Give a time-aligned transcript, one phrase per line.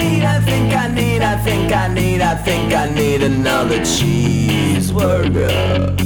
[0.00, 5.96] need, I think I need, I think I need, I think I need another cheeseburger.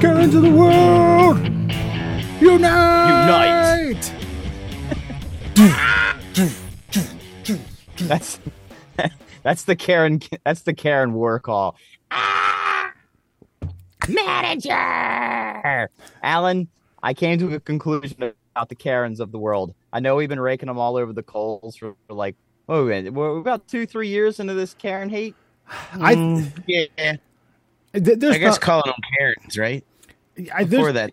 [0.00, 1.38] Karens of the world,
[2.40, 3.10] unite!
[3.10, 4.12] unite!
[7.98, 8.40] That's
[9.42, 10.20] that's the Karen.
[10.44, 11.76] That's the Karen war call.
[12.10, 12.92] Ah!
[14.08, 15.88] Manager,
[16.22, 16.68] Alan.
[17.02, 19.74] I came to a conclusion about the Karens of the world.
[19.92, 22.36] I know we've been raking them all over the coals for, for like
[22.68, 25.34] oh, we're about two, three years into this Karen hate.
[25.68, 26.86] I Yeah,
[27.92, 29.84] th- there's I guess prob- calling them Karens, right?
[30.52, 31.12] I, Before there's,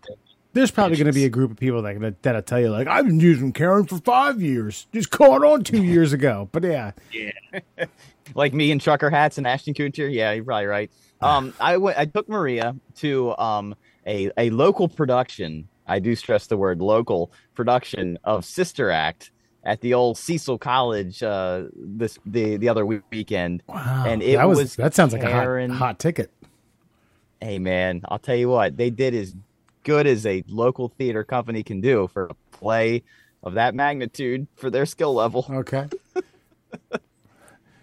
[0.52, 2.86] there's probably going to be a group of people that gonna, that'll tell you like
[2.86, 6.48] I've been using Karen for five years, just caught on two years ago.
[6.52, 7.84] But yeah, yeah,
[8.34, 10.12] like me and trucker hats and Ashton Kutcher.
[10.12, 10.90] Yeah, you're probably right.
[11.20, 11.98] Um, I went.
[11.98, 13.74] I took Maria to um
[14.06, 15.68] a a local production.
[15.86, 19.30] I do stress the word local production of Sister Act
[19.64, 23.62] at the old Cecil College uh this the the other week- weekend.
[23.68, 26.30] wow, And it that was, was that sounds like Karen- a hot, hot ticket.
[27.40, 29.34] Hey man, I'll tell you what they did as
[29.84, 33.02] good as a local theater company can do for a play
[33.42, 35.44] of that magnitude for their skill level.
[35.50, 35.88] Okay,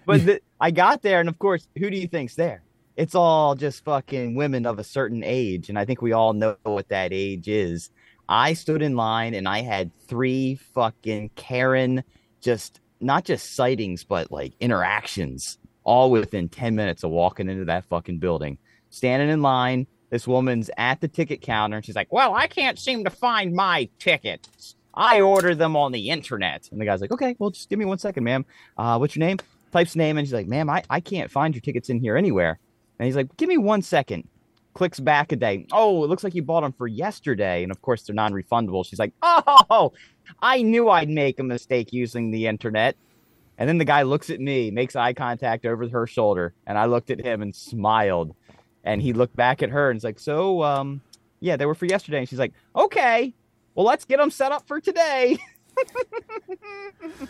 [0.06, 2.64] But the, I got there, and of course, who do you think's there?
[3.00, 6.58] It's all just fucking women of a certain age, and I think we all know
[6.64, 7.92] what that age is.
[8.28, 12.04] I stood in line, and I had three fucking Karen,
[12.42, 17.86] just not just sightings, but like interactions, all within ten minutes of walking into that
[17.86, 18.58] fucking building.
[18.90, 22.78] Standing in line, this woman's at the ticket counter, and she's like, "Well, I can't
[22.78, 24.76] seem to find my tickets.
[24.94, 27.86] I ordered them on the internet." And the guy's like, "Okay, well, just give me
[27.86, 28.46] one second, ma'am.
[28.78, 29.38] Uh, what's your name?"
[29.72, 32.60] types name and she's like, ma'am, I, I can't find your tickets in here anywhere.
[33.00, 34.28] And he's like, give me one second.
[34.74, 35.66] Clicks back a day.
[35.72, 37.64] Oh, it looks like you bought them for yesterday.
[37.64, 38.86] And of course, they're non refundable.
[38.86, 39.94] She's like, oh,
[40.42, 42.96] I knew I'd make a mistake using the internet.
[43.58, 46.54] And then the guy looks at me, makes eye contact over her shoulder.
[46.68, 48.36] And I looked at him and smiled.
[48.84, 51.02] And he looked back at her and he's like, so, um,
[51.42, 52.20] yeah, they were for yesterday.
[52.20, 53.34] And she's like, okay,
[53.76, 55.38] well, let's get them set up for today.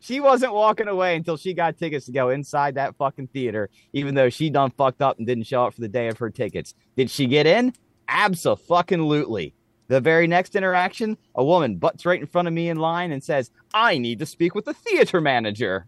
[0.00, 4.14] she wasn't walking away until she got tickets to go inside that fucking theater, even
[4.14, 6.74] though she done fucked up and didn't show up for the day of her tickets.
[6.96, 7.72] Did she get in?
[8.08, 9.54] Absolutely.
[9.88, 13.22] The very next interaction, a woman butts right in front of me in line and
[13.22, 15.86] says, I need to speak with the theater manager.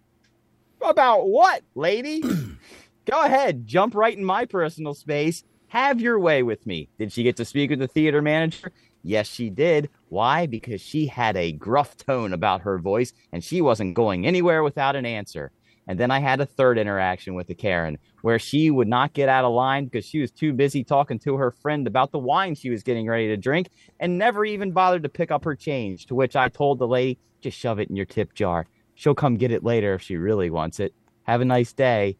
[0.81, 2.23] About what, lady?
[3.07, 5.45] Go ahead, jump right in my personal space.
[5.69, 6.89] Have your way with me.
[6.99, 8.73] Did she get to speak with the theater manager?
[9.03, 9.91] Yes, she did.
[10.09, 10.47] Why?
[10.47, 14.97] Because she had a gruff tone about her voice and she wasn't going anywhere without
[14.97, 15.51] an answer.
[15.89, 19.29] And then I had a third interaction with the Karen where she would not get
[19.29, 22.55] out of line because she was too busy talking to her friend about the wine
[22.55, 26.07] she was getting ready to drink and never even bothered to pick up her change.
[26.07, 28.67] To which I told the lady, just shove it in your tip jar.
[28.95, 30.95] She'll come get it later if she really wants it.
[31.25, 32.17] Have a nice day.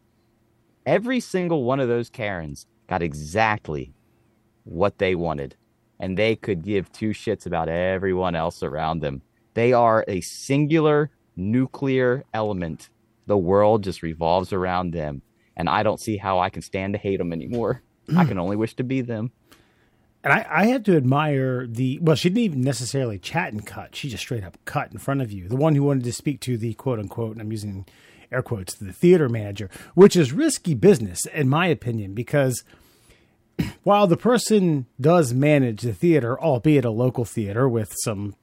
[0.85, 3.93] Every single one of those Karens got exactly
[4.65, 5.55] what they wanted,
[6.03, 9.21] and they could give two shits about everyone else around them.
[9.53, 12.89] They are a singular nuclear element.
[13.25, 15.21] The world just revolves around them,
[15.55, 17.83] and I don't see how I can stand to hate them anymore.
[18.17, 19.31] I can only wish to be them.
[20.25, 22.17] and I, I had to admire the well.
[22.17, 23.95] She didn't even necessarily chat and cut.
[23.95, 25.47] She just straight up cut in front of you.
[25.47, 27.85] The one who wanted to speak to the quote unquote, and I'm using
[28.29, 32.65] air quotes, the theater manager, which is risky business in my opinion because
[33.83, 38.35] while the person does manage the theater, albeit a local theater with some,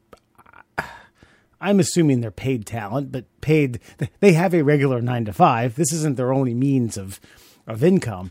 [1.61, 3.81] I'm assuming they're paid talent, but paid,
[4.21, 5.75] they have a regular nine to five.
[5.75, 7.21] This isn't their only means of,
[7.67, 8.31] of income.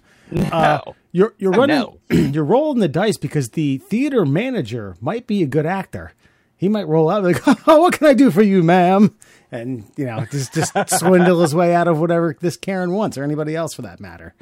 [0.51, 0.79] Uh,
[1.11, 1.99] you're you're Oh, running, no.
[2.09, 6.13] you're rolling the dice because the theater manager might be a good actor.
[6.55, 9.15] He might roll out like, "Oh, what can I do for you, ma'am?"
[9.51, 13.23] And you know, just just swindle his way out of whatever this Karen wants, or
[13.23, 14.33] anybody else for that matter.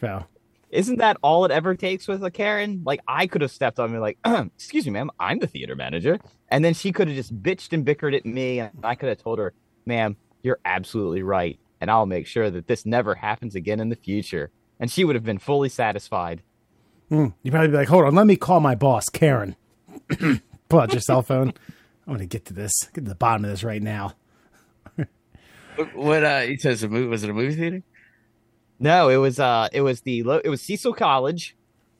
[0.00, 0.24] So
[0.70, 2.82] Isn't that all it ever takes with a Karen?
[2.84, 4.18] Like I could have stepped on and been like,
[4.54, 7.84] "Excuse me, ma'am, I'm the theater manager," and then she could have just bitched and
[7.84, 9.52] bickered at me, and I could have told her,
[9.84, 13.96] "Ma'am, you're absolutely right, and I'll make sure that this never happens again in the
[13.96, 16.42] future." And she would have been fully satisfied.
[17.10, 19.56] you'd probably be like, hold on, let me call my boss, Karen.
[20.68, 21.52] Pull out your cell phone.
[22.06, 22.72] I'm gonna get to this.
[22.94, 24.14] Get to the bottom of this right now.
[25.94, 27.82] What uh he says a movie was it a movie theater?
[28.80, 31.54] No, it was uh, it was the it was Cecil College,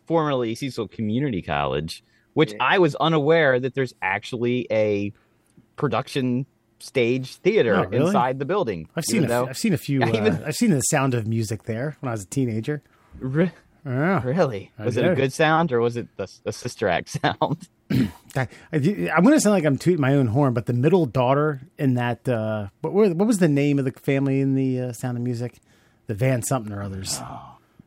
[0.06, 5.12] formerly Cecil Community College, which I was unaware that there's actually a
[5.76, 6.46] production
[6.78, 8.06] stage theater Oh, really?
[8.06, 8.88] inside the building.
[8.96, 10.02] I've seen even a, though- have seen a few.
[10.04, 12.82] I Uh, even- I've seen the sound of music there when I was a teenager.
[13.18, 13.52] Re-
[13.84, 14.22] Yeah.
[14.24, 14.70] really?
[14.78, 17.68] I Was it a good sound or was it the, the Sister Act sound?
[18.36, 21.04] I, I, am going to sound like I'm tooting my own horn, but the middle
[21.06, 24.80] daughter in that, uh, what, were- what was the name of the family in the
[24.80, 25.58] uh, Sound of Music?
[26.10, 27.20] The Van something or others.
[27.22, 27.40] Oh.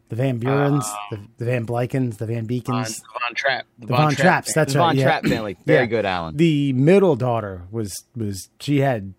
[0.08, 0.98] The Van Burens, oh.
[1.12, 3.66] the, the Van Blikens, the Van Von, Beacons, Von Trapp.
[3.78, 4.54] the Von, Trapps.
[4.54, 4.86] That's The right.
[4.86, 5.04] Von yeah.
[5.04, 5.58] Trapp family.
[5.66, 5.86] Very Yeah.
[5.88, 6.38] good, Alan.
[6.38, 9.14] The middle daughter was was she had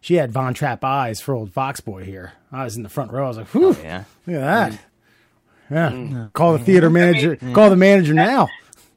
[0.00, 2.34] she had Von Trapp eyes for old Fox Boy here.
[2.52, 3.24] I was in the front row.
[3.24, 4.04] I was like, Whew, oh, yeah.
[4.28, 4.80] look at that.
[5.68, 5.90] Yeah.
[5.90, 6.32] Mm.
[6.32, 6.94] Call the theater mm-hmm.
[6.94, 7.34] manager.
[7.34, 7.52] Mm-hmm.
[7.52, 8.48] Call the manager now.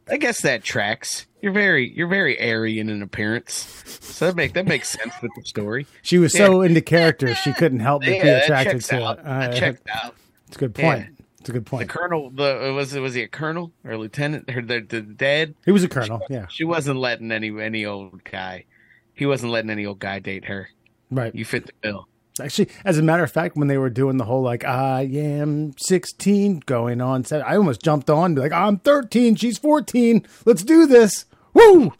[0.07, 1.25] I guess that tracks.
[1.41, 3.53] You're very you're very Aryan in an appearance,
[4.01, 5.88] so that make that makes sense with the story.
[6.01, 9.19] She was so into character she couldn't help but Yeah, be attracted to out.
[9.19, 9.25] it.
[9.25, 10.15] Uh, checked out.
[10.47, 11.00] It's a good point.
[11.00, 11.25] Yeah.
[11.39, 11.88] It's a good point.
[11.88, 15.56] The colonel, the was was he a colonel or lieutenant or the the dad?
[15.65, 16.21] He was a colonel.
[16.30, 18.65] Yeah, She wasn't letting any any old guy.
[19.13, 20.69] He wasn't letting any old guy date her.
[21.09, 21.33] right.
[21.33, 22.07] You fit the bill.
[22.42, 25.74] Actually, as a matter of fact, when they were doing the whole like I am
[25.77, 30.85] 16 going on, I almost jumped on, be like I'm 13, she's 14, let's do
[30.85, 31.25] this.
[31.53, 31.93] Woo!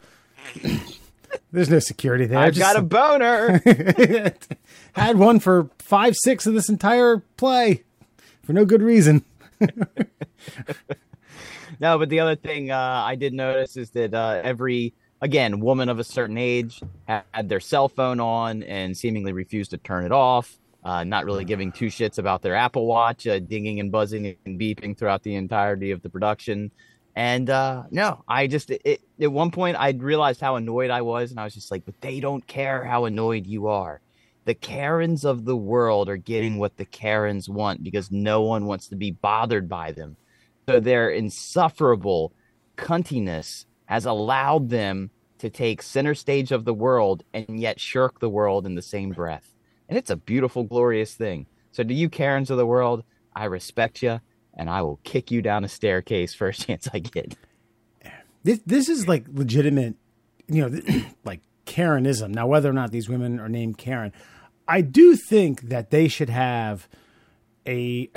[1.52, 2.40] There's no security there.
[2.40, 3.62] I've got a boner.
[4.94, 7.84] had one for five, six of this entire play
[8.44, 9.24] for no good reason.
[11.80, 15.90] No, but the other thing uh, I did notice is that uh, every again woman
[15.90, 20.06] of a certain age had, had their cell phone on and seemingly refused to turn
[20.06, 20.58] it off.
[20.84, 24.60] Uh, not really giving two shits about their Apple Watch, uh, dinging and buzzing and
[24.60, 26.72] beeping throughout the entirety of the production.
[27.20, 31.02] And uh, no, I just it, it, at one point I realized how annoyed I
[31.02, 34.00] was, and I was just like, "But they don't care how annoyed you are."
[34.46, 38.88] The Karens of the world are getting what the Karens want because no one wants
[38.88, 40.16] to be bothered by them.
[40.70, 42.32] So their insufferable
[42.78, 48.30] cuntiness has allowed them to take center stage of the world and yet shirk the
[48.30, 49.54] world in the same breath.
[49.90, 51.48] And it's a beautiful, glorious thing.
[51.74, 53.04] So to you, Karens of the world,
[53.36, 54.22] I respect you,
[54.54, 57.36] and I will kick you down a staircase first chance I get.
[58.44, 59.96] This this is like legitimate,
[60.48, 60.82] you know,
[61.24, 62.30] like Karenism.
[62.30, 64.14] Now, whether or not these women are named Karen,
[64.68, 66.88] I do think that they should have
[67.68, 68.10] a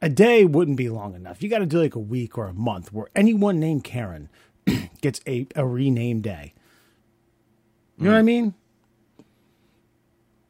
[0.00, 1.42] a day wouldn't be long enough.
[1.42, 4.28] You got to do like a week or a month where anyone named Karen
[5.00, 6.54] gets a a renamed day.
[7.98, 8.26] You know what I mm.
[8.26, 8.54] mean?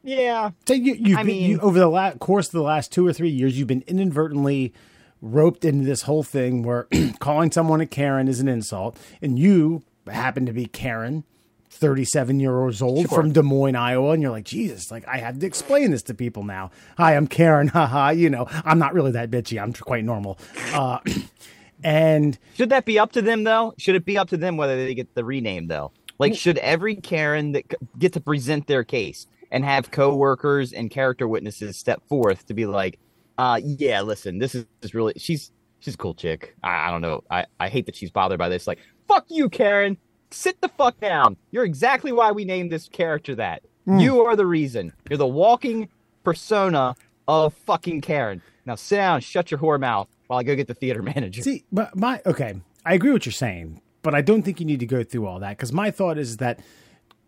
[0.04, 0.50] Yeah.
[0.66, 3.12] So you, you've I been, you, over the la- course of the last two or
[3.12, 4.72] three years, you've been inadvertently
[5.22, 6.88] roped into this whole thing where
[7.20, 11.24] calling someone a Karen is an insult, and you happen to be Karen,
[11.70, 13.16] thirty-seven years old Sure.
[13.18, 16.14] from Des Moines, Iowa, and you're like, Jesus, like I have to explain this to
[16.14, 16.70] people now.
[16.98, 17.68] Hi, I'm Karen.
[17.72, 18.10] Haha.
[18.10, 19.62] You know, I'm not really that bitchy.
[19.62, 20.38] I'm quite normal.
[20.74, 20.98] Uh,
[21.84, 23.74] and Should that be up to them though?
[23.78, 25.92] Should it be up to them whether they get the rename though?
[26.18, 27.64] Like, should every Karen that
[27.98, 32.66] get to present their case and have coworkers and character witnesses step forth to be
[32.66, 32.98] like,
[33.42, 35.50] uh, yeah, listen, this is, is really she's
[35.80, 36.54] she's a cool chick.
[36.62, 37.24] I, I don't know.
[37.28, 38.68] I, I hate that she's bothered by this.
[38.68, 38.78] Like,
[39.08, 39.98] fuck you, Karen.
[40.30, 41.36] Sit the fuck down.
[41.50, 43.62] You're exactly why we named this character that.
[43.84, 44.92] You are the reason.
[45.10, 45.88] You're the walking
[46.22, 46.94] persona
[47.26, 48.40] of fucking Karen.
[48.64, 51.42] Now sit down, shut your whore mouth while I go get the theater manager.
[51.42, 52.54] See, but my okay,
[52.86, 55.40] I agree what you're saying, but I don't think you need to go through all
[55.40, 56.60] that because my thought is that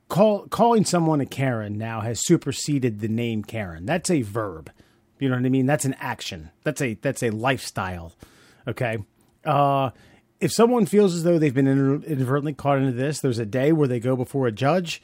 [0.09, 3.85] call calling someone a Karen now has superseded the name Karen.
[3.85, 4.71] That's a verb.
[5.19, 5.67] You know what I mean?
[5.67, 6.51] That's an action.
[6.65, 8.13] That's a that's a lifestyle.
[8.67, 8.99] Okay.
[9.45, 9.91] Uh,
[10.41, 13.89] if someone feels as though they've been inadvertently caught into this, there's a day where
[13.89, 15.03] they go before a judge.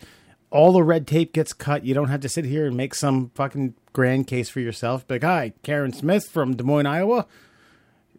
[0.50, 1.84] All the red tape gets cut.
[1.84, 5.06] You don't have to sit here and make some fucking grand case for yourself.
[5.06, 7.26] But hi, Karen Smith from Des Moines, Iowa.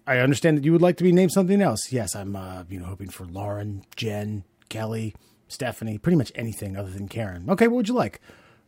[0.08, 1.92] I understand that you would like to be named something else.
[1.92, 5.14] Yes, I'm uh, you know hoping for Lauren, Jen, Kelly,
[5.48, 7.50] Stephanie, pretty much anything other than Karen.
[7.50, 8.22] Okay, what would you like?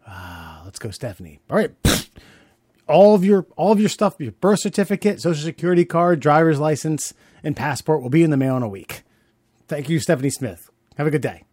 [0.05, 1.39] Uh, let's go, Stephanie.
[1.49, 1.71] All right.
[2.87, 7.13] All of your all of your stuff, your birth certificate, social security card, driver's license,
[7.43, 9.03] and passport will be in the mail in a week.
[9.67, 10.69] Thank you, Stephanie Smith.
[10.97, 11.43] Have a good day.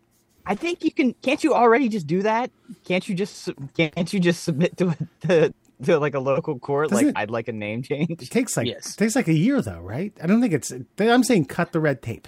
[0.45, 1.13] I think you can.
[1.23, 2.51] Can't you already just do that?
[2.85, 4.97] Can't you just can't you just submit to a,
[5.29, 6.91] to, to like a local court?
[6.91, 8.11] Doesn't like it- I'd like a name change.
[8.11, 8.95] It takes like Yes.
[8.95, 10.13] it takes like a year though, right?
[10.21, 10.73] I don't think it's.
[10.99, 12.27] I'm saying cut the red tape.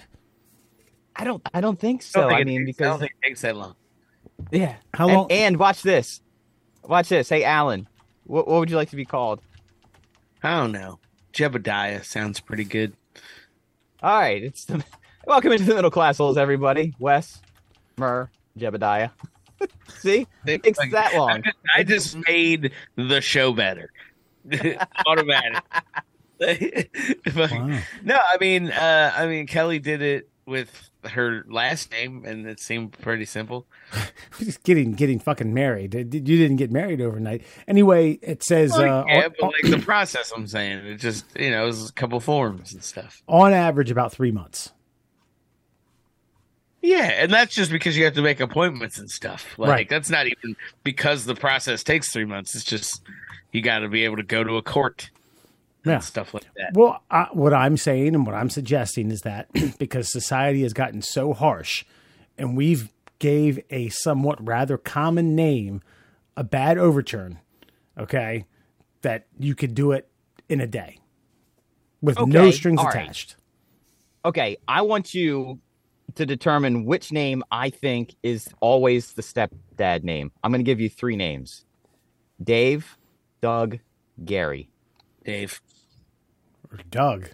[1.15, 1.41] I don't.
[1.53, 2.21] I don't think so.
[2.21, 3.75] don't think I mean, takes- I don't because think it takes that long.
[4.51, 4.75] yeah.
[4.93, 6.21] How And- long- And, watch this.
[6.85, 7.27] Watch this.
[7.29, 7.87] Hey, Alan,
[8.25, 9.39] what, what would you like to be called?
[10.41, 10.99] I don't know.
[11.33, 12.93] Jebediah sounds pretty good.
[14.01, 14.43] All right.
[14.43, 14.83] It's the
[15.27, 16.93] welcome into the middle class holes, everybody.
[16.99, 17.41] Wes,
[17.97, 19.11] Mur, Jebediah.
[19.99, 21.41] See, it takes Like, that I long.
[21.43, 23.91] just, I just made the show better.
[25.07, 25.63] Automatic.
[27.33, 27.79] Wow.
[28.03, 32.59] No, I mean, uh, I mean, Kelly did it with her last name, and it
[32.59, 33.65] seemed pretty simple.
[34.39, 35.93] just getting getting fucking married.
[35.93, 37.43] You didn't get married overnight.
[37.67, 41.49] Anyway, it says uh, yeah, on, but like the process, I'm saying, it just you
[41.51, 43.21] know, it was a couple forms and stuff.
[43.27, 44.71] on average about three months.
[46.81, 49.57] Yeah, and that's just because you have to make appointments and stuff.
[49.57, 49.89] Like Right.
[49.89, 52.55] that's not even because the process takes three months.
[52.55, 53.01] It's just
[53.53, 55.09] you got to be able to go to a court
[55.85, 55.95] Yeah.
[55.95, 56.71] and stuff like that.
[56.73, 59.49] Well, I, what I'm saying and what I'm suggesting is that
[59.79, 61.85] because society has gotten so harsh,
[62.37, 65.81] and we've gave a somewhat rather common name
[66.35, 67.39] a bad overturn,
[67.97, 68.45] okay,
[69.01, 70.09] that you could do it
[70.49, 70.99] in a day
[72.01, 72.95] with no strings all right.
[72.95, 73.35] attached.
[74.25, 75.59] Okay, I want you
[76.15, 80.31] to determine which name I think is always the stepdad name.
[80.43, 81.65] I'm going to give you three names:
[82.41, 82.97] Dave,
[83.41, 83.79] Doug,
[84.23, 84.69] Gary.
[85.23, 85.61] Dave.
[86.73, 87.29] Or Doug.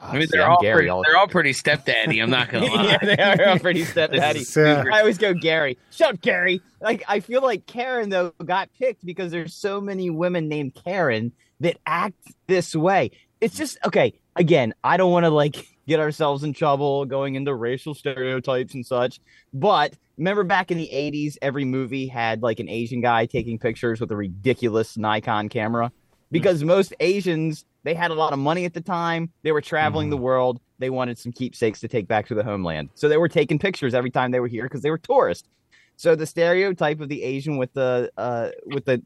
[0.00, 2.20] I mean, they're I'm all Gary pretty, all- they're all pretty stepdaddy.
[2.20, 2.84] I'm not gonna lie.
[2.84, 2.98] yeah,
[3.36, 4.44] they are all pretty stepdaddy.
[4.44, 5.78] So- uh, I always go Gary.
[5.90, 6.60] Shut up, Gary.
[6.80, 11.32] Like I feel like Karen though got picked because there's so many women named Karen
[11.60, 12.14] that act
[12.46, 13.10] this way.
[13.40, 14.12] It's just okay.
[14.36, 18.84] Again, I don't want to like get ourselves in trouble going into racial stereotypes and
[18.84, 19.18] such.
[19.54, 23.98] But remember back in the 80s, every movie had like an Asian guy taking pictures
[23.98, 25.90] with a ridiculous Nikon camera
[26.30, 29.30] because most Asians they had a lot of money at the time.
[29.44, 30.60] They were traveling the world.
[30.80, 32.88] They wanted some keepsakes to take back to the homeland.
[32.96, 35.48] So they were taking pictures every time they were here because they were tourists.
[35.94, 39.02] So the stereotype of the Asian with the uh, with the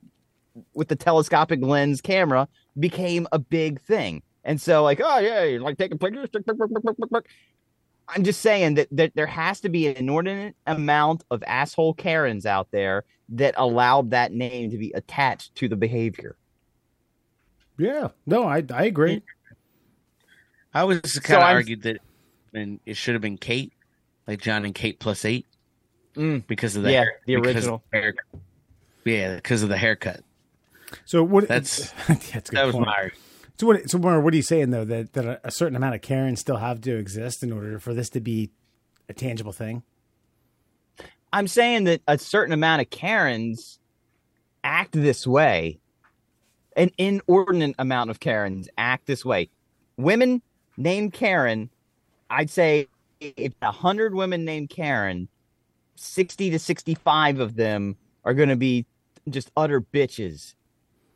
[0.73, 2.49] with the telescopic lens camera
[2.79, 4.23] became a big thing.
[4.45, 6.31] And so like, oh yeah, you're like taking pictures.
[8.09, 12.47] I'm just saying that, that there has to be an inordinate amount of asshole Karens
[12.47, 16.37] out there that allowed that name to be attached to the behavior.
[17.81, 18.09] Yeah.
[18.27, 19.23] No, I I agree.
[20.75, 21.99] I was kind of I'm- argued that
[22.53, 23.73] and it should have been Kate,
[24.27, 25.47] like John and Kate plus eight,
[26.15, 26.47] Mm.
[26.47, 27.83] because of the Yeah, hair, the because original.
[27.93, 28.25] the haircut.
[29.05, 30.23] Yeah, because of the haircut.
[31.05, 31.49] So what?
[31.49, 32.87] That's- that's a good That was point.
[32.87, 33.11] my
[33.59, 33.89] So what?
[33.91, 34.85] So what are you saying though?
[34.85, 37.95] That that a, a certain amount of Karens still have to exist in order for
[37.95, 38.51] this to be
[39.09, 39.83] a tangible thing.
[41.33, 43.79] I'm saying that a certain amount of Karens
[44.65, 45.79] act this way.
[46.81, 49.51] An inordinate amount of Karens act this way.
[49.99, 50.41] Women
[50.79, 51.69] named Karen,
[52.31, 52.89] I'd say
[53.21, 55.29] if a hundred women named Karen,
[55.95, 58.87] sixty to sixty-five of them are going to be
[59.29, 60.55] just utter bitches,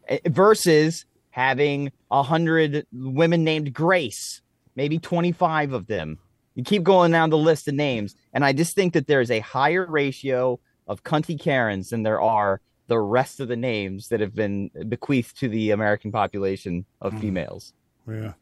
[0.06, 4.42] Eh, versus having a hundred women named Grace,
[4.76, 6.18] maybe twenty-five of them.
[6.56, 9.40] You keep going down the list of names, and I just think that there's a
[9.40, 14.34] higher ratio of cunty Karens than there are the rest of the names that have
[14.34, 17.20] been bequeathed to the American population of Mhm.
[17.20, 17.72] females.
[18.08, 18.34] Yeah.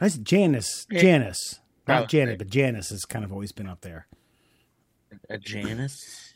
[0.00, 0.86] That's Janice.
[0.90, 1.00] Yeah.
[1.00, 1.60] Janice.
[1.86, 2.36] Not Oh, Janet, okay.
[2.38, 4.08] but Janice has kind of always been up there.
[5.30, 6.34] a Janice.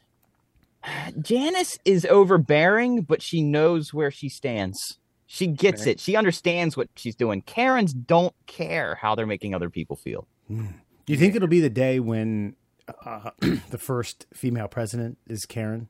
[1.20, 4.98] Janice is overbearing, but she knows where she stands.
[5.26, 5.92] She gets Okay.
[5.92, 6.00] it.
[6.00, 7.42] She understands what she's doing.
[7.42, 10.26] Karens don't care how they're making other people feel.
[10.48, 10.64] Do
[11.06, 12.56] you think it'll be the day when
[13.04, 13.30] uh,
[13.70, 15.88] the first female president is Karen?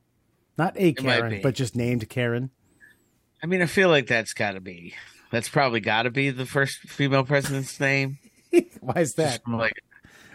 [0.57, 2.51] Not a Karen, but just named Karen.
[3.41, 4.93] I mean, I feel like that's got to be.
[5.31, 8.19] That's probably got to be the first female president's name.
[8.81, 9.25] Why is that?
[9.25, 9.83] Just from like,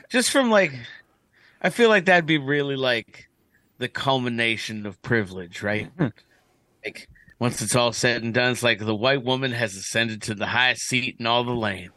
[0.08, 0.72] just from like,
[1.60, 3.28] I feel like that'd be really like
[3.78, 5.90] the culmination of privilege, right?
[5.98, 6.08] Hmm.
[6.84, 7.08] like
[7.38, 10.46] once it's all said and done, it's like the white woman has ascended to the
[10.46, 11.90] highest seat in all the land,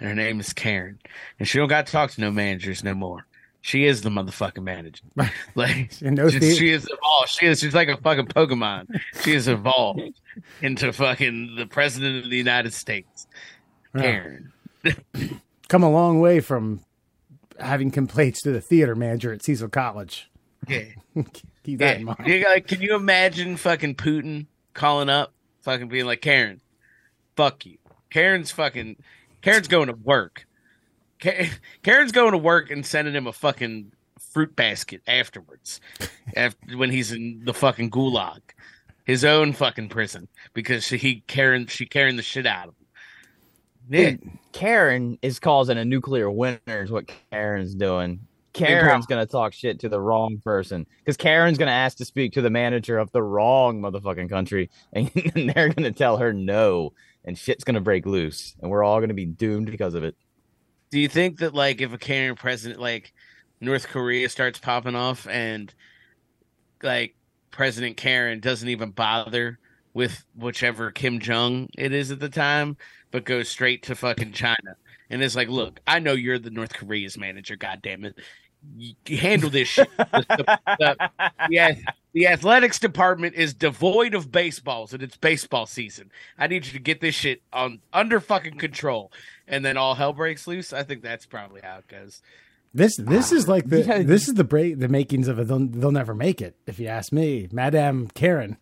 [0.00, 0.98] and her name is Karen,
[1.38, 3.26] and she don't got to talk to no managers no more.
[3.66, 5.02] She is the motherfucking manager.
[5.56, 5.90] Like
[6.30, 7.30] she, she is evolved.
[7.30, 7.58] She is.
[7.58, 8.86] She's like a fucking Pokemon.
[9.24, 10.02] She is evolved
[10.62, 13.26] into fucking the president of the United States,
[13.92, 14.02] Yeah.
[14.02, 14.52] Karen.
[15.68, 16.78] Come a long way from
[17.58, 20.30] having complaints to the theater manager at Cecil College.
[20.68, 20.84] Yeah.
[21.64, 22.24] Keep that in mind.
[22.24, 25.32] You got- can you imagine fucking Putin calling up,
[25.62, 26.60] fucking being like, Karen,
[27.34, 27.78] fuck you.
[28.10, 28.94] Karen's fucking,
[29.42, 30.45] Karen's going to work.
[31.20, 31.50] Ka-
[31.82, 33.92] Karen's going to work and sending him a fucking
[34.32, 35.80] fruit basket afterwards,
[36.36, 38.40] after when he's in the fucking gulag,
[39.04, 42.86] his own fucking prison, because she he Karen she carrying the shit out of him.
[43.88, 48.20] Yeah, Dude, Karen is causing a nuclear winter, is what Karen's doing.
[48.52, 52.04] Karen's going to talk shit to the wrong person because Karen's going to ask to
[52.04, 56.16] speak to the manager of the wrong motherfucking country, and, and they're going to tell
[56.16, 56.92] her no,
[57.24, 60.04] and shit's going to break loose, and we're all going to be doomed because of
[60.04, 60.16] it.
[60.96, 63.12] Do you think that like if a Karen president like
[63.60, 65.74] North Korea starts popping off and
[66.82, 67.14] like
[67.50, 69.58] President Karen doesn't even bother
[69.92, 72.78] with whichever Kim Jong it is at the time,
[73.10, 74.74] but goes straight to fucking China
[75.10, 77.56] and is like, "Look, I know you're the North Korea's manager.
[77.56, 78.18] God damn it,
[78.78, 79.90] you, handle this shit."
[81.50, 81.74] Yeah,
[82.16, 86.10] the athletics department is devoid of baseballs, and it's baseball season.
[86.38, 89.12] I need you to get this shit on under fucking control,
[89.46, 90.72] and then all hell breaks loose.
[90.72, 92.22] I think that's probably how it goes.
[92.72, 94.02] This this is like the Yeah.
[94.02, 96.86] this is the break the makings of a they'll, they'll never make it if you
[96.86, 98.56] ask me, Madame Karen.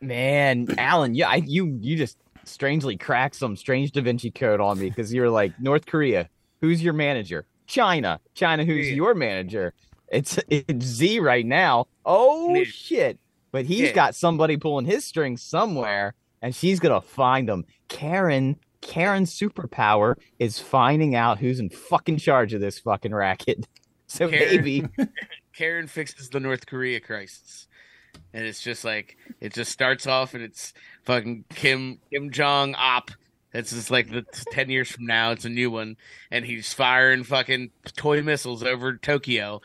[0.00, 4.80] Man, Alan, yeah, I, you you just strangely cracked some strange Da Vinci Code on
[4.80, 6.28] me because you're like North Korea.
[6.62, 7.46] Who's your manager?
[7.68, 8.18] China.
[8.34, 8.64] China.
[8.64, 8.94] Who's Yeah.
[8.94, 9.72] your manager?
[10.10, 11.86] It's it's Z right now.
[12.04, 12.64] Oh Yeah.
[12.64, 13.18] shit!
[13.52, 13.92] But he's Yeah.
[13.92, 17.64] got somebody pulling his strings somewhere, and she's gonna find him.
[17.88, 18.56] Karen.
[18.82, 23.66] Karen's superpower is finding out who's in fucking charge of this fucking racket.
[24.06, 24.56] So Karen.
[24.56, 24.84] maybe
[25.54, 27.68] Karen fixes the North Korea crisis.
[28.34, 30.72] And it's just like it just starts off and it's
[31.04, 33.12] fucking Kim Kim Jong Op.
[33.52, 35.96] It's just like the ten years from now, it's a new one,
[36.30, 39.60] and he's firing fucking toy missiles over Tokyo,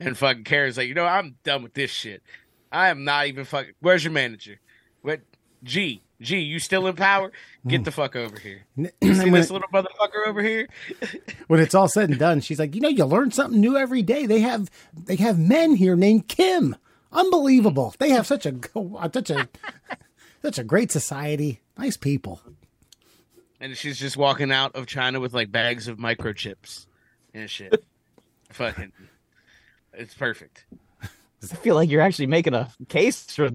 [0.00, 2.22] and fucking Karen's like, you know, I'm done with this shit.
[2.70, 3.74] I am not even fucking.
[3.80, 4.60] Where's your manager?
[5.02, 5.20] What?
[5.64, 7.30] G G, you still in power?
[7.66, 8.64] Get the fuck over here.
[8.76, 10.68] And See when, this little motherfucker over here?
[11.46, 14.02] when it's all said and done, she's like, you know, you learn something new every
[14.02, 14.26] day.
[14.26, 16.74] They have they have men here named Kim.
[17.12, 17.94] Unbelievable.
[17.98, 19.48] They have such a uh, such a
[20.42, 21.60] such a great society.
[21.78, 22.40] Nice people.
[23.60, 26.86] and she's just walking out of China with like bags of microchips
[27.32, 27.84] and shit.
[28.50, 28.92] Fucking,
[29.98, 30.64] it's perfect.
[31.02, 33.50] I feel like you're actually making a case for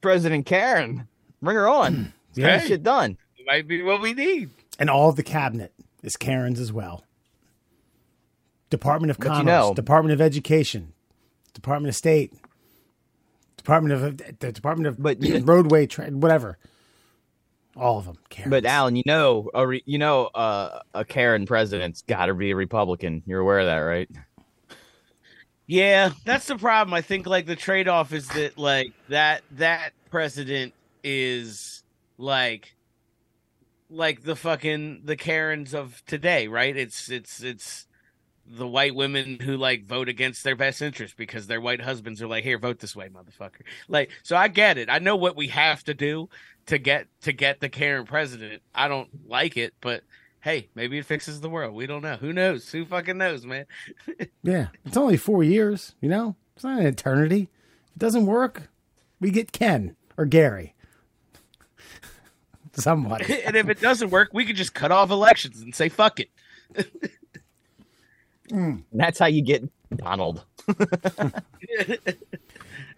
[0.00, 1.08] President Karen.
[1.42, 2.12] Bring her on.
[2.34, 2.66] Get Yeah.
[2.66, 3.18] shit done.
[3.36, 4.50] It might be what we need.
[4.78, 7.04] And all of the cabinet is Karen's as well.
[8.70, 10.92] Department of But you Commerce, know- Department of Education,
[11.52, 12.32] Department of State,
[13.58, 16.58] Department of the Department of But Roadway, tra- whatever.
[17.76, 18.18] All of them.
[18.30, 18.50] Karen's.
[18.50, 22.50] But Alan, you know, a re, you know, uh, a Karen president's got to be
[22.50, 23.22] a Republican.
[23.26, 24.08] You're aware of that, right?
[25.72, 26.92] Yeah, that's the problem.
[26.92, 31.82] I think like the trade off is that like that that president is
[32.18, 32.74] like
[33.88, 36.76] like the fucking the Karens of today, right?
[36.76, 37.86] It's it's it's
[38.46, 42.26] the white women who like vote against their best interest because their white husbands are
[42.26, 43.62] like, here, vote this way, motherfucker.
[43.88, 44.90] Like, so I get it.
[44.90, 46.28] I know what we have to do
[46.66, 48.60] to get to get the Karen president.
[48.74, 50.02] I don't like it, but
[50.42, 51.74] hey, maybe it fixes the world.
[51.74, 52.16] We don't know.
[52.16, 52.70] Who knows?
[52.70, 53.64] Who fucking knows, man?
[54.42, 55.94] yeah, it's only four years.
[56.00, 57.48] You know, it's not an eternity.
[57.88, 58.68] If it doesn't work,
[59.20, 60.74] we get Ken or Gary.
[62.74, 63.42] Somebody.
[63.46, 66.30] and if it doesn't work, we could just cut off elections and say fuck it.
[68.50, 69.64] And that's how you get
[69.96, 70.44] Donald.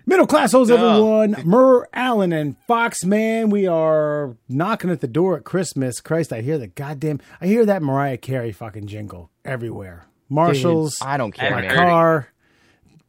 [0.07, 1.35] Middle class hoes, everyone.
[1.45, 3.49] Murr Allen and Fox, man.
[3.49, 6.01] We are knocking at the door at Christmas.
[6.01, 7.21] Christ, I hear the goddamn.
[7.41, 10.05] I hear that Mariah Carey fucking jingle everywhere.
[10.29, 11.75] Marshalls, I don't care, my man.
[11.75, 12.29] car,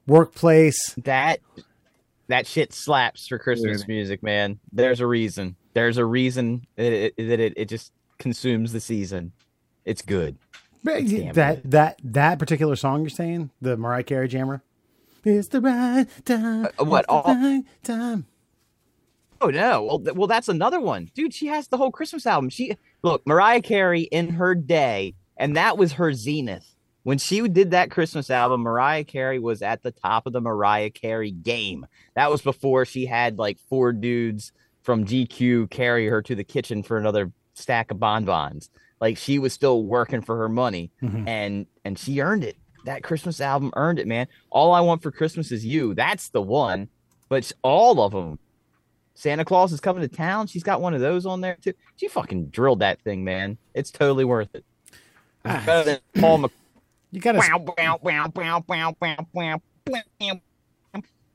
[0.07, 0.93] workplace.
[1.03, 1.41] That
[2.27, 4.59] that shit slaps for Christmas music, man.
[4.71, 5.57] There's a reason.
[5.73, 9.33] There's a reason that it, that it, it just consumes the season.
[9.83, 10.37] It's good.
[10.85, 14.61] Damn that that that particular song you're saying, the Mariah Carey jammer.
[15.25, 16.67] It's the right time.
[16.79, 18.25] Uh, what, all- right time.
[19.41, 19.83] Oh no!
[19.83, 21.33] Well, th- well, that's another one, dude.
[21.33, 22.49] She has the whole Christmas album.
[22.49, 26.73] She look Mariah Carey in her day, and that was her zenith.
[27.03, 30.89] When she did that Christmas album, Mariah Carey was at the top of the Mariah
[30.89, 31.85] Carey game.
[32.15, 34.51] That was before she had like four dudes
[34.83, 38.69] from GQ carry her to the kitchen for another stack of bonbons.
[39.01, 41.27] Like she was still working for her money, Mhm.
[41.27, 42.55] and and she earned it.
[42.85, 44.27] That Christmas album earned it, man.
[44.49, 45.93] All I want for Christmas is you.
[45.93, 46.87] That's the one.
[47.29, 48.39] But all of them.
[49.15, 50.47] Santa Claus is coming to town.
[50.47, 51.73] She's got one of those on there too.
[51.95, 53.57] She fucking drilled that thing, man.
[53.73, 54.65] It's totally worth it.
[55.45, 55.63] Ah.
[55.65, 56.51] better than Paul Mc.
[57.11, 57.39] You gotta.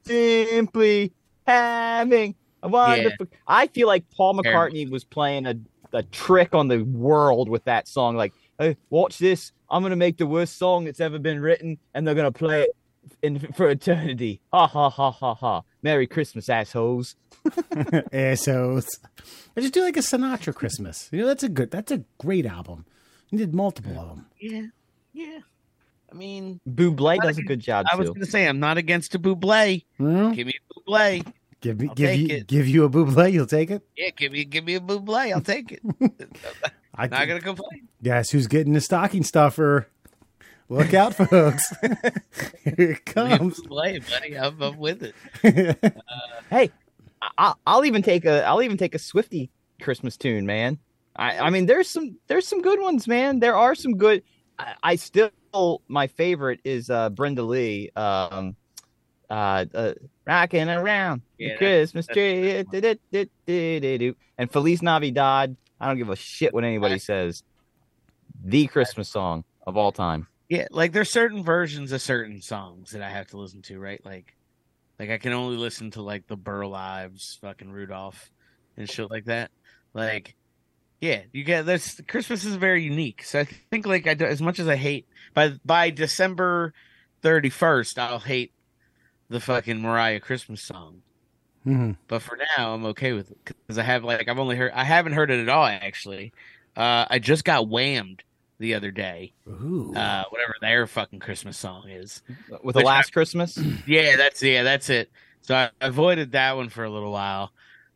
[0.04, 1.12] Simply
[1.46, 3.26] having a wonderful.
[3.46, 5.54] I feel like Paul McCartney was playing a,
[5.92, 8.16] a trick on the world with that song.
[8.16, 9.52] Like, hey, watch this.
[9.70, 12.76] I'm gonna make the worst song that's ever been written, and they're gonna play it
[13.22, 14.40] in for eternity.
[14.52, 15.62] Ha ha ha ha ha.
[15.82, 17.16] Merry Christmas, assholes.
[17.46, 18.86] ASOs.
[19.56, 21.08] I just do like a Sinatra Christmas.
[21.12, 21.70] You know, that's a good.
[21.70, 22.84] That's a great album.
[23.30, 24.26] You did multiple of them.
[24.40, 24.66] Yeah,
[25.12, 25.38] yeah.
[26.10, 28.14] I mean, Buble does a good job I was too.
[28.14, 29.84] gonna say I'm not against a buble.
[29.96, 30.32] Hmm?
[30.32, 31.32] Give me a buble.
[31.60, 32.46] Give me, I'll give you, it.
[32.46, 33.32] give you a buble.
[33.32, 33.82] You'll take it.
[33.96, 35.32] Yeah, give me give me a buble.
[35.32, 35.82] I'll take it.
[37.00, 37.88] I not gonna complain.
[38.02, 39.88] guess who's getting the stocking stuffer.
[40.68, 41.74] Look out, folks!
[42.62, 43.60] Here it Give me a comes.
[43.60, 44.38] Play, buddy.
[44.38, 45.14] I'm, I'm with it.
[46.50, 46.70] Hey,
[47.38, 50.78] I, I'll even take a I'll even take a Swifty Christmas tune, man.
[51.16, 53.40] I, I mean, there's some there's some good ones, man.
[53.40, 54.22] There are some good.
[54.58, 55.30] I, I still
[55.88, 58.56] my favorite is uh, Brenda Lee, um,
[59.28, 59.94] uh, uh,
[60.26, 62.64] rocking around Yeah, the Christmas tree,
[64.38, 65.56] and Feliz Navidad.
[65.80, 67.42] I don't give a shit what anybody says.
[68.44, 70.26] The Christmas song of all time.
[70.48, 74.04] Yeah, like there's certain versions of certain songs that I have to listen to, right?
[74.04, 74.36] Like,
[74.98, 78.30] like I can only listen to like the Burl Lives, fucking Rudolph,
[78.76, 79.50] and shit like that.
[79.94, 80.34] Like,
[81.00, 82.00] yeah, you get this.
[82.06, 83.22] Christmas is very unique.
[83.22, 86.74] So I think like I do as much as I hate by by December
[87.22, 88.52] thirty first, I'll hate
[89.28, 91.02] the fucking Mariah Christmas song.
[91.64, 94.72] Hmm But for now, I'm okay with it because I have like I've only heard
[94.74, 96.32] I haven't heard it at all actually.
[96.76, 98.22] Uh, I just got whammed
[98.58, 99.32] the other day.
[99.48, 99.92] Ooh.
[99.94, 102.22] Uh, whatever their fucking Christmas song is.
[102.62, 105.10] With the Which last Christmas, Yeah, that's yeah, that's it.
[105.42, 107.50] So I avoided that one for a little while.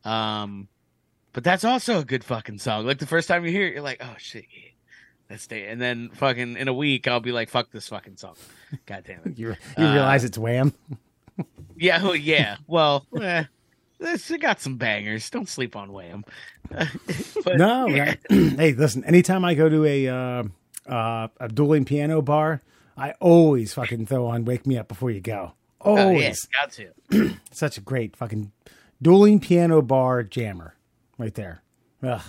[0.05, 0.69] Um,
[1.33, 2.87] but that's also a good fucking song.
[2.87, 4.71] Like the first time you hear it, you're like, oh shit, yeah,
[5.29, 5.57] that's the.
[5.57, 8.37] And then fucking in a week, I'll be like, fuck this fucking song.
[8.87, 9.33] God damn it.
[9.39, 9.49] you
[9.79, 10.73] you uh, realize it's Wham?
[11.77, 12.57] Yeah, well, yeah.
[12.67, 13.45] Well, eh,
[13.99, 15.29] this it got some bangers.
[15.31, 16.25] Don't sleep on Wham.
[16.71, 17.87] but, No.
[17.87, 18.15] yeah.
[18.29, 19.05] that- hey, listen.
[19.05, 20.43] Anytime I go to a uh,
[20.89, 22.61] uh, a dueling piano bar,
[22.97, 26.49] I always fucking throw on "Wake Me Up Before You Go." Oh, Always.
[26.55, 27.35] yeah, got to.
[27.53, 28.53] Such a great fucking
[29.03, 30.77] dueling piano bar jammer,
[31.19, 31.63] right there.
[32.03, 32.23] Ugh.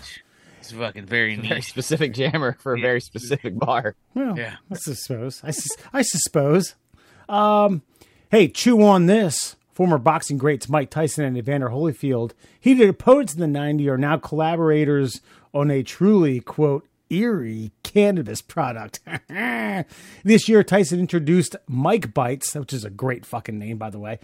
[0.59, 3.95] It's fucking very very specific jammer for a very specific bar.
[4.15, 4.55] Well, Yeah.
[4.71, 5.41] I suppose.
[5.43, 6.75] I, sus- I suppose.
[7.29, 7.83] Um,
[8.29, 9.55] hey, chew on this.
[9.73, 14.17] Former boxing greats Mike Tyson and Evander Holyfield, heated opponents in the 90s, are now
[14.17, 15.19] collaborators
[15.53, 18.99] on a truly, quote, eerie cannabis product.
[20.23, 24.19] this year, Tyson introduced Mike Bites, which is a great fucking name, by the way,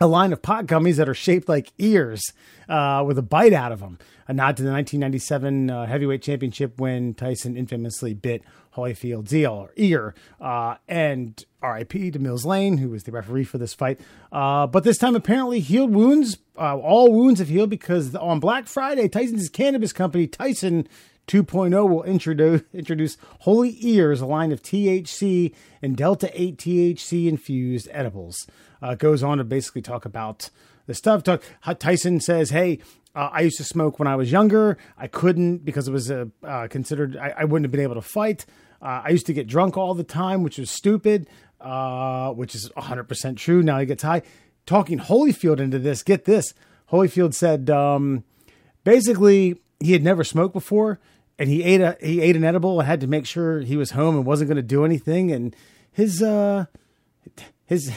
[0.00, 2.32] a line of pot gummies that are shaped like ears
[2.68, 3.98] uh, with a bite out of them.
[4.26, 8.42] A nod to the 1997 uh, heavyweight championship when Tyson infamously bit
[8.76, 10.14] Holyfield's ear.
[10.40, 14.00] Uh, and RIP to Mills Lane, who was the referee for this fight.
[14.30, 16.38] Uh, but this time, apparently, healed wounds.
[16.58, 20.86] Uh, all wounds have healed because on Black Friday, Tyson's cannabis company, Tyson
[21.26, 27.88] 2.0 will introduce introduce Holy Ears, a line of THC and Delta 8 THC infused
[27.90, 28.46] edibles.
[28.82, 30.50] Uh, goes on to basically talk about
[30.86, 31.22] the stuff.
[31.22, 31.42] Talk,
[31.78, 32.78] Tyson says, "Hey,
[33.14, 34.76] uh, I used to smoke when I was younger.
[34.98, 37.16] I couldn't because it was a uh, considered.
[37.16, 38.46] I, I wouldn't have been able to fight.
[38.82, 41.28] Uh, I used to get drunk all the time, which was stupid.
[41.60, 43.62] Uh, which is 100 percent true.
[43.62, 44.22] Now he gets high.
[44.66, 46.02] Talking Holyfield into this.
[46.02, 46.52] Get this.
[46.90, 48.24] Holyfield said." Um,
[48.84, 51.00] basically he had never smoked before
[51.38, 53.90] and he ate a he ate an edible and had to make sure he was
[53.90, 55.56] home and wasn't going to do anything and
[55.90, 56.66] his uh
[57.66, 57.90] his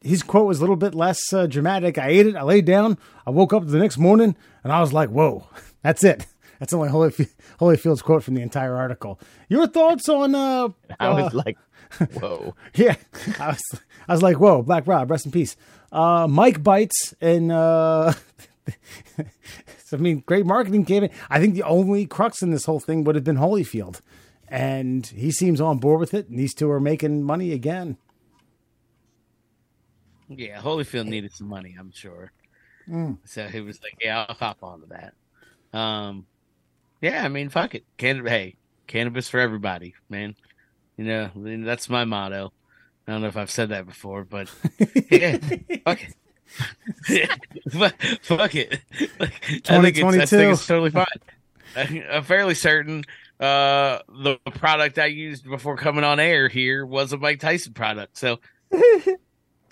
[0.00, 1.98] his- quote was a little bit less uh, dramatic.
[1.98, 2.36] I ate it.
[2.36, 2.98] I laid down.
[3.26, 5.46] I woke up the next morning and I was like, "Whoa,
[5.82, 6.26] that's it."
[6.60, 9.18] That's only Holyfield, Holyfield's quote from the entire article.
[9.48, 10.34] Your thoughts on?
[10.34, 10.68] uh
[11.00, 11.58] I uh, was like,
[12.14, 12.54] whoa.
[12.74, 12.96] yeah,
[13.38, 15.56] I was, I was like, whoa, Black Rob, rest in peace.
[15.92, 18.12] Uh, Mike bites and uh,
[19.84, 21.10] so, I mean, great marketing campaign.
[21.28, 24.00] I think the only crux in this whole thing would have been Holyfield,
[24.48, 26.28] and he seems on board with it.
[26.28, 27.98] And these two are making money again.
[30.38, 32.32] Yeah, Holyfield needed some money, I'm sure.
[33.24, 35.14] So he was like, "Yeah, I'll hop onto that."
[35.78, 36.26] Um,
[37.00, 37.84] yeah, I mean, fuck it.
[37.96, 40.34] Can hey, cannabis for everybody, man.
[40.96, 41.30] You know,
[41.64, 42.52] that's my motto.
[43.08, 44.50] I don't know if I've said that before, but
[45.10, 45.38] yeah,
[45.84, 46.14] fuck it.
[48.22, 48.80] Fuck- it.
[49.18, 50.26] Like, I think it's, I 2022.
[50.26, 51.06] think it's totally fine.
[51.74, 53.04] I- I'm fairly certain
[53.40, 58.16] uh, the product I used before coming on air here was a Mike Tyson product.
[58.16, 58.38] So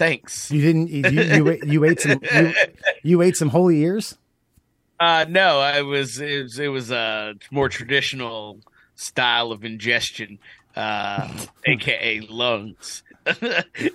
[0.02, 0.50] thanks.
[0.50, 0.88] You didn't.
[0.88, 2.20] You you, ate- you ate some.
[2.34, 2.54] You,
[3.02, 4.18] you ate some holy ears.
[4.98, 8.60] Uh, no, I was it was it was a more traditional
[8.94, 10.38] style of ingestion,
[10.76, 11.28] uh,
[11.66, 13.02] aka lungs.
[13.26, 13.34] um,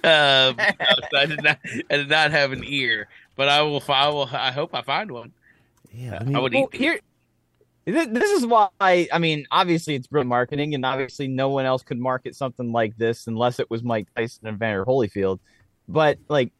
[0.04, 4.52] I did not I did not have an ear, but I will I will I
[4.52, 5.34] hope I find one.
[5.94, 6.80] Yeah, I I would Well, eat.
[6.80, 7.00] here,
[7.86, 12.00] this is why I mean, obviously it's brilliant marketing, and obviously no one else could
[12.00, 15.40] market something like this unless it was Mike Tyson and Vander Holyfield.
[15.88, 16.52] But like,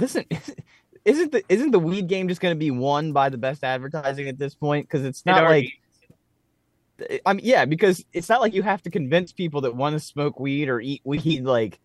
[0.00, 0.26] isn't
[1.04, 4.28] isn't the isn't the weed game just going to be won by the best advertising
[4.28, 4.88] at this point?
[4.88, 5.80] Because it's not already- like
[7.26, 10.00] I mean, yeah, because it's not like you have to convince people that want to
[10.00, 11.44] smoke weed or eat weed.
[11.44, 11.80] Like,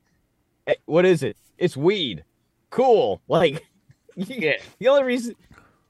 [0.68, 1.36] eh, what is it?
[1.58, 2.24] It's weed.
[2.70, 3.22] Cool.
[3.28, 3.66] Like,
[4.16, 5.36] yeah, the only reason,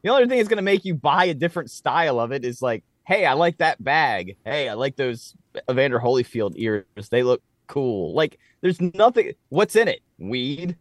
[0.03, 2.83] the only thing that's gonna make you buy a different style of it is like,
[3.05, 4.37] hey, I like that bag.
[4.45, 5.35] Hey, I like those
[5.69, 6.85] Evander Holyfield ears.
[7.11, 8.13] They look cool.
[8.13, 9.33] Like, there's nothing.
[9.49, 9.99] What's in it?
[10.17, 10.77] Weed.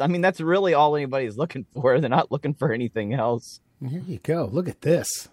[0.00, 2.00] I mean, that's really all anybody's looking for.
[2.00, 3.60] They're not looking for anything else.
[3.86, 4.48] here you go.
[4.50, 5.28] Look at this.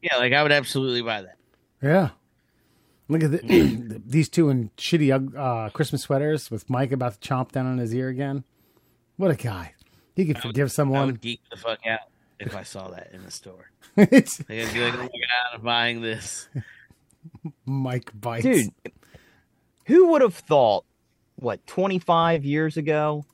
[0.00, 1.36] yeah, like I would absolutely buy that.
[1.82, 2.10] Yeah.
[3.08, 7.52] Look at the, these two in shitty uh, Christmas sweaters with Mike about to chomp
[7.52, 8.44] down on his ear again.
[9.16, 9.74] What a guy.
[10.14, 11.02] He could forgive I someone.
[11.02, 12.00] I would geek the fuck out
[12.38, 13.70] if I saw that in the store.
[13.96, 16.48] it's Like, I'd be like, "Oh my god, I'm buying this."
[17.66, 18.44] Mike bites.
[18.44, 18.72] Dude,
[19.86, 20.84] who would have thought,
[21.36, 23.24] what, 25 years ago,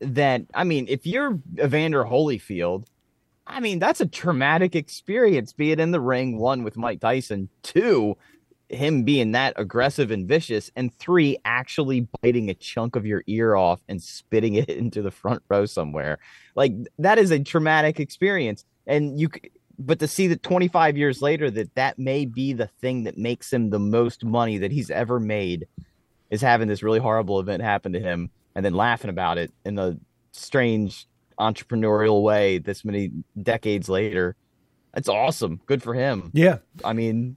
[0.00, 2.86] that, I mean, if you're Evander Holyfield,
[3.46, 7.48] I mean, that's a traumatic experience, be it in the ring, one with Mike Tyson,
[7.62, 8.16] two,
[8.68, 13.56] him being that aggressive and vicious, and three, actually biting a chunk of your ear
[13.56, 16.18] off and spitting it into the front row somewhere.
[16.54, 18.64] Like, that is a traumatic experience.
[18.86, 19.30] And you,
[19.78, 23.52] but to see that 25 years later that that may be the thing that makes
[23.52, 25.66] him the most money that he's ever made
[26.30, 29.78] is having this really horrible event happen to him and then laughing about it in
[29.78, 29.96] a
[30.32, 31.06] strange
[31.38, 34.34] entrepreneurial way this many decades later
[34.92, 36.58] that's awesome good for him Yeah.
[36.84, 37.36] i mean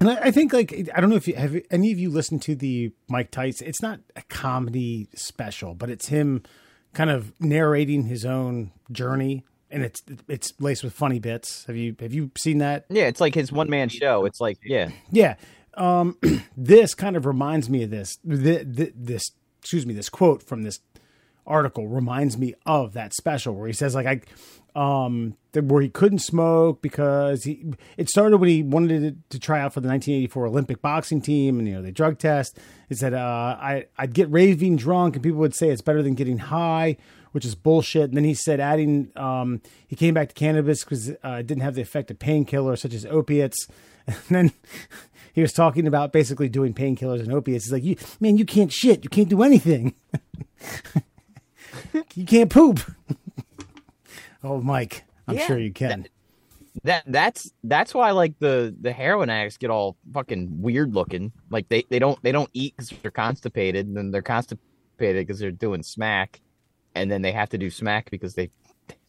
[0.00, 2.54] And I, think like I don't know if you have any of you listened to
[2.56, 3.66] the Mike Tyson.
[3.68, 6.42] It's not a comedy special, but it's him
[6.92, 11.64] kind of narrating his own journey, and it's it's laced with funny bits.
[11.66, 12.86] Have you have you seen that?
[12.90, 15.36] yeah it's like his one-man show it's like yeah Yeah.
[15.74, 16.18] Um,
[16.56, 18.18] this kind of reminds me of this.
[18.28, 19.30] Th- th- this
[19.64, 19.94] excuse me.
[19.94, 20.80] This quote from this
[21.46, 24.20] article reminds me of that special where he says like I
[24.78, 27.64] um where he couldn't smoke because he
[27.96, 29.00] it started when he wanted
[29.30, 32.18] to, to try out for the 1984 Olympic boxing team and you know they drug
[32.18, 36.02] test he said uh I I'd get raving drunk and people would say it's better
[36.02, 36.96] than getting high
[37.32, 41.10] which is bullshit and then he said adding um he came back to cannabis because
[41.10, 43.68] uh, it didn't have the effect of painkillers such as opiates
[44.06, 44.52] and then
[45.34, 47.66] he was talking about basically doing painkillers and opiates.
[47.66, 49.04] He's like you man you can't shit.
[49.04, 49.94] You can't do anything.
[52.14, 52.80] You can't poop.
[54.46, 56.06] Oh, Mike, I'm Yeah, sure you can.
[56.82, 61.32] that that's that's why like the the heroin addicts get all fucking weird looking.
[61.48, 65.38] Like they they don't they don't eat because they're constipated and then they're constipated because
[65.38, 66.42] they're doing smack
[66.94, 68.50] and then they have to do smack because they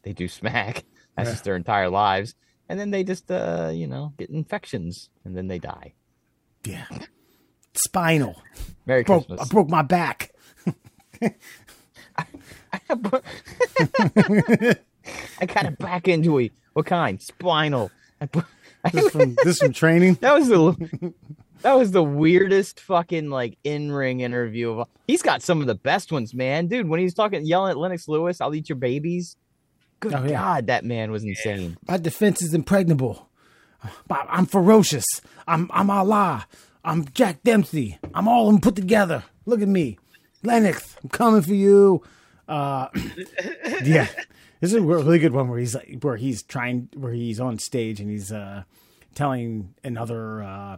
[0.04, 0.86] they do smack.
[1.18, 1.34] That's Yeah.
[1.34, 2.34] just their entire lives.
[2.70, 5.96] And then they just uh you know get infections and then they die
[6.66, 6.86] yeah.
[7.76, 8.42] Spinal.
[8.86, 10.32] merry Broke, christmas I broke my back.
[15.40, 16.52] i got a back injury.
[16.74, 18.46] what kind spinal I put-
[18.94, 20.14] This from this from training.
[20.22, 21.14] That was the
[21.64, 24.78] that was the weirdest fucking like in ring interview of.
[24.80, 26.88] all- He's got some of the best ones, man, dude.
[26.88, 29.38] When he's talking, yelling at Lennox Lewis, "I'll eat your babies."
[30.02, 30.34] Good Oh, yeah.
[30.34, 31.78] God, that man was insane.
[31.88, 33.28] My defense is impregnable.
[34.08, 35.06] But I'm ferocious.
[35.48, 36.48] I'm I'm Allah.
[36.84, 37.98] I'm Jack Dempsey.
[38.14, 39.24] I'm all of them put together.
[39.46, 39.98] Look at me,
[40.44, 40.96] Lennox.
[41.04, 42.04] I'm coming for you.
[42.48, 42.90] Uh,
[43.84, 44.08] yeah,
[44.60, 47.58] this is a really good one where he's like, where he's trying, where he's on
[47.58, 48.64] stage and he's uh,
[49.16, 50.78] telling another, uh,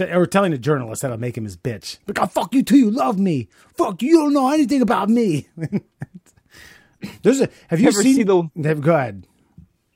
[0.12, 1.98] or telling a journalist that'll make him his bitch.
[2.06, 2.78] Like, I'll fuck you too.
[2.78, 3.48] You love me.
[3.76, 4.08] Fuck you.
[4.08, 5.48] You don't know anything about me.
[7.22, 7.48] There's a.
[7.68, 9.26] Have you Ever seen see the- Have, go ahead.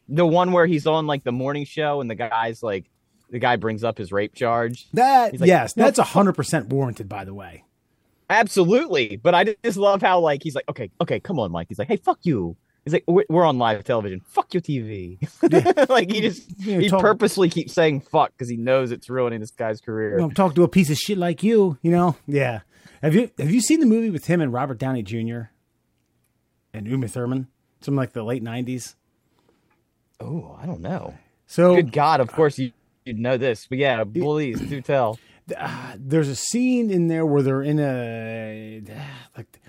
[0.08, 2.90] The one where he's on like the morning show and the guy's like,
[3.30, 4.88] the guy brings up his rape charge.
[4.92, 7.08] That like, yes, "No, that's hundred percent warranted.
[7.08, 7.64] By the way,
[8.28, 11.66] Absolutely, but I just love how like he's like, okay, okay, come on, Mike.
[11.68, 12.56] He's like, hey, fuck you.
[12.84, 14.22] He's like, we're, on live television.
[14.26, 15.18] Fuck your TV.
[15.88, 19.38] like he just Yeah, he talk- purposely keeps saying fuck because he knows it's ruining
[19.38, 20.16] this guy's career.
[20.18, 21.78] don't talk to a piece of shit like you.
[21.82, 22.16] You know?
[22.26, 22.60] Yeah.
[23.02, 25.42] Have you have you seen the movie with him and Robert Downey Jr.
[26.74, 27.46] and Uma Thurman?
[27.80, 28.96] Something like the late nineties.
[30.22, 31.14] Oh, I don't know.
[31.46, 32.72] So Good God, of course you
[33.04, 35.18] you'd know this, but yeah, please do tell.
[35.56, 38.82] uh, there's a scene in there where they're in a
[39.36, 39.60] like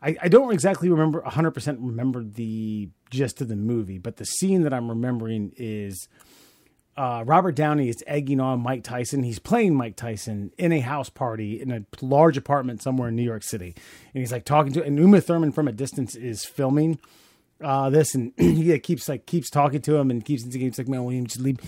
[0.00, 4.62] I, I don't exactly remember 100% remember the gist of the movie but the scene
[4.62, 6.08] that i'm remembering is
[6.96, 11.08] uh, robert downey is egging on mike tyson he's playing mike tyson in a house
[11.08, 13.74] party in a large apartment somewhere in new york city
[14.14, 16.98] and he's like talking to and uma thurman from a distance is filming
[17.62, 21.04] uh, this and he keeps like keeps talking to him and keeps keeps like man
[21.04, 21.58] William just leave?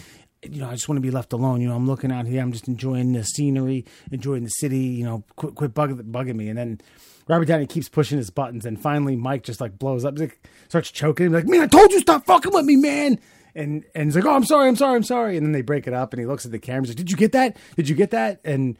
[0.42, 1.60] You know I just want to be left alone.
[1.60, 2.40] You know I'm looking out here.
[2.40, 4.78] I'm just enjoying the scenery enjoying the city.
[4.78, 6.48] You know quit quit bugging, bugging me.
[6.48, 6.80] And then
[7.28, 10.90] Robert Downey keeps pushing his buttons and finally Mike just like blows up like starts
[10.90, 13.18] choking him like man I told you stop fucking with me man!
[13.54, 15.36] And and he's like oh I'm sorry I'm sorry I'm sorry.
[15.36, 17.10] And then they break it up and he looks at the camera he's like did
[17.10, 17.56] you get that?
[17.76, 18.40] Did you get that?
[18.44, 18.78] And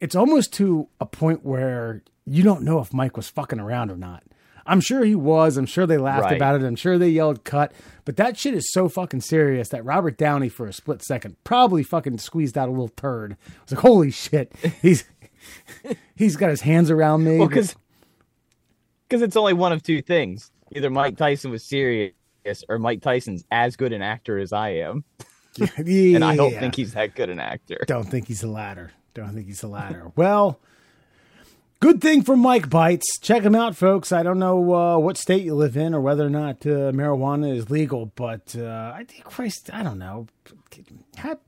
[0.00, 3.96] it's almost to a point where you don't know if Mike was fucking around or
[3.96, 4.22] not.
[4.66, 5.56] I'm sure he was.
[5.56, 6.36] I'm sure they laughed Right.
[6.36, 6.64] about it.
[6.66, 7.72] I'm sure they yelled cut.
[8.04, 11.82] But that shit is so fucking serious that Robert Downey, for a split second, probably
[11.82, 13.36] fucking squeezed out a little turd.
[13.46, 14.52] I was like, holy shit.
[14.82, 15.04] He's
[16.16, 17.38] he's got his hands around me.
[17.38, 17.74] Well, because
[19.10, 22.12] it's only one of two things: either Mike Tyson was serious,
[22.68, 25.04] or Mike Tyson's as good an actor as I am,
[25.56, 25.66] yeah,
[26.16, 27.78] and I don't think he's that good an actor.
[27.86, 28.92] Don't think he's the latter.
[29.14, 30.10] Don't think he's the latter.
[30.16, 30.58] well,
[31.84, 33.18] good thing for Mike Bites.
[33.20, 34.10] Check him out, folks.
[34.10, 37.54] I don't know uh, what state you live in or whether or not uh, marijuana
[37.54, 40.26] is legal, but uh, I think Christ, I don't know.
[41.16, 41.40] Have,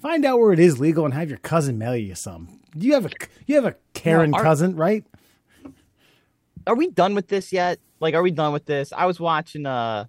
[0.00, 2.60] Find out where it is legal and have your cousin mail you some.
[2.74, 3.10] You have a
[3.46, 5.04] you have a Karen No, our- cousin, right?
[6.66, 7.78] are we done with this yet?
[8.00, 8.94] Like, are we done with this?
[8.94, 10.06] I was watching uh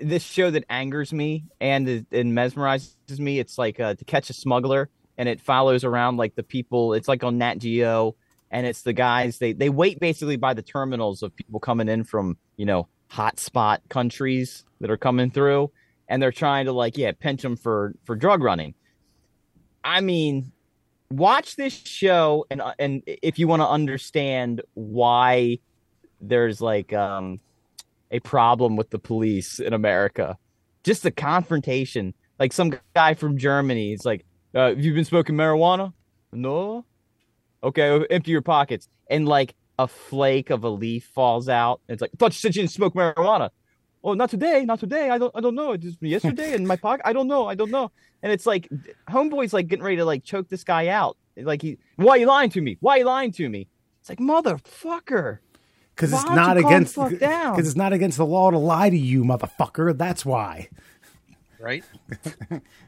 [0.00, 3.38] this show that angers me and it mesmerizes me.
[3.38, 6.94] It's like uh, to catch a smuggler, and it follows around like the people.
[6.94, 8.16] It's like on Nat Geo,
[8.54, 9.38] and it's the guys.
[9.38, 13.78] They they wait basically by the terminals of people coming in from you know hotspot
[13.88, 15.72] countries that are coming through,
[16.08, 18.74] and they're trying to like yeah pinch them for for drug running.
[19.82, 20.52] I mean,
[21.10, 25.58] watch this show and uh, and if you want to understand why
[26.20, 27.40] there's like um
[28.12, 30.38] a problem with the police in America,
[30.84, 32.14] just the confrontation.
[32.38, 35.92] Like some guy from Germany, he's like, uh, "Have you been smoking marijuana?"
[36.32, 36.84] No.
[37.64, 38.88] Okay, empty your pockets.
[39.08, 41.80] And like a flake of a leaf falls out.
[41.88, 43.50] It's like, I thought you said you didn't smoke marijuana.
[44.02, 45.08] Oh, not today, not today.
[45.08, 45.72] I don't, I don't know.
[45.72, 47.06] It just yesterday in my pocket.
[47.06, 47.46] I don't know.
[47.46, 47.90] I don't know.
[48.22, 48.68] And it's like,
[49.08, 51.16] homeboy's like getting ready to like choke this guy out.
[51.36, 52.76] Like he, why are you lying to me?
[52.80, 53.66] Why are you lying to me?
[54.00, 55.38] It's like motherfucker.
[55.94, 58.58] Because it's don't not you calm the against because it's not against the law to
[58.58, 59.96] lie to you, motherfucker.
[59.96, 60.68] That's why.
[61.64, 61.84] right?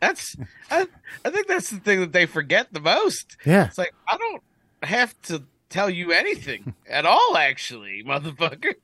[0.00, 0.36] that's
[0.70, 0.86] I,
[1.24, 3.36] I think that's the thing that they forget the most.
[3.44, 3.66] Yeah.
[3.66, 4.42] It's like I don't
[4.82, 8.74] have to tell you anything at all, actually, motherfucker.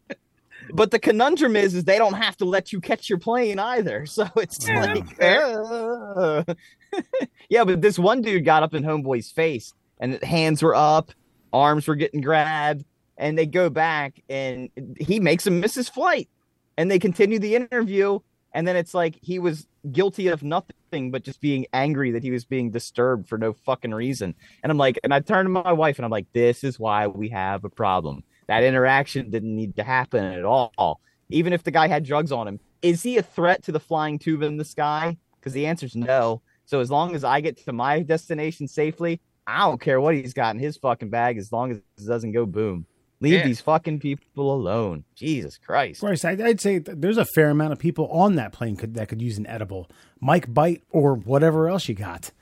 [0.73, 4.07] But the conundrum is, is they don't have to let you catch your plane either.
[4.07, 4.95] So it's Yeah.
[4.95, 6.45] like, uh.
[7.49, 7.65] yeah.
[7.65, 11.11] But this one dude got up in Homeboy's face, and hands were up,
[11.53, 12.85] arms were getting grabbed,
[13.19, 16.29] and they go back, and he makes him miss his flight,
[16.77, 18.19] and they continue the interview,
[18.53, 22.31] and then it's like he was guilty of nothing but just being angry that he
[22.31, 24.35] was being disturbed for no fucking reason.
[24.63, 27.07] And I'm like, and I turned to my wife, and I'm like, this is why
[27.07, 28.23] we have a problem.
[28.49, 31.01] That interaction didn't need to happen at all.
[31.31, 34.19] Even if the guy had drugs on him, is he a threat to the flying
[34.19, 35.17] tube in the sky?
[35.41, 36.43] Because the answer is no.
[36.65, 40.35] So as long as I get to my destination safely, I don't care what he's
[40.35, 42.87] got in his fucking bag as long as it doesn't go boom.
[43.23, 43.47] Leave Yeah.
[43.47, 45.05] these fucking people alone.
[45.15, 46.01] Jesus Christ.
[46.01, 49.09] Bryce, I'd, I'd say there's a fair amount of people on that plane could, that
[49.09, 49.89] could use an edible.
[50.21, 52.33] Mike Bite or whatever else you got.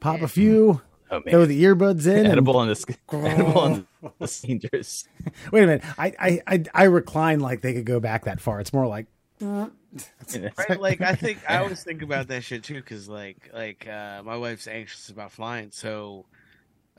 [0.00, 1.30] Pop a few, Oh man.
[1.30, 2.18] throw the earbuds in.
[2.18, 3.86] and- edible on this edible on
[4.18, 5.04] this dangerous.
[5.52, 5.84] wait a minute.
[5.96, 8.58] I, I, I, I recline like they could go back that far.
[8.60, 9.06] It's more like,
[9.40, 10.80] Right?
[10.80, 14.36] Like I think I always think about that shit too, because like like uh, my
[14.36, 16.26] wife's anxious about flying, so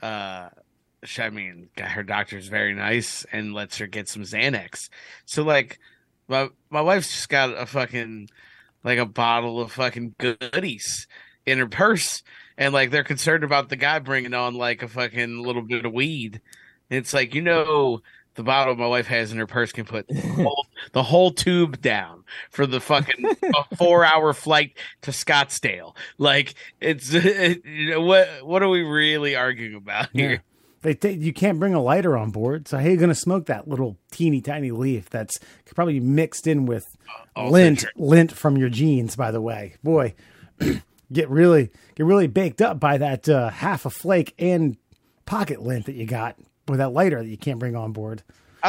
[0.02, 0.48] uh,
[1.04, 4.88] she, I mean, her doctor's very nice and lets her get some Xanax.
[5.24, 5.78] So like
[6.28, 8.28] my my wife's just got a fucking
[8.84, 11.06] like a bottle of fucking goodies
[11.46, 12.22] in her purse,
[12.56, 15.92] and like they're concerned about the guy bringing on like a fucking little bit of
[15.92, 16.40] weed.
[16.90, 18.02] And it's like you know.
[18.34, 21.80] The bottle my wife has in her purse can put the whole, the whole tube
[21.80, 23.34] down for the fucking
[23.76, 25.96] four hour flight to Scottsdale.
[26.18, 30.44] Like it's you know, what what are we really arguing about here?
[30.82, 33.14] They th- you can't bring a lighter on board, so how are you going to
[33.14, 35.38] smoke that little teeny tiny leaf that's
[35.74, 36.86] probably mixed in with
[37.34, 37.94] Oh, lint, citrus.
[37.96, 39.16] lint from your jeans.
[39.16, 40.14] By the way, boy,
[41.12, 44.76] get really get really baked up by that uh, half a flake and
[45.26, 46.36] pocket lint that you got
[46.68, 48.22] with that lighter that you can't bring on board.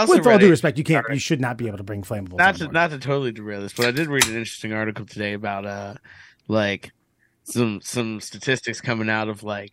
[0.07, 2.37] With all due respect, you can't, you should not be able to bring flammables.
[2.37, 2.73] not to board.
[2.73, 5.95] not to totally derail this, but I did read an interesting article today about uh
[6.47, 6.91] like
[7.43, 9.71] some some statistics coming out of like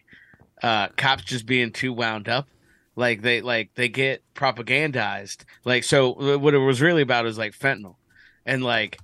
[0.62, 2.48] uh cops just being too wound up.
[2.94, 5.44] Like they like they get propagandized.
[5.64, 7.96] Like so what it was really about is like fentanyl.
[8.44, 8.98] And like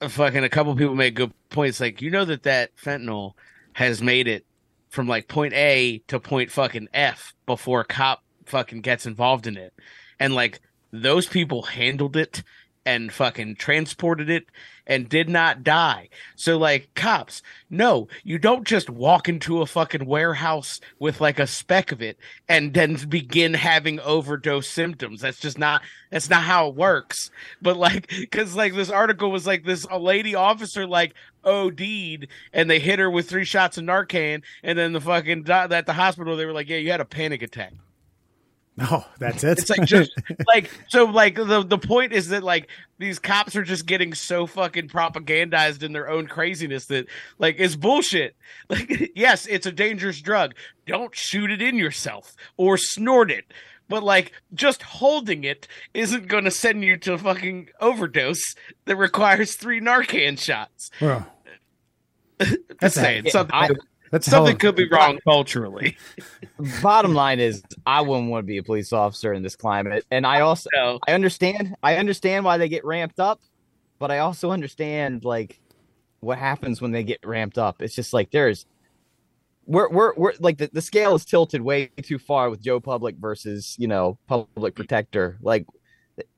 [0.00, 3.34] fucking a couple people made good points like you know that that fentanyl
[3.72, 4.44] has made it
[4.90, 9.56] from like point A to point fucking F before a cop fucking gets involved in
[9.56, 9.72] it.
[10.20, 10.60] And like
[10.92, 12.42] those people handled it
[12.84, 14.46] and fucking transported it
[14.86, 16.08] and did not die.
[16.34, 21.46] So like cops, no, you don't just walk into a fucking warehouse with like a
[21.46, 22.18] speck of it
[22.48, 25.20] and then begin having overdose symptoms.
[25.20, 27.30] That's just not that's not how it works.
[27.60, 31.14] But like cuz like this article was like this a lady officer like
[31.44, 35.86] OD'd and they hit her with three shots of Narcan and then the fucking at
[35.86, 37.72] the hospital they were like, "Yeah, you had a panic attack."
[38.80, 39.58] Oh, that's it.
[39.58, 40.12] It's like just
[40.46, 42.68] like so like the the point is that like
[42.98, 47.06] these cops are just getting so fucking propagandized in their own craziness that
[47.38, 48.36] like it's bullshit.
[48.68, 50.54] Like yes, it's a dangerous drug.
[50.86, 53.44] Don't shoot it in yourself or snort it.
[53.88, 58.54] But like just holding it isn't going to send you to a fucking overdose
[58.86, 60.90] that requires 3 Narcan shots.
[61.00, 61.26] Well,
[62.80, 63.68] That's saying something I-
[64.12, 65.96] that's something could be wrong culturally.
[66.82, 70.26] Bottom line is, I wouldn't want to be a police officer in this climate, and
[70.26, 71.74] I also So I understand.
[71.82, 73.40] I understand why they get ramped up,
[73.98, 75.58] but I also understand like
[76.20, 77.80] what happens when they get ramped up.
[77.80, 78.66] It's just like there's
[79.64, 83.16] we're we're we're like the, the scale is tilted way too far with Joe Public
[83.16, 85.38] versus you know public protector.
[85.40, 85.66] Like,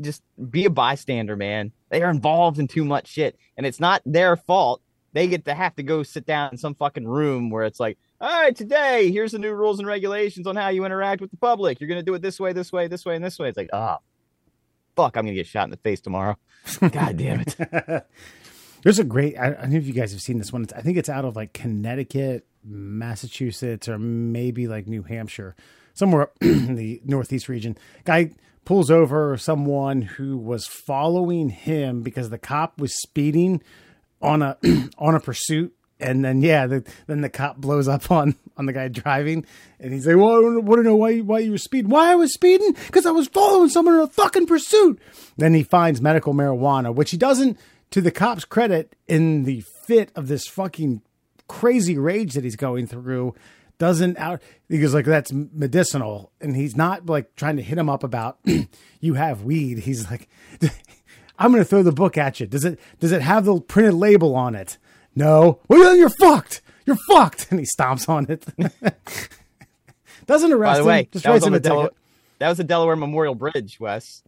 [0.00, 1.72] just be a bystander, man.
[1.90, 4.80] They are involved in too much shit, and it's not their fault.
[5.14, 7.98] They get to have to go sit down in some fucking room where it's like,
[8.20, 11.36] all right, today here's the new rules and regulations on how you interact with the
[11.36, 11.80] public.
[11.80, 13.48] You're gonna do it this way, this way, this way, and this way.
[13.48, 14.04] It's like, ah, oh,
[14.96, 16.36] fuck, I'm gonna get shot in the face tomorrow.
[16.80, 17.56] God damn it.
[18.82, 19.38] There's a great.
[19.38, 20.64] I, I don't know if you guys have seen this one.
[20.64, 25.54] It's, I think it's out of like Connecticut, Massachusetts, or maybe like New Hampshire,
[25.94, 27.78] somewhere in the Northeast region.
[28.04, 28.32] Guy
[28.64, 33.62] pulls over someone who was following him because the cop was speeding
[34.24, 34.56] on a
[34.98, 38.72] on a pursuit and then yeah, the, then the cop blows up on on the
[38.72, 39.44] guy driving,
[39.80, 41.90] and he's like, "Well, I want to know why why you were speeding?
[41.90, 42.72] Why I was speeding?
[42.72, 45.00] Because I was following someone in a fucking pursuit."
[45.36, 47.58] Then he finds medical marijuana, which he doesn't,
[47.90, 51.02] to the cop's credit, in the fit of this fucking
[51.48, 53.34] crazy rage that he's going through,
[53.78, 54.42] doesn't out.
[54.68, 58.38] He goes like, "That's medicinal," and he's not like trying to hit him up about
[59.00, 59.78] you have weed.
[59.78, 60.28] He's like.
[61.38, 62.46] I'm going to throw the book at you.
[62.46, 64.78] Does it does it have the printed label on it?
[65.14, 65.60] No.
[65.68, 66.62] Well, then you're fucked.
[66.86, 67.48] You're fucked.
[67.50, 68.44] And he stomps on it.
[70.26, 71.08] Doesn't arrest By the way, him.
[71.12, 71.60] Just that was, on the.
[71.60, 71.90] Delaware,
[72.38, 74.22] that was the Delaware Memorial Bridge, Wes.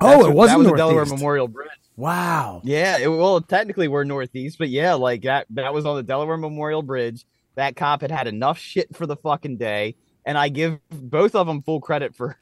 [0.00, 1.70] Oh, it wasn't was the Delaware Memorial Bridge.
[1.96, 2.60] Wow.
[2.64, 6.36] Yeah, it, well, technically we're northeast, but yeah, like that that was on the Delaware
[6.36, 7.24] Memorial Bridge.
[7.54, 11.46] That cop had had enough shit for the fucking day, and I give both of
[11.46, 12.38] them full credit for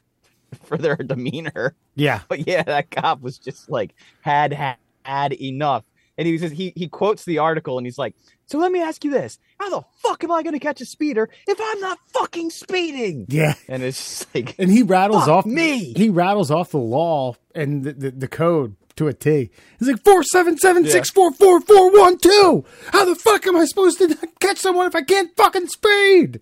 [0.63, 1.75] for their demeanor.
[1.95, 2.21] Yeah.
[2.27, 5.83] But yeah, that cop was just like had had, had enough.
[6.17, 9.03] And he says he he quotes the article and he's like, "So let me ask
[9.03, 11.97] you this: How the fuck am I going to catch a speeder if I'm not
[12.07, 13.55] fucking speeding?" Yeah.
[13.67, 15.93] And it's just like, And he rattles off me.
[15.95, 19.49] He rattles off the law and the, the, the code to a T.
[19.79, 22.65] He's like four seven seven six four four four one two.
[22.91, 26.41] How the fuck am I supposed to catch someone if I can't fucking speed?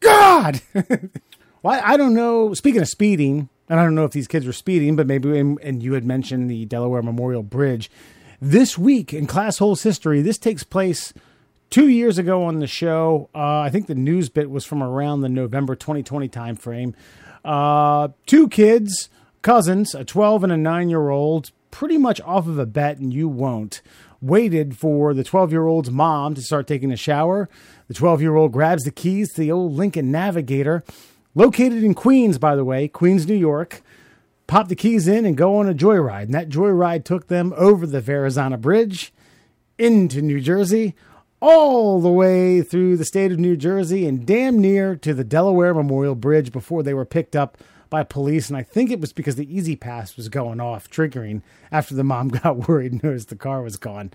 [0.00, 0.60] God.
[1.64, 2.52] well, I don't know.
[2.52, 5.58] Speaking of speeding, and I don't know if these kids were speeding, but maybe and,
[5.62, 7.90] and you had mentioned the Delaware Memorial Bridge.
[8.38, 11.14] This week in Class Holes history, this takes place
[11.70, 13.30] two years ago on the show.
[13.34, 16.92] Uh, I think the news bit was from around the November 2020 timeframe.
[17.42, 19.08] Uh, two kids,
[19.40, 23.14] cousins, a 12 and a 9 year old, pretty much off of a bet, and
[23.14, 23.80] you won't.
[24.20, 27.48] Waited for the 12 year old's mom to start taking a shower.
[27.88, 30.84] The 12 year old grabs the keys to the old Lincoln Navigator,
[31.34, 33.82] located in Queens, by the way, Queens, New York
[34.46, 36.24] pop the keys in and go on a joyride.
[36.24, 39.12] And that joyride took them over the Verrazano Bridge
[39.78, 40.94] into New Jersey,
[41.40, 45.74] all the way through the state of New Jersey and damn near to the Delaware
[45.74, 47.58] Memorial Bridge before they were picked up
[47.90, 48.48] by police.
[48.48, 52.28] And I think it was because the E-ZPass was going off, triggering after the mom
[52.42, 54.12] got worried and noticed the car was gone.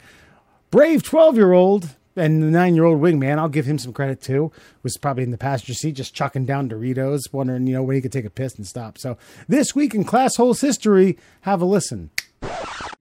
[0.71, 4.21] Brave 12 year old and the nine year old wingman, I'll give him some credit
[4.21, 4.51] too,
[4.83, 8.01] was probably in the passenger seat just chucking down Doritos, wondering, you know, when he
[8.01, 8.97] could take a piss and stop.
[8.97, 12.09] So this week in Class Holes history, have a listen.
[12.41, 12.49] You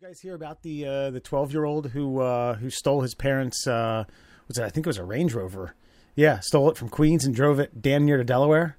[0.02, 3.66] guys hear about the uh, the 12 year old who uh, who stole his parents,
[3.66, 4.04] uh,
[4.46, 5.74] was it, I think it was a Range Rover.
[6.14, 8.76] Yeah, stole it from Queens and drove it damn near to Delaware.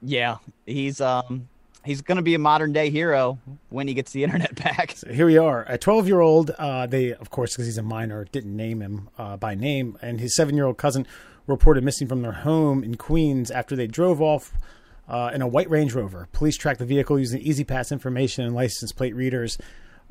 [0.00, 0.36] yeah,
[0.66, 1.48] he's um
[1.84, 4.92] he's going to be a modern day hero when he gets the internet back.
[4.96, 5.64] So here we are.
[5.68, 9.08] A 12 year old, uh, they, of course, because he's a minor, didn't name him
[9.18, 9.98] uh, by name.
[10.02, 11.06] And his seven year old cousin
[11.46, 14.52] reported missing from their home in Queens after they drove off
[15.08, 16.28] uh, in a white Range Rover.
[16.32, 19.58] Police tracked the vehicle using E-ZPass information and license plate readers.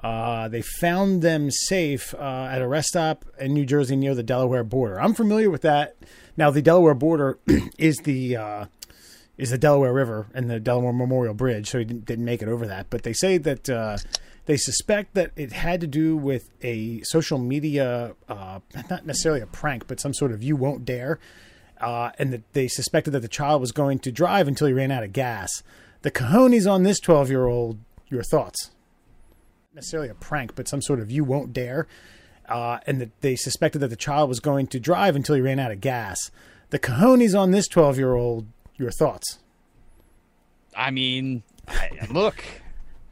[0.03, 4.24] Uh, they found them safe uh, at a rest stop in New Jersey near the
[4.24, 4.99] Delaware border.
[4.99, 5.95] I'm familiar with that.
[6.36, 7.38] Now, the Delaware border
[7.78, 8.65] is the uh,
[9.41, 12.47] is the Delaware River and the Delaware Memorial Bridge, so he didn't, didn't make it
[12.47, 12.91] over that.
[12.91, 13.97] But they say that uh,
[14.45, 19.47] they suspect that it had to do with a social media, uh, not necessarily a
[19.47, 21.17] prank, but some sort of "you won't dare,"
[21.79, 24.91] uh, and that they suspected that the child was going to drive until he ran
[24.91, 25.63] out of gas.
[26.03, 27.79] The cojones on this twelve-year-old.
[28.09, 28.69] Your thoughts?
[29.73, 31.87] Necessarily a prank, but some sort of "you won't dare,"
[32.47, 35.57] uh, and that they suspected that the child was going to drive until he ran
[35.57, 36.29] out of gas.
[36.69, 38.45] The cojones on this twelve-year-old.
[38.82, 39.38] Your thoughts?
[40.75, 41.43] I mean,
[42.09, 42.43] look,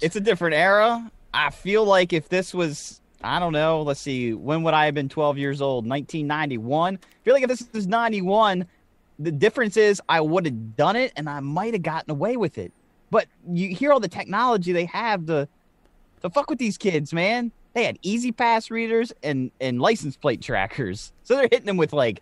[0.01, 1.11] it's a different era.
[1.31, 4.95] I feel like if this was, I don't know, let's see, when would I have
[4.95, 5.87] been 12 years old?
[5.87, 6.95] 1991.
[6.95, 8.65] I feel like if this is 91,
[9.19, 12.57] the difference is I would have done it and I might have gotten away with
[12.57, 12.73] it.
[13.11, 15.47] But you hear all the technology they have to
[16.21, 17.51] to fuck with these kids, man.
[17.73, 21.13] They had E-ZPass readers and and license plate trackers.
[21.23, 22.21] So they're hitting them with like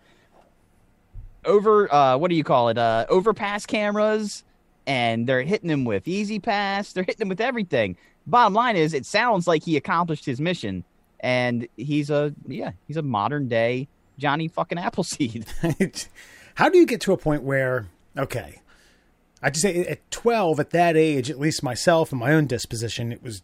[1.44, 2.78] over uh what do you call it?
[2.78, 4.44] Uh overpass cameras
[4.86, 6.92] and they're hitting him with E-ZPass.
[6.92, 7.96] They're hitting him with everything.
[8.26, 10.84] Bottom line is it sounds like he accomplished his mission
[11.20, 15.46] and he's a yeah, he's a modern day Johnny fucking Appleseed.
[16.56, 17.86] How do you get to a point where,
[18.16, 18.60] okay,
[19.40, 23.12] I just say at 12, at that age, at least myself and my own disposition,
[23.12, 23.42] it was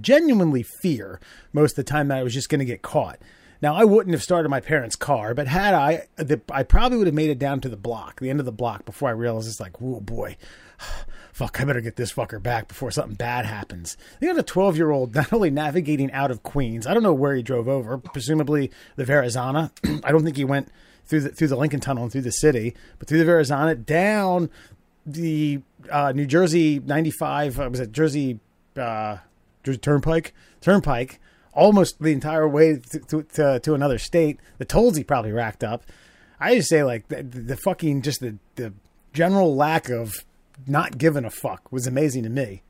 [0.00, 1.20] genuinely fear
[1.52, 3.18] most of the time that I was just going to get caught.
[3.62, 7.06] Now, I wouldn't have started my parents' car, but had I, the, I probably would
[7.06, 9.48] have made it down to the block, the end of the block, before I realized
[9.48, 10.36] it's like, oh boy,
[11.32, 13.96] fuck, I better get this fucker back before something bad happens.
[14.20, 17.14] You have a 12 year old not only navigating out of Queens, I don't know
[17.14, 19.70] where he drove over, presumably the Verrazana.
[20.04, 20.68] I don't think he went
[21.06, 24.50] through the, through the Lincoln Tunnel and through the city, but through the Verrazana, down
[25.06, 28.40] the uh, New Jersey 95, uh, was it Jersey,
[28.76, 29.18] uh,
[29.62, 30.32] Jersey Turnpike?
[30.60, 31.20] Turnpike,
[31.54, 34.40] almost the entire way to, to, to, to another state.
[34.58, 35.84] The tolls he probably racked up.
[36.40, 38.72] I just say, like, the, the fucking, just the, the
[39.12, 40.12] general lack of
[40.66, 42.62] not giving a fuck was amazing to me.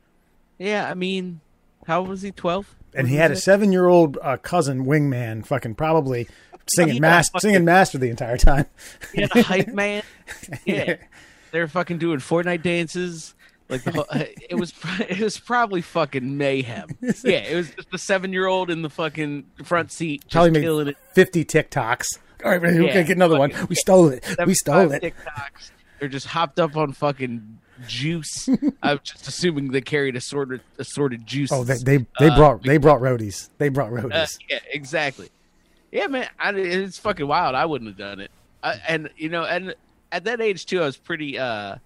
[0.57, 1.41] Yeah, I mean,
[1.87, 2.31] how was he?
[2.31, 2.75] Twelve.
[2.93, 6.27] And he had a seven year old uh, cousin, wingman, fucking probably
[6.67, 8.65] singing, mas- fucking- singing master the entire time.
[9.13, 10.03] He had a hype man.
[10.65, 10.95] Yeah,
[11.51, 13.33] they're fucking doing Fortnite dances.
[13.67, 14.05] Like the whole,
[14.49, 16.87] it was, it was probably fucking mayhem.
[17.23, 20.97] Yeah, it was just a seven-year-old in the fucking front seat, just Probably killing it.
[21.13, 22.05] 50 TikToks.
[22.43, 23.51] All right, we're Yeah, to get another one.
[23.69, 24.23] We stole it.
[24.45, 25.01] We stole it.
[25.01, 25.71] TikToks.
[25.99, 27.57] They're just hopped up on fucking
[27.87, 28.47] juice.
[28.83, 31.51] I'm just assuming they carried assorted assorted juice.
[31.51, 33.49] Oh, they they, they Uh, brought they brought roadies.
[33.57, 34.37] They brought Uh, roadies.
[34.49, 35.29] yeah, exactly.
[35.91, 37.55] Yeah, man, I, it's fucking wild.
[37.55, 38.29] I wouldn't have done it.
[38.61, 39.73] I, and you know, and
[40.11, 41.39] at that age too, I was pretty.
[41.39, 41.77] uh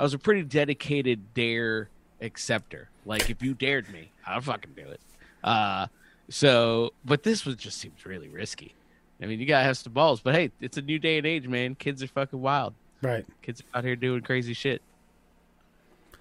[0.00, 1.90] I was a pretty dedicated dare
[2.22, 2.88] acceptor.
[3.04, 5.00] Like, if you dared me, I'd fucking do it.
[5.44, 5.88] Uh
[6.30, 8.74] So, but this was just seems really risky.
[9.22, 10.20] I mean, you gotta have some balls.
[10.22, 11.74] But hey, it's a new day and age, man.
[11.74, 12.72] Kids are fucking wild.
[13.02, 13.26] right.
[13.42, 14.80] Kids are out here doing crazy shit.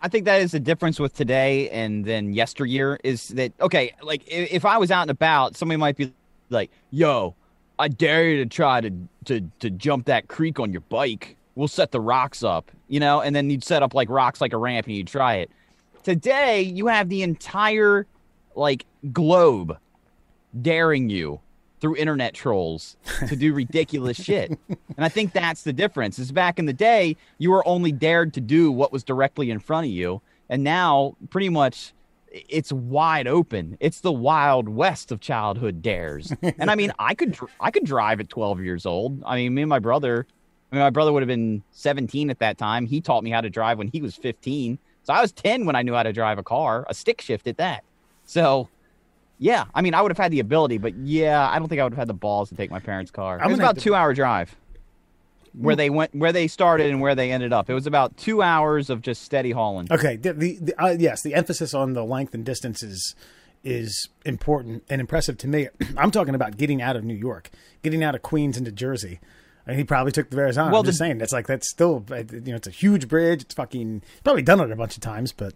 [0.01, 4.23] I think that is the difference with today and then yesteryear is that okay, like
[4.23, 6.11] i- if I was out and about, somebody might be
[6.49, 7.33] like, "Yo,
[7.77, 8.91] I dare you to try to
[9.25, 11.37] to to jump that creek on your bike.
[11.59, 14.53] We'll set the rocks up, you know, and then you'd set up like rocks like
[14.53, 15.51] a ramp and you'd try it."
[16.03, 18.07] Today, you have the entire
[18.55, 19.77] like globe
[20.61, 21.41] daring you
[21.81, 22.95] through internet trolls
[23.27, 24.57] to do ridiculous shit.
[24.69, 26.17] And I think that's the difference.
[26.17, 29.59] Is back in the day, you were only dared to do what was directly in
[29.59, 31.93] front of you, and now pretty much
[32.31, 33.75] it's wide open.
[33.81, 36.33] It's the wild west of childhood dares.
[36.41, 39.21] and I mean, I could dr- I could drive at 12 years old.
[39.25, 40.25] I mean, me and my brother,
[40.71, 42.85] I mean, my brother would have been 17 at that time.
[42.85, 44.77] He taught me how to drive when he was 15.
[45.03, 47.47] So I was 10 when I knew how to drive a car, a stick shift
[47.47, 47.83] at that.
[48.25, 48.69] So
[49.39, 51.85] yeah, I mean, I would have had the ability, but yeah, I don't think I
[51.85, 53.39] would have had the balls to take my parents' car.
[53.41, 54.55] It was about two hour drive
[55.53, 57.69] where they went, where they started and where they ended up.
[57.69, 59.87] It was about two hours of just steady hauling.
[59.89, 60.17] Okay.
[60.17, 63.15] The, the, the uh, yes, the emphasis on the length and distance is
[63.63, 65.69] is important and impressive to me.
[65.97, 67.49] I'm talking about getting out of New York,
[67.81, 69.19] getting out of Queens into Jersey.
[69.69, 70.71] And he probably took the Verrazano.
[70.71, 73.43] Well, I'm just saying it's like that's still uh, you know it's a huge bridge.
[73.43, 75.53] It's fucking probably done it a bunch of times, but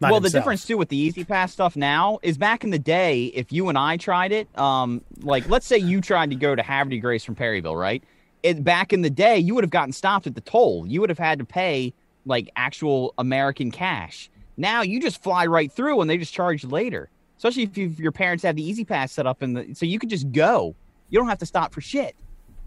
[0.00, 3.26] not well, the difference too with the E-ZPass stuff now is back in the day,
[3.26, 6.64] if you and I tried it, um, like let's say you tried to go to
[6.64, 8.02] Havre de Grace from Perryville, right?
[8.42, 10.84] It back in the day, you would have gotten stopped at the toll.
[10.84, 11.94] You would have had to pay
[12.26, 14.30] like actual American cash.
[14.56, 17.08] Now you just fly right through, and they just charge later.
[17.36, 20.00] Especially if, you, if your parents have the E-ZPass set up, in the so you
[20.00, 20.74] could just go.
[21.08, 22.16] You don't have to stop for shit.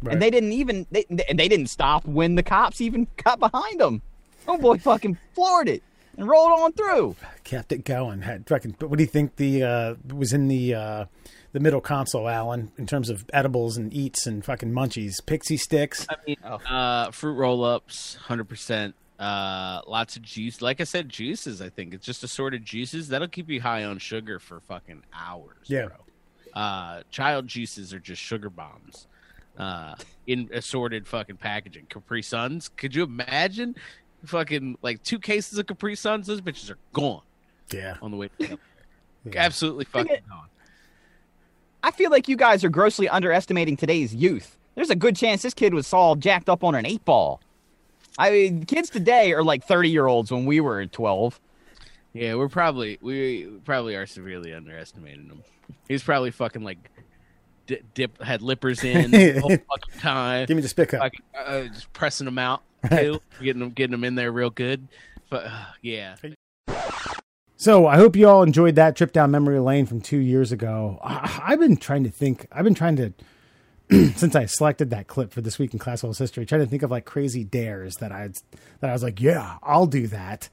[0.01, 0.13] Right.
[0.13, 3.79] And they didn't even they, and they didn't stop when the cops even got behind
[3.79, 4.01] them.
[4.47, 5.83] Oh boy, fucking floored it
[6.17, 7.15] and rolled on through.
[7.43, 8.21] kept it going.
[8.21, 8.75] Had fucking.
[8.79, 11.05] But what do you think the uh, was in the uh,
[11.53, 16.05] the middle console, Alan, in terms of edibles and eats and fucking munchies, pixie sticks?
[16.09, 18.95] I mean, uh, fruit roll ups, hundred percent.
[19.19, 20.61] Uh, lots of juice.
[20.61, 21.61] Like I said, juices.
[21.61, 25.57] I think it's just assorted juices that'll keep you high on sugar for fucking hours.
[25.65, 25.87] Yeah.
[25.87, 25.95] bro.
[26.53, 29.07] Uh, child juices are just sugar bombs.
[29.57, 29.95] Uh,
[30.27, 31.85] in assorted fucking packaging.
[31.89, 32.69] Capri Suns.
[32.77, 33.75] Could you imagine?
[34.25, 36.27] Fucking like two cases of Capri Suns.
[36.27, 37.21] Those bitches are gone
[37.71, 37.97] Yeah.
[38.01, 38.29] on the way.
[38.39, 38.57] To
[39.35, 40.47] Absolutely fucking it- gone.
[41.83, 44.57] I feel like you guys are grossly underestimating today's youth.
[44.75, 47.39] There's a good chance this kid was all jacked up on an eight ball.
[48.17, 51.39] I mean, kids today are like 30 year olds when we were 12.
[52.13, 55.43] Yeah, we're probably we probably are severely underestimating him.
[55.87, 56.77] He's probably fucking like
[57.67, 60.45] di- dip had lippers in the whole fucking time.
[60.47, 61.01] Give me the spick up.
[61.01, 64.87] Fucking, uh, just pressing them out too, getting them getting them in there real good.
[65.29, 66.15] But uh, yeah,
[67.57, 70.99] So I hope you all enjoyed that trip down memory lane from two years ago.
[71.03, 72.47] I, I've been trying to think.
[72.51, 73.13] I've been trying to
[74.15, 76.91] since I selected that clip for this week in classical history, trying to think of
[76.91, 78.29] like crazy dares that I
[78.79, 80.49] that I was like, yeah, I'll do that.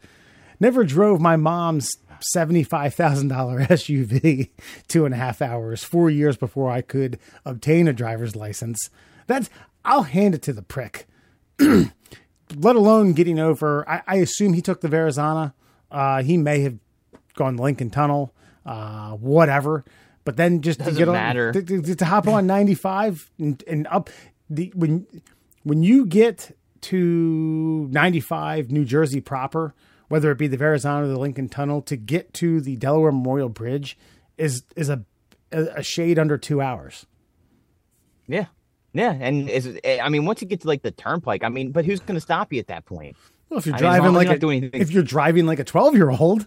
[0.61, 1.91] Never drove my mom's
[2.23, 4.51] seventy-five thousand dollar SUV
[4.89, 8.91] two and a half hours, four years before I could obtain a driver's license.
[9.27, 9.51] That's
[9.85, 11.07] I'll hand it to the prick.
[11.61, 13.89] Let alone getting over.
[13.89, 15.55] I, I assume he took the Verrazana.
[15.91, 16.79] Uh, he may have
[17.35, 18.35] gone Lincoln Tunnel,
[18.67, 19.85] uh, whatever.
[20.25, 21.53] But then just to get on, matter.
[21.53, 24.09] to, to- to hop on ninety-five and, and up
[24.49, 25.07] the when
[25.65, 29.75] when you get to 95 New Jersey proper,
[30.09, 33.49] whether it be the Verrazano or the Lincoln Tunnel, to get to the Delaware Memorial
[33.49, 33.99] Bridge
[34.37, 35.05] is is a
[35.53, 37.07] a shade under two hours.
[38.27, 38.47] Yeah.
[38.93, 39.13] Yeah.
[39.13, 42.01] And is I mean, once you get to like the turnpike, I mean, but who's
[42.01, 43.17] going to stop you at that point?
[43.49, 45.95] Well, if you're I mean, driving long like a, if you're driving like a 12
[45.95, 46.47] year old,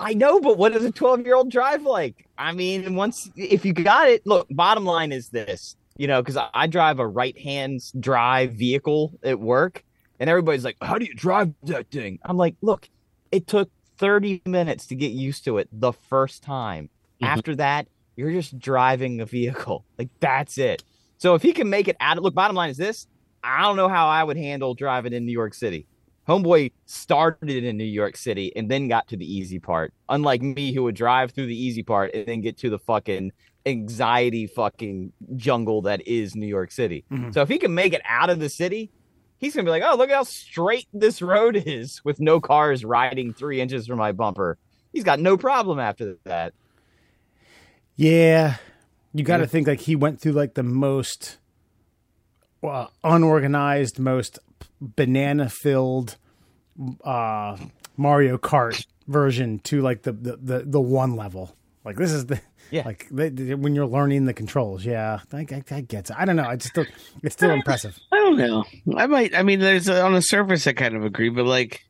[0.00, 2.26] I know, but what does a 12 year old drive like?
[2.36, 6.36] I mean, once, if you got it, look, bottom line is this, you know, because
[6.36, 9.84] I, I drive a right hand drive vehicle at work,
[10.22, 12.20] and everybody's like, how do you drive that thing?
[12.24, 12.88] I'm like, look,
[13.32, 13.68] it took
[13.98, 16.90] 30 minutes to get used to it the first time.
[17.20, 17.26] Mhm.
[17.26, 19.84] After that, you're just driving a vehicle.
[19.98, 20.84] Like, that's it.
[21.18, 23.08] So if he can make it out of, look, bottom line is this
[23.42, 25.88] I don't know how I would handle driving in New York City.
[26.28, 29.92] Homeboy started in New York City and then got to the easy part.
[30.08, 33.32] Unlike me, who would drive through the easy part and then get to the fucking
[33.66, 37.04] anxiety fucking jungle that is New York City.
[37.10, 37.34] Mhm.
[37.34, 38.92] So if he can make it out of the city,
[39.42, 43.34] he's gonna be like, "Oh, look how straight this road is with no cars riding
[43.34, 44.56] three inches from my bumper."
[44.94, 46.54] He's got no problem after that.
[47.96, 48.56] yeah,
[49.12, 49.46] you got to Yeah.
[49.46, 51.38] think like he went through like the most
[52.62, 54.38] uh, unorganized, most
[54.80, 56.16] banana filled
[57.04, 57.56] uh,
[57.96, 61.54] Mario Kart version to like the, the the the one level.
[61.84, 62.40] Like this is the
[62.72, 62.82] Yeah.
[62.86, 64.84] like the, the- when you're learning the controls.
[64.84, 66.16] Yeah, I, I, I get it.
[66.18, 66.50] I don't know.
[66.50, 66.86] It's still
[67.22, 67.96] it's still impressive.
[68.10, 68.64] I don't know.
[68.96, 69.36] I might.
[69.36, 71.82] I mean, there's on the surface I kind of agree, but like,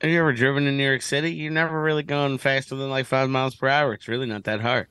[0.00, 1.32] have you ever driven in New York City?
[1.32, 3.92] You're never really going faster than like five miles per hour.
[3.92, 4.88] It's really not that hard.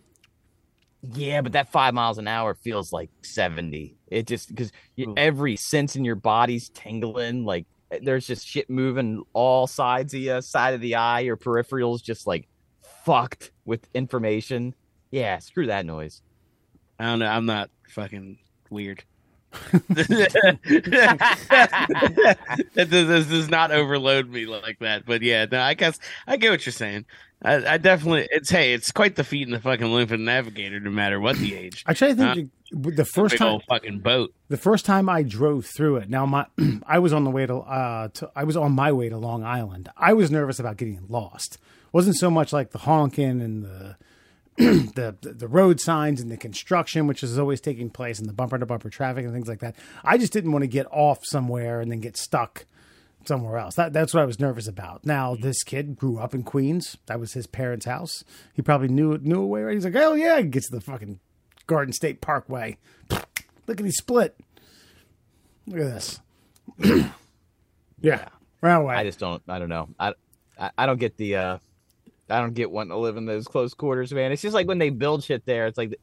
[1.13, 3.97] Yeah, but that five miles an hour feels like 70.
[4.07, 4.71] It just because
[5.17, 7.43] every sense in your body's tingling.
[7.43, 11.37] Like eh, there's just shit moving all sides of you, side of the eye, your
[11.37, 12.47] peripherals just like
[13.03, 14.75] fucked with information.
[15.12, 16.22] Yeah, screw that noise.
[16.99, 17.28] I don't know.
[17.28, 18.38] I'm not fucking
[18.70, 19.03] weird.
[21.51, 25.05] that does, this does not overload me like that.
[25.05, 27.05] But yeah, no, I guess I get what you're saying.
[27.43, 30.91] I, I definitely, it's hey, it's quite the feat in the fucking Olympic navigator, no
[30.91, 31.84] matter what the age.
[31.88, 34.34] Actually, I try to Uh, think the- the first time old fucking boat.
[34.47, 36.09] the first time I drove through it.
[36.09, 36.45] Now my
[36.86, 39.43] I was on the way to, uh, to I was on my way to Long
[39.43, 39.89] Island.
[39.97, 41.57] I was nervous about getting lost.
[41.91, 43.97] wasn't so much like the honking and the
[44.95, 48.59] the the road signs and the construction, which is always taking place, and the bumper
[48.59, 49.76] to bumper traffic and things like that.
[50.03, 52.66] I just didn't want to get off somewhere and then get stuck
[53.26, 53.74] somewhere else.
[53.74, 55.03] That, that's what I was nervous about.
[55.03, 56.97] Now this kid grew up in Queens.
[57.07, 58.24] That was his parents' house.
[58.53, 59.64] He probably knew knew a way.
[59.64, 59.74] Right?
[59.74, 61.20] He's like, oh yeah, gets to the fucking
[61.66, 62.78] Garden State Parkway.
[63.09, 64.38] Look at he split.
[65.66, 66.20] Look at this.
[67.99, 68.28] yeah,
[68.62, 68.95] right away.
[68.95, 69.41] I just don't.
[69.47, 69.89] I don't know.
[69.99, 70.14] I
[70.59, 71.36] I, I don't get the.
[71.36, 71.57] uh
[72.32, 74.32] I don't get wanting to live in those close quarters, man.
[74.32, 75.67] It's just like when they build shit there.
[75.67, 75.95] It's like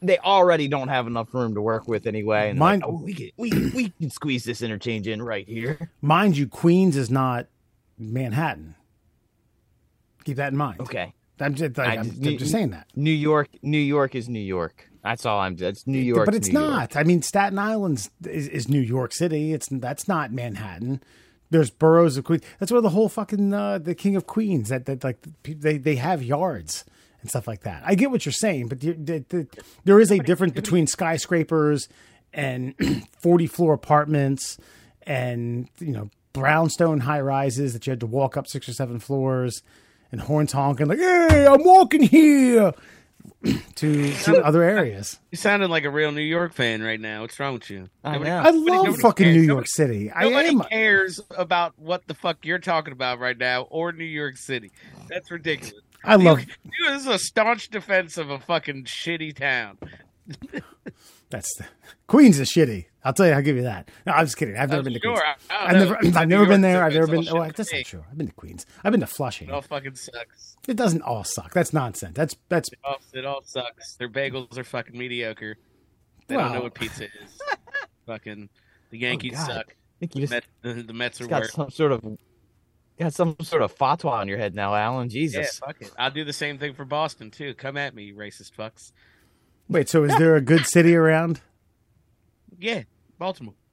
[0.00, 2.50] they already don't have enough room to work with anyway.
[2.50, 5.90] And they're like, oh, we can we we can squeeze this interchange in right here.
[6.00, 7.46] Mind you, Queens is not
[7.98, 8.76] Manhattan.
[10.24, 10.80] Keep that in mind.
[10.80, 11.12] Okay.
[11.40, 12.86] I'm just, I I'm, just- I'm just saying that.
[12.94, 14.88] New York, New York is New York.
[15.02, 15.56] That's all I'm.
[15.56, 16.96] That's New York, but it's not.
[16.96, 19.52] I mean, Staten Island is, is New York City.
[19.52, 21.02] It's that's not Manhattan.
[21.54, 22.42] There's boroughs of Queens.
[22.58, 25.94] That's where the whole fucking uh, the King of Queens that that like they they
[25.96, 26.84] have yards
[27.20, 27.82] and stuff like that.
[27.86, 29.46] I get what you're saying, but you- the- the-
[29.84, 31.88] there is a difference between skyscrapers
[32.32, 32.74] and
[33.20, 34.58] 40 floor apartments
[35.06, 38.98] and you know brownstone high rises that you had to walk up six or seven
[38.98, 39.62] floors
[40.10, 42.72] and horns honking like, "Hey, I'm walking here."
[43.76, 45.18] to to other areas.
[45.30, 47.22] You sounded like a real New York fan right now.
[47.22, 47.88] What's wrong with you?
[48.02, 48.38] I Nobody- know.
[48.38, 49.36] I nobody- love nobody fucking cares.
[49.36, 50.12] New York City.
[50.12, 50.60] I Nobody am.
[50.62, 54.70] cares about what the fuck you're talking about right now or New York City.
[55.08, 55.82] That's ridiculous.
[56.04, 56.40] I love.
[56.40, 59.78] You, you- this is a staunch defense of a fucking shitty town.
[61.30, 61.64] That's the...
[62.06, 62.86] Queens is shitty.
[63.04, 63.32] I'll tell you.
[63.32, 63.90] I'll give you that.
[64.06, 64.56] No, I'm just kidding.
[64.56, 65.36] I've never Oh, been to sure, Queens.
[65.50, 65.96] I've never.
[66.18, 66.82] I've never been there.
[66.82, 67.28] I've never been.
[67.28, 68.04] Oh, to that's not true.
[68.10, 68.64] I've been to Queens.
[68.82, 69.48] I've been to Flushing.
[69.48, 70.56] It all fucking sucks.
[70.66, 71.52] It doesn't all suck.
[71.52, 72.14] That's nonsense.
[72.16, 73.96] That's that's It all, it all sucks.
[73.96, 75.56] Their bagels are fucking mediocre.
[76.28, 77.38] They Well- don't know what pizza is.
[78.06, 78.48] fucking
[78.90, 79.46] the oh, Yankees God.
[79.46, 79.66] suck.
[79.68, 80.44] I think you The, just Met,
[80.76, 81.52] the, the Mets are got worse.
[81.52, 82.02] some sort of
[82.98, 85.08] got some sort of fatwa on your head now, Alan.
[85.10, 85.58] Yeah, Jesus.
[85.58, 85.90] fuck it.
[85.98, 87.52] I'll do the same thing for Boston too.
[87.54, 88.92] Come at me, you racist fucks.
[89.68, 89.88] wait.
[89.90, 91.42] So is there a good city around?
[92.56, 92.84] Yeah,
[93.18, 93.54] Baltimore.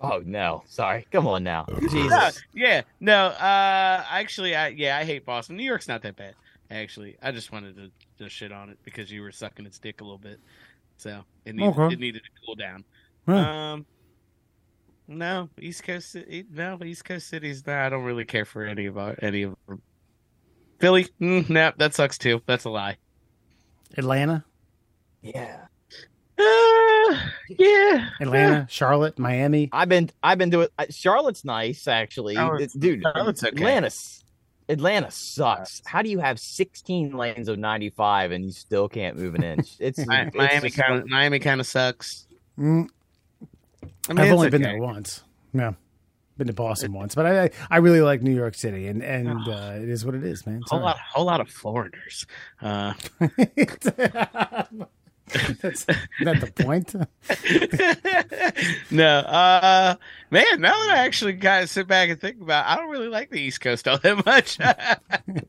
[0.00, 1.04] Oh no, sorry.
[1.10, 2.42] Come on now, No, Jesus.
[2.54, 3.26] yeah, no.
[3.26, 5.56] Uh, actually, I yeah, I hate Boston.
[5.56, 6.34] New York's not that bad.
[6.70, 7.90] Actually, I just wanted to,
[8.22, 10.38] to shit on it because you were sucking its dick a little bit,
[10.96, 11.94] so it needed Okay.
[11.94, 12.84] it needed to cool down.
[13.26, 13.36] Huh.
[13.36, 13.86] Um,
[15.08, 16.16] no, East Coast,
[16.52, 17.66] no, East Coast cities.
[17.66, 19.82] Nah, I don't really care for any of our, any of them.
[20.78, 22.42] Philly, mm, nah, that sucks too.
[22.46, 22.96] That's a lie.
[23.98, 24.44] Atlanta,
[25.20, 25.66] Yeah,
[27.58, 29.68] yeah, Atlanta, Charlotte, Miami.
[29.72, 30.68] I've been I've been doing.
[30.78, 33.02] uh, Charlotte's nice actually, Oh, It- dude.
[33.02, 33.56] Charlotte's okay.
[33.56, 33.90] Atlanta,
[34.68, 35.82] Atlanta sucks.
[35.84, 39.76] How do you have 16 lanes of 95 and you still can't move an inch?
[39.80, 42.26] It's, it's Miami kind of Miami kind of sucks.
[42.58, 42.88] Mm,
[44.08, 44.72] I mean, I've it's only been okay.
[44.72, 45.22] there once.
[45.52, 45.72] Yeah,
[46.38, 49.72] been to Boston once, but I I really like New York City, and and uh,
[49.74, 50.62] it is what it is, man.
[50.66, 52.26] Whole lot, whole lot of foreigners.
[52.62, 52.92] Uh,
[55.60, 55.86] That's
[56.20, 56.94] not the point.
[58.90, 59.94] no, uh,
[60.30, 60.60] man.
[60.60, 63.08] Now that I actually kind of sit back and think about, it, I don't really
[63.08, 64.58] like the East Coast all that much.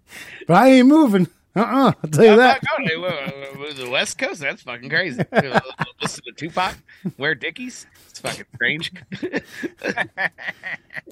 [0.47, 1.27] But I ain't moving.
[1.55, 2.63] Uh uh I'll tell you that.
[2.63, 4.39] not going to uh, move the West Coast.
[4.39, 5.21] That's fucking crazy.
[6.01, 6.77] Listen to Tupac,
[7.17, 7.85] wear Dickies.
[8.09, 8.91] It's fucking strange.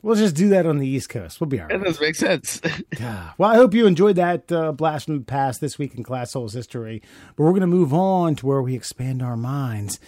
[0.02, 1.42] We'll just do that on the East Coast.
[1.42, 1.70] We'll be all right.
[1.74, 1.86] that right.
[1.86, 2.62] doesn't make sense.
[3.38, 6.32] Well, I hope you enjoyed that uh, blast from the past this week in Class
[6.32, 7.02] Souls history.
[7.36, 10.00] But we're going to move on to where we expand our minds.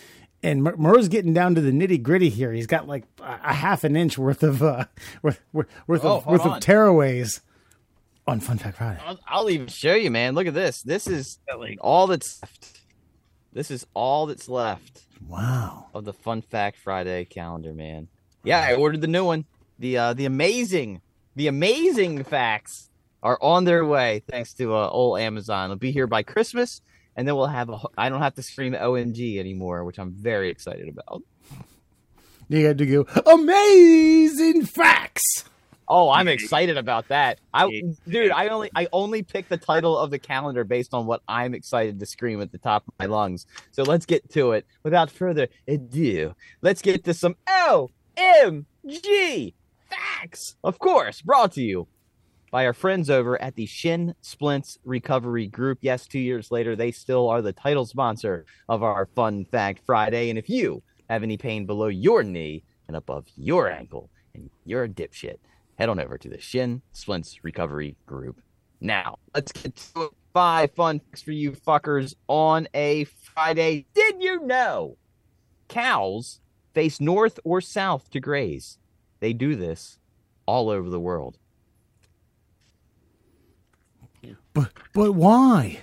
[0.43, 2.51] And Mur- Murr's getting down to the nitty gritty here.
[2.53, 4.86] He's got like a a half an inch worth of uh,
[5.21, 6.57] worth, worth, worth Oh, of hold worth on.
[6.57, 7.41] of tearaways
[8.32, 8.99] on Fun Fact Friday.
[9.05, 10.36] I'll, I'll even show you, man.
[10.36, 10.82] Look at this.
[10.82, 11.39] This is
[11.82, 12.79] all that's left.
[13.53, 15.88] This is all that's left Wow.
[15.93, 18.07] of the Fun Fact Friday calendar, man.
[18.43, 19.45] Yeah, I ordered the new one.
[19.79, 21.01] The uh, the amazing,
[21.36, 22.89] the amazing facts
[23.21, 25.65] are on their way thanks to uh, old Amazon.
[25.65, 26.82] It'll be here by Christmas,
[27.15, 27.79] and then we'll have a.
[27.97, 31.21] I don't have to scream OMG anymore, which I'm very excited about.
[32.47, 35.43] You got to go amazing facts.
[35.94, 37.42] Oh, I'm excited about that.
[37.54, 41.22] I dude, I only I only picked the title of the calendar based on what
[41.28, 43.46] I'm excited to scream at the top of my lungs.
[43.72, 44.66] So let's get to it.
[44.84, 47.36] Without further ado, let's get to some
[48.18, 49.54] OMG
[49.89, 50.56] facts.
[50.64, 51.89] Of course, brought to you
[52.52, 55.80] by our friends over at the Shin Splints Recovery Group.
[55.82, 60.30] Yes, 2 years later they still are the title sponsor of our Fun Fact Friday
[60.30, 64.86] and if you have any pain below your knee and above your ankle and you're
[64.86, 65.36] a dipshit,
[65.82, 68.39] head on over to the Shin Splints Recovery Group.
[68.79, 70.11] Now, let's get to it.
[70.32, 73.88] five fun facts for you fuckers on a Friday.
[73.95, 74.97] Did you know
[75.69, 76.39] cows
[76.75, 78.77] face north or south to graze?
[79.21, 79.97] They do this
[80.45, 81.39] all over the world.
[84.53, 85.79] But but why?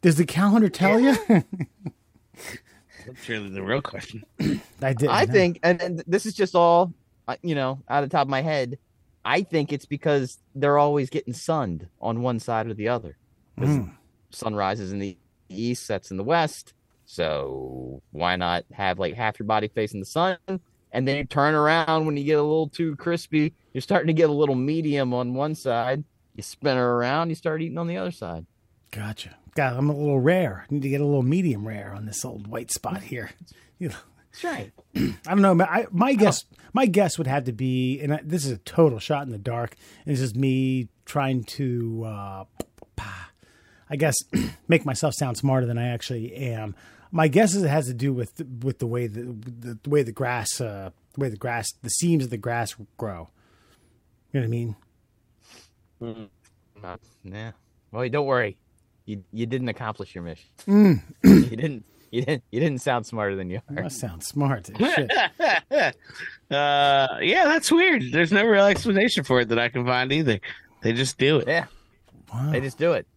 [0.00, 1.16] Does the calendar tell you?
[1.28, 4.24] that's really the real question.
[4.80, 5.10] I did.
[5.10, 6.94] I think, and, and this is just all,
[7.28, 8.78] uh, you know, out of the top of my head.
[9.24, 13.16] I think it's because they're always getting sunned on one side or the other.
[13.58, 13.92] Mm.
[14.30, 15.16] sun rises in the
[15.48, 16.74] east, sets in the west.
[17.06, 20.38] So why not have like half your body facing the sun,
[20.92, 23.54] and then you turn around when you get a little too crispy.
[23.72, 26.04] You're starting to get a little medium on one side.
[26.34, 28.46] You spin her around, you start eating on the other side.
[28.90, 29.36] Gotcha.
[29.54, 30.64] God, I'm a little rare.
[30.68, 33.30] I need to get a little medium rare on this old white spot here.
[33.78, 33.96] You know,
[34.34, 34.72] That's right.
[35.26, 35.64] I don't know.
[35.64, 38.98] I, my guess, my guess would have to be, and I, this is a total
[38.98, 39.76] shot in the dark.
[40.06, 42.44] This is me trying to, uh,
[43.88, 44.16] I guess,
[44.68, 46.74] make myself sound smarter than I actually am.
[47.12, 50.02] My guess is it has to do with with the way the the, the way
[50.02, 53.28] the grass, uh, the way the grass, the seams of the grass grow.
[54.32, 54.76] You know what I mean?
[56.82, 57.52] Uh, yeah.
[57.92, 58.56] Well, don't worry.
[59.06, 60.48] You you didn't accomplish your mission.
[60.66, 61.02] Mm.
[61.22, 61.84] you didn't.
[62.14, 62.44] You didn't.
[62.52, 63.82] You didn't sound smarter than you are.
[63.82, 64.70] That sounds smart.
[64.78, 65.10] Shit.
[65.40, 65.94] uh,
[66.50, 68.04] yeah, that's weird.
[68.12, 70.38] There's no real explanation for it that I can find either.
[70.82, 71.48] They just do it.
[71.48, 71.66] Yeah,
[72.32, 72.52] Wow.
[72.52, 73.08] they just do it.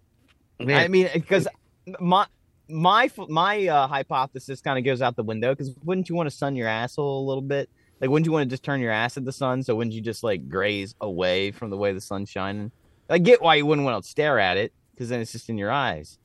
[0.60, 0.78] Yeah.
[0.80, 1.48] I mean, because
[2.00, 2.26] my
[2.70, 5.54] my my uh, hypothesis kind of goes out the window.
[5.54, 7.70] Because wouldn't you want to sun your asshole a little bit?
[8.02, 9.62] Like, wouldn't you want to just turn your ass at the sun?
[9.62, 12.72] So wouldn't you just like graze away from the way the sun's shining?
[13.12, 15.58] I get why you wouldn't want to stare at it because then it's just in
[15.60, 16.18] your eyes.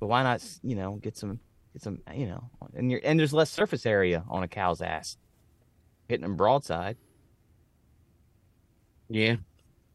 [0.00, 1.40] But why not, you know, get some
[1.84, 5.16] get a you know, and your and there's less surface area on a cow's ass
[6.08, 6.96] hitting them broadside.
[9.08, 9.36] yeah.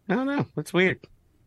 [0.10, 0.46] I don't know.
[0.56, 1.00] That's weird.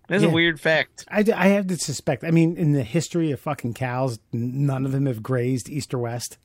[0.09, 0.29] That's Yeah.
[0.31, 1.05] a weird fact.
[1.09, 2.25] I, I have to suspect.
[2.25, 5.99] I mean, in the history of fucking cows, none of them have grazed east or
[5.99, 6.39] west.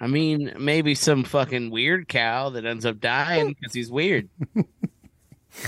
[0.00, 4.28] I mean, maybe some fucking weird cow that ends up dying because he's weird.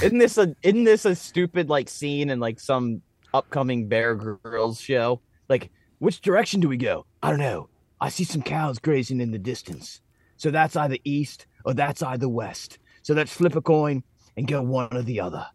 [0.02, 3.02] Isn't this a isn't this a stupid like scene in like some
[3.34, 5.20] upcoming Bear Grylls show?
[5.48, 5.70] Like,
[6.00, 7.06] which direction do we go?
[7.22, 7.68] I don't know.
[8.00, 10.00] I see some cows grazing in the distance.
[10.36, 12.78] So that's either east or that's either west.
[13.02, 14.02] So let's flip a coin
[14.36, 15.46] and go one or the other.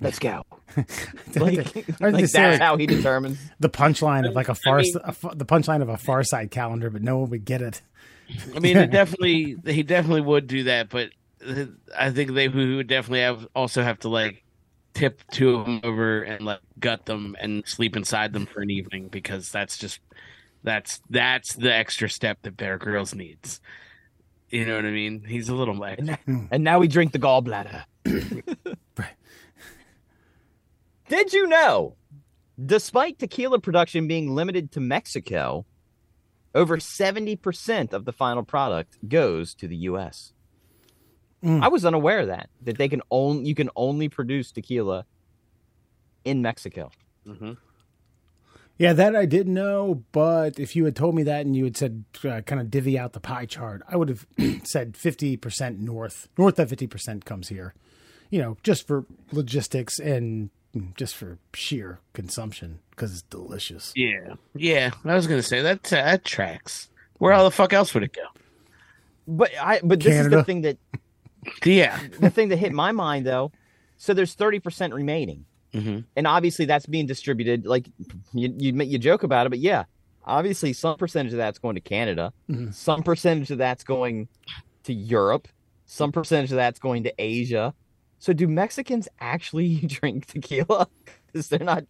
[0.00, 0.42] Let's go.
[0.76, 0.84] like,
[1.36, 3.38] I was like that's like, how he determines.
[3.60, 6.90] the punchline of like a far mean- a the punchline of a Far Side calendar,
[6.90, 7.80] but no one would get it.
[8.54, 11.10] I mean, it definitely he definitely would do that, but
[11.96, 14.42] I think they would definitely have also have to like
[14.94, 18.70] tip two of them over and like gut them and sleep inside them for an
[18.70, 20.00] evening because that's just
[20.62, 23.60] that's that's the extra step that Bear Grylls needs.
[24.50, 25.24] You know what I mean?
[25.26, 25.98] He's a little like
[26.50, 27.84] And now we drink the gallbladder.
[31.08, 31.96] Did you know,
[32.64, 35.64] despite tequila production being limited to Mexico,
[36.54, 40.31] over 70% of the final product goes to the US.
[41.42, 41.62] Mm.
[41.62, 45.04] I was unaware of that, that they can only you can only produce tequila
[46.24, 46.90] in Mexico.
[47.26, 47.56] Mhm.
[48.78, 50.02] Yeah, that I didn't know.
[50.12, 52.98] But if you had told me that and you had said uh, kind of divvy
[52.98, 54.26] out the pie chart, I would have
[54.64, 56.28] said fifty percent north.
[56.38, 57.74] North of fifty percent comes here.
[58.30, 60.50] You know, just for logistics and
[60.96, 63.92] just for sheer consumption because it's delicious.
[63.94, 64.90] yeah, yeah.
[65.04, 66.88] I was gonna say that that tracks.
[67.18, 68.22] Where all the fuck else would it go?
[69.28, 70.78] But I but this is the thing that
[71.64, 73.52] Yeah, the thing that hit my mind though.
[73.96, 75.44] So there's 30% remaining.
[75.72, 77.86] hmm and obviously that's being distributed like
[78.34, 79.84] you you you joke about it but yeah
[80.26, 82.74] obviously some percentage of that's going to canada Mhm.
[82.74, 84.28] some percentage of that's going
[84.84, 85.48] to europe
[85.86, 87.72] some percentage of that's going to asia
[88.18, 90.88] so do mexicans actually drink tequila
[91.32, 91.84] because they're not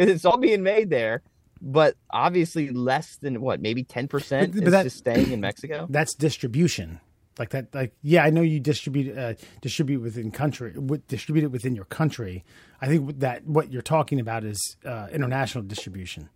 [0.00, 1.22] it's all being made there
[1.62, 5.86] but obviously less than what maybe 10% But- but is that- just staying in mexico
[5.96, 6.98] That's distribution.
[7.38, 7.74] Like that.
[7.74, 10.72] Like yeah, I know you distribute uh, distribute within country.
[10.76, 12.44] With, distribute it within your country.
[12.80, 16.28] I think that what you're talking about is uh, international distribution,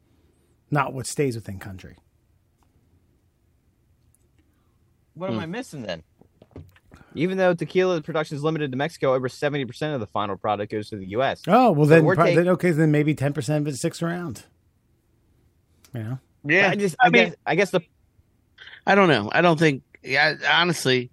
[0.70, 1.96] not what stays within country.
[5.14, 6.02] what am i missing then
[7.14, 10.88] even though tequila production is limited to mexico over 70% of the final product goes
[10.88, 13.32] to the us Oh well, So then, we're pro- take- then okay, then maybe ten
[13.34, 14.44] percent of it sticks around.
[15.94, 16.70] You know, yeah.
[16.70, 17.80] I just, I, I mean- guess, I guess the
[18.86, 19.28] I don't know.
[19.32, 19.82] I don't think.
[20.02, 21.10] Yeah, honestly,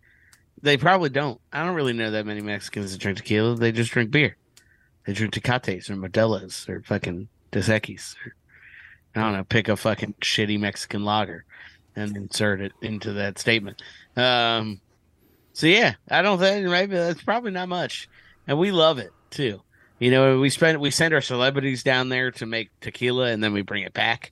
[0.62, 1.40] they probably don't.
[1.54, 3.56] I don't really know that many Mexicans that drink tequila.
[3.56, 4.36] They just drink beer.
[5.06, 8.16] They drink Tecates or Modelo's or fucking Dos Equis.
[8.26, 8.36] Or,
[9.16, 9.44] I don't know.
[9.44, 11.46] Pick a fucking shitty Mexican lager
[11.96, 13.82] and insert it into that statement.
[14.16, 14.82] Um,
[15.54, 18.08] so yeah, I don't think maybe that's probably not much,
[18.48, 19.62] and we love it too.
[20.00, 23.54] You know, we spend we send our celebrities down there to make tequila, and then
[23.54, 24.32] we bring it back.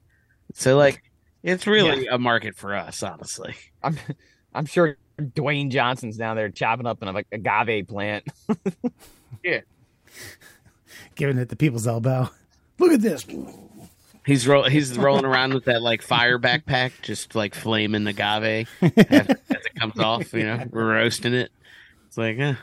[0.54, 1.04] So like,
[1.44, 3.56] it's really a market for us, honestly.
[3.84, 3.98] I'm
[4.58, 8.26] I'm sure Dwayne Johnson's down there chopping up an like agave plant.
[9.44, 9.62] Yeah.
[11.16, 12.30] Giving it the people's elbow.
[12.80, 13.26] Look at this.
[14.26, 18.94] He's roll he's rolling around with that like fire backpack, just like flaming agave as,
[19.10, 20.34] as it comes off.
[20.34, 21.52] You know, we're roasting it.
[22.08, 22.56] It's like, eh.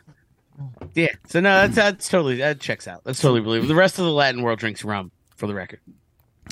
[0.94, 1.12] yeah.
[1.26, 3.02] So no, that's that's totally that checks out.
[3.04, 3.68] That's totally believable.
[3.68, 5.80] The rest of the Latin world drinks rum, for the record.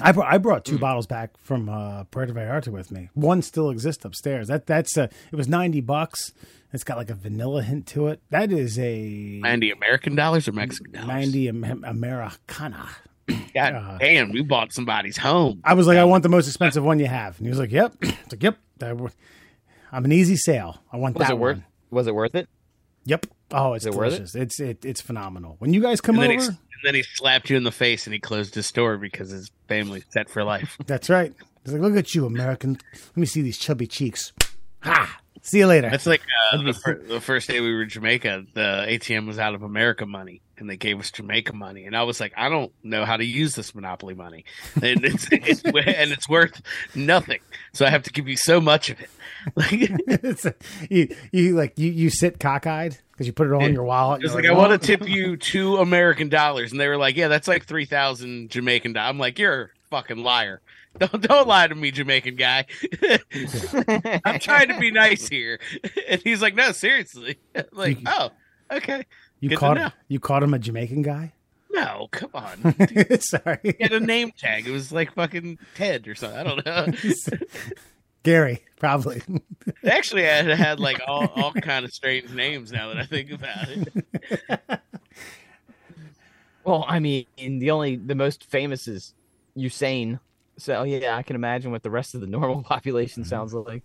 [0.00, 3.10] I brought I brought two bottles back from uh, Puerto Vallarta with me.
[3.14, 4.48] One still exists upstairs.
[4.48, 6.32] That that's uh, it was ninety bucks.
[6.72, 8.22] It's got like a vanilla hint to it.
[8.30, 11.08] That is a Ninety American dollars or Mexican dollars?
[11.08, 12.88] ninety Am- Americana.
[13.54, 15.60] God uh, damn, we bought somebody's home.
[15.64, 17.70] I was like, I want the most expensive one you have, and he was like,
[17.72, 17.94] Yep.
[18.02, 18.58] It's like, Yep.
[18.78, 19.10] That w-
[19.92, 20.82] I'm an easy sale.
[20.92, 21.56] I want Was that it worth?
[21.58, 21.64] one.
[21.90, 22.48] Was it worth it?
[23.04, 23.26] Yep.
[23.52, 24.34] Oh, it's Is it worth it?
[24.34, 25.56] It's it, it's phenomenal.
[25.58, 28.06] When you guys come And over, he, and then he slapped you in the face
[28.06, 30.76] and he closed his store because his family's set for life.
[30.86, 31.32] that's right.
[31.64, 32.78] He's like, look at you, American.
[32.92, 34.32] Let me see these chubby cheeks.
[34.80, 35.21] Ha!
[35.40, 35.90] See you later.
[35.90, 36.22] That's like
[36.52, 39.62] uh, the, fir- the first day we were in Jamaica, the ATM was out of
[39.62, 43.04] America money, and they gave us Jamaica money, and I was like, I don't know
[43.04, 44.44] how to use this Monopoly money,
[44.76, 46.62] and it's, it's and it's worth
[46.94, 47.40] nothing,
[47.72, 49.10] so I have to give you so much of it.
[49.56, 49.72] Like,
[50.88, 54.22] you, you like you, you sit cockeyed because you put it all in your wallet.
[54.22, 57.16] it's You're like I want to tip you two American dollars, and they were like,
[57.16, 59.10] Yeah, that's like three thousand Jamaican dollars.
[59.10, 60.60] I'm like, You're a fucking liar.
[60.98, 62.66] Don't don't lie to me, Jamaican guy.
[64.24, 65.58] I'm trying to be nice here,
[66.08, 67.38] and he's like, No, seriously.
[67.54, 68.30] I'm like, oh,
[68.70, 69.06] okay.
[69.40, 69.90] you good caught know.
[70.08, 71.32] you caught him a Jamaican guy.
[71.70, 72.76] No, come on.
[73.20, 74.68] Sorry, He had a name tag.
[74.68, 76.38] It was like fucking Ted or something.
[76.38, 76.86] I don't know.
[78.22, 79.22] Gary probably.
[79.88, 83.30] Actually, I had, had like all, all kind of strange names now that I think
[83.30, 84.80] about it.
[86.64, 89.14] Well, I mean, the only the most famous is
[89.56, 90.20] Usain.
[90.62, 93.30] So yeah, I can imagine what the rest of the normal population mm-hmm.
[93.30, 93.82] sounds like.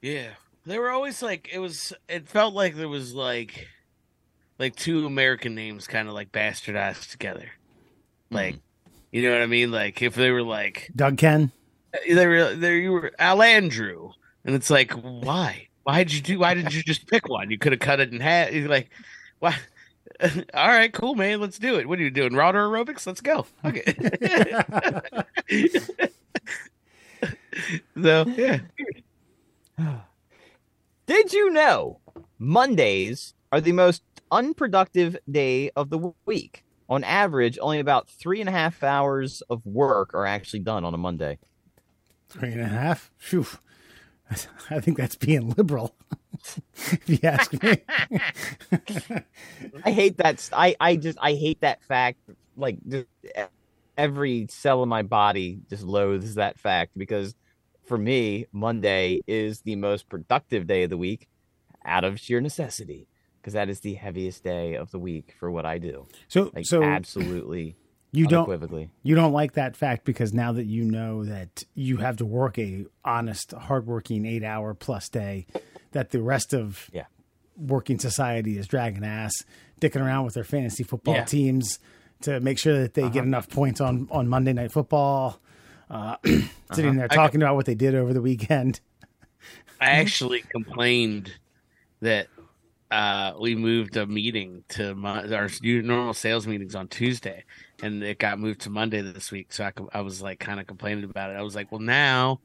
[0.00, 0.28] Yeah,
[0.64, 1.92] they were always like it was.
[2.08, 3.66] It felt like there was like
[4.58, 7.50] like two American names kind of like bastardized together.
[8.30, 8.90] Like, mm-hmm.
[9.10, 9.72] you know what I mean?
[9.72, 11.50] Like if they were like Doug Ken.
[11.94, 14.12] Eh, they were they you were Al Andrew,
[14.44, 16.38] and it's like why why did you do?
[16.38, 17.50] Why did you just pick one?
[17.50, 18.52] You could have cut it in half.
[18.52, 18.90] You're like,
[19.40, 19.56] why?
[20.54, 21.40] All right, cool, man.
[21.40, 21.88] Let's do it.
[21.88, 22.34] What are you doing?
[22.34, 23.06] Rotor aerobics?
[23.06, 23.46] Let's go.
[23.64, 23.94] Okay.
[28.02, 28.58] so yeah,
[31.06, 32.00] Did you know
[32.38, 36.64] Mondays are the most unproductive day of the week?
[36.90, 40.94] On average, only about three and a half hours of work are actually done on
[40.94, 41.38] a Monday.
[42.28, 43.10] Three and a half.
[43.18, 43.46] Phew.
[44.70, 45.94] I think that's being liberal.
[46.76, 47.82] if you ask me.
[49.84, 50.48] I hate that.
[50.52, 52.18] I I just I hate that fact.
[52.56, 52.78] Like
[53.96, 57.34] every cell in my body just loathes that fact because
[57.84, 61.28] for me, Monday is the most productive day of the week,
[61.84, 63.08] out of sheer necessity,
[63.40, 66.06] because that is the heaviest day of the week for what I do.
[66.28, 67.76] So, Like so absolutely,
[68.12, 72.16] you don't you don't like that fact because now that you know that you have
[72.18, 75.46] to work a honest, hardworking eight hour plus day,
[75.92, 77.04] that the rest of Yeah.
[77.56, 79.32] working society is dragging ass,
[79.80, 81.24] dicking around with their fantasy football Yeah.
[81.24, 81.78] teams
[82.22, 85.38] to make sure that they get enough points on on Monday Night Football.
[85.90, 86.16] Uh,
[86.72, 88.80] sitting there I talking about what they did over the weekend.
[89.80, 91.32] I actually complained
[92.00, 92.26] that
[92.90, 97.44] uh, we moved a meeting to my, our normal sales meetings on Tuesday,
[97.82, 99.52] and it got moved to Monday this week.
[99.52, 101.34] So I, I was like kind of complaining about it.
[101.34, 102.40] I was like, well, now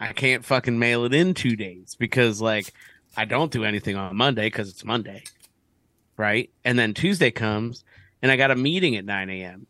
[0.00, 2.72] I can't fucking mail it in two days because like
[3.16, 5.24] I don't do anything on Monday because it's Monday,
[6.16, 6.50] right?
[6.64, 7.84] And then Tuesday comes,
[8.22, 9.66] and I got a meeting at nine a.m.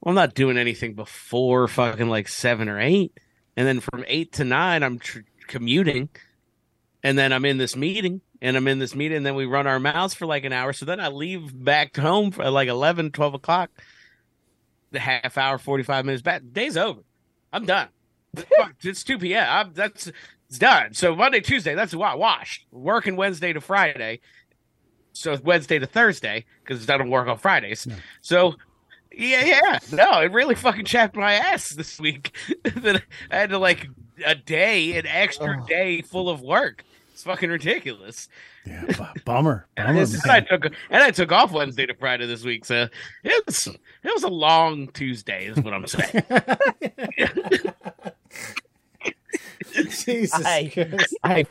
[0.00, 3.18] Well, I'm not doing anything before fucking like seven or eight,
[3.56, 6.08] and then from eight to nine, I'm tr- commuting
[7.04, 9.66] and then I'm in this meeting, and I'm in this meeting, and then we run
[9.66, 10.72] our mouths for like an hour.
[10.72, 13.70] So then I leave back home for like 11, 12 o'clock.
[14.94, 16.42] The half hour, 45 minutes back.
[16.52, 17.00] Day's over.
[17.52, 17.88] I'm done.
[18.36, 19.44] Fuck, it's 2 p.m.
[19.48, 20.10] I'm, that's
[20.48, 20.94] it's done.
[20.94, 22.64] So Monday, Tuesday, that's wa- washed.
[22.70, 24.20] Working Wednesday to Friday.
[25.12, 27.86] So Wednesday to Thursday because I don't work on Fridays.
[28.20, 28.54] So
[29.12, 29.78] yeah, yeah.
[29.92, 32.36] No, it really fucking chapped my ass this week.
[32.64, 33.88] that I had to like
[34.24, 35.66] a day, an extra Oh.
[35.66, 36.84] day full of work.
[37.14, 38.28] It's fucking ridiculous.
[38.66, 40.00] Yeah, bu- bummer, bummer.
[40.00, 42.88] And I took and I took off Wednesday to Friday this week, so
[43.22, 46.24] it was it was a long Tuesday, is what I'm saying.
[50.04, 51.16] Jesus I- Christ.
[51.22, 51.44] I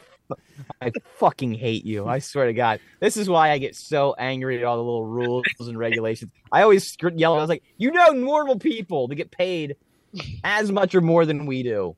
[0.82, 2.08] I fucking hate you.
[2.08, 2.82] I swear to God.
[3.00, 6.34] This is why I get so angry at all the little rules and regulations.
[6.52, 7.36] I always scr- yell.
[7.36, 9.78] I was like, you know, normal people to get paid
[10.44, 11.96] as much or more than we do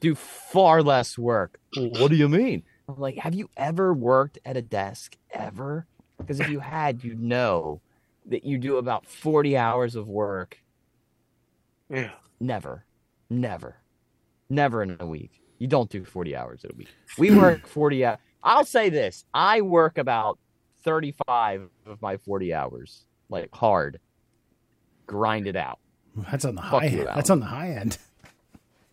[0.00, 1.60] do far less work.
[1.76, 2.64] What do you mean?
[2.96, 5.86] Like, have you ever worked at a desk ever?
[6.16, 7.80] Because if you had, you'd know
[8.26, 10.58] that you do about 40 hours of work
[11.90, 12.10] Yeah.
[12.40, 12.84] Never,
[13.30, 13.76] never,
[14.48, 15.42] never in a week.
[15.58, 16.88] You don't do 40 hours in a week.
[17.18, 18.18] We work 40 hours.
[18.42, 20.38] I'll say this I work about
[20.84, 23.98] 35 of my 40 hours, like hard,
[25.06, 25.78] grind it out.
[26.30, 27.06] That's on the Fuck high end.
[27.06, 27.98] That's on the high end.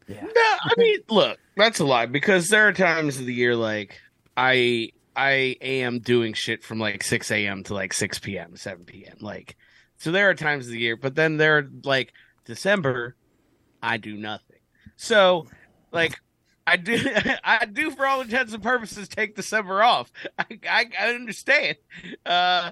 [0.07, 0.23] Yeah.
[0.23, 3.99] No, I mean, look, that's a lie because there are times of the year like
[4.37, 7.63] I I am doing shit from like six a.m.
[7.63, 9.17] to like six p.m., seven p.m.
[9.21, 9.55] Like,
[9.97, 12.13] so there are times of the year, but then there are like
[12.45, 13.15] December,
[13.81, 14.59] I do nothing.
[14.97, 15.47] So,
[15.91, 16.19] like,
[16.67, 16.97] I do
[17.43, 20.11] I do for all intents and purposes take December off.
[20.39, 21.77] I I, I understand.
[22.25, 22.71] Uh,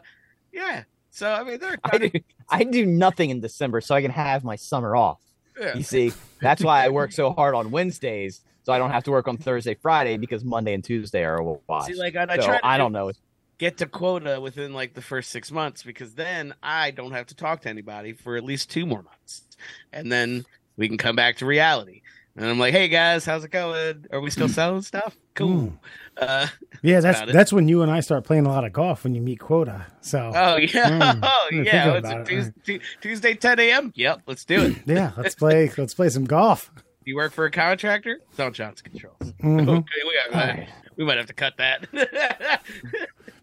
[0.52, 0.84] yeah.
[1.12, 2.12] So I mean, there I do,
[2.50, 5.22] I do nothing in December so I can have my summer off.
[5.60, 5.76] Yeah.
[5.76, 9.12] You see, that's why I work so hard on Wednesdays so I don't have to
[9.12, 11.88] work on Thursday, Friday because Monday and Tuesday are a wash.
[11.88, 13.12] See, like, I, I so try I do- don't know.
[13.58, 17.36] get to quota within like the first six months because then I don't have to
[17.36, 19.44] talk to anybody for at least two more months.
[19.92, 20.46] And then
[20.78, 22.02] we can come back to reality.
[22.36, 24.06] And I'm like, hey guys, how's it going?
[24.12, 25.14] Are we still selling stuff?
[25.14, 25.20] Hmm.
[25.36, 25.74] Cool.
[26.18, 26.48] Uh,
[26.82, 29.16] Yeah, that's about that's when you and I start playing a lot of golf when
[29.16, 29.86] you meet quota.
[30.02, 30.90] So oh, yeah.
[30.90, 31.94] Mm, oh, yeah.
[31.96, 32.26] It's a it.
[32.26, 33.92] Tuesday, Tuesday, 10 a.m.
[33.96, 34.78] Yep, let's do it.
[34.86, 36.72] yeah, let's play let's play some golf.
[37.06, 38.20] You work for a contractor?
[38.38, 39.18] Don't Johnson Controls.
[39.42, 39.68] Mhm.
[39.68, 41.88] Okay, we, got, we might have to cut that.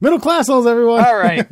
[0.01, 1.05] Middle class holes, everyone.
[1.05, 1.47] All right.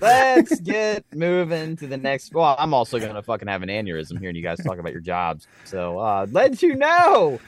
[0.00, 2.34] Let's get moving to the next.
[2.34, 5.46] Well, I'm also gonna fucking have an aneurysm hearing you guys talk about your jobs.
[5.64, 7.38] So uh let you know.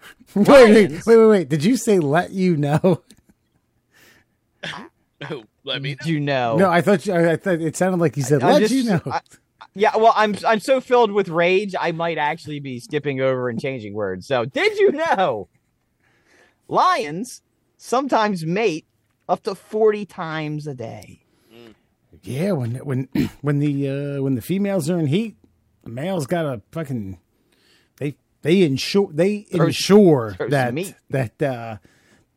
[0.34, 1.48] wait, wait, wait, wait, wait.
[1.48, 3.02] Did you say let you know?
[4.64, 6.56] oh, let me Did you know?
[6.56, 8.84] No, I thought you, I thought it sounded like you said I let just- you
[8.84, 9.00] know.
[9.06, 9.20] I-
[9.74, 13.60] Yeah, well, I'm I'm so filled with rage, I might actually be skipping over and
[13.60, 14.26] changing words.
[14.26, 15.48] So, did you know
[16.68, 17.42] lions
[17.76, 18.86] sometimes mate
[19.28, 21.24] up to 40 times a day?
[22.22, 23.08] yeah, when when
[23.42, 25.36] when the uh, when the females are in heat,
[25.84, 27.18] the males got to fucking
[28.42, 30.94] they they ensure they ensure throw that meat.
[31.10, 31.76] that uh,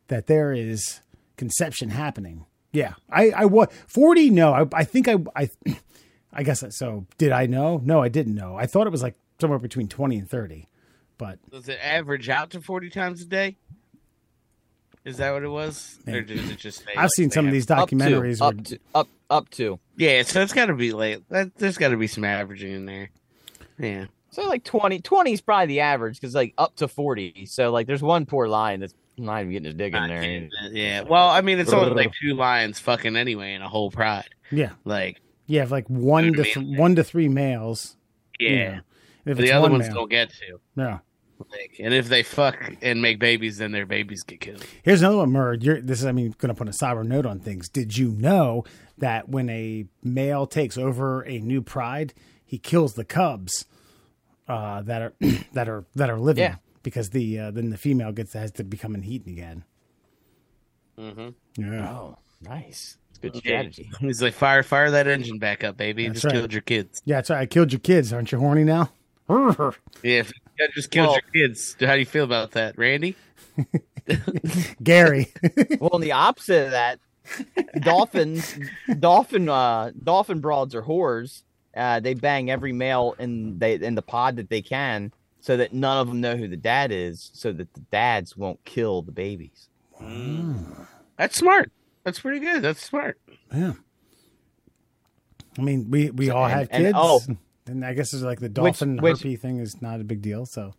[0.07, 1.01] that there is
[1.37, 2.45] conception happening.
[2.71, 4.29] Yeah, I I was forty.
[4.29, 5.49] No, I I think I I
[6.33, 7.05] I guess so.
[7.17, 7.79] Did I know?
[7.83, 8.55] No, I didn't know.
[8.55, 10.67] I thought it was like somewhere between twenty and thirty,
[11.17, 13.57] but Does it average out to 40 times a day?
[15.05, 15.99] Is that what it was?
[16.07, 17.95] Or does it just say, I've like, seen they some of have- these Up to,
[17.95, 18.39] documentaries.
[18.39, 19.79] where, up to up up to.
[19.97, 22.85] Yeah, so it's got to be like that, there's got to be some averaging in
[22.85, 23.09] there.
[23.77, 24.05] Yeah.
[24.33, 27.45] So like 20, 20 is probably the average because like up to forty.
[27.45, 30.49] So like there's one poor lion that's not even getting his dick in there.
[30.71, 31.01] Yeah.
[31.01, 34.29] Well, I mean, it's only like two lions fucking anyway in a whole pride.
[34.51, 37.95] yeah, Like, you have like one to th- one to three males.
[38.39, 38.49] yeah.
[38.49, 38.79] you know.
[39.25, 40.59] If the other one ones male, don't get to.
[40.75, 40.99] no.
[41.51, 44.65] Like, and if they fuck and make babies, then their babies get killed.
[44.81, 45.61] Here's another one, Murd.
[45.63, 47.67] You're, this is, I mean, going to put a sour note on things.
[47.67, 48.63] Did you know
[48.97, 52.13] that when a male takes over a new pride,
[52.45, 53.65] he kills the cubs
[54.47, 55.13] uh, that are
[55.53, 56.55] that are that are living Yeah.
[56.83, 59.63] because the uh, then the female gets has to become an heat again.
[60.97, 61.29] Mm-hmm.
[61.61, 62.97] Yeah, Oh, nice.
[63.09, 63.91] It's good strategy.
[63.99, 66.07] He's like, fire, fire that engine back up, baby.
[66.07, 66.33] That's just right.
[66.33, 67.01] killed your kids.
[67.05, 67.15] yeah.
[67.17, 67.39] That's right.
[67.39, 68.11] I killed your kids.
[68.13, 68.91] Aren't you horny now?
[69.29, 71.75] Yeah, if you just killed Well- your kids.
[71.79, 73.15] How do you feel about that, Randy?
[74.83, 75.31] Gary.
[75.79, 76.99] well, on the opposite of that,
[77.81, 78.59] dolphins,
[78.99, 81.43] dolphin, uh, dolphin broads are whores.
[81.75, 85.73] Uh, they bang every male in they in the pod that they can, so that
[85.73, 89.11] none of them know who the dad is, so that the dads won't kill the
[89.11, 89.69] babies.
[91.17, 91.71] That's smart.
[92.03, 92.61] That's pretty good.
[92.61, 93.19] That's smart.
[93.53, 93.73] yeah.
[95.57, 96.97] I mean, we we all and- have and- kids.
[96.99, 97.21] oh.
[97.67, 100.45] and I guess it's like the dolphin which- herpy thing is not a big deal.
[100.45, 100.73] So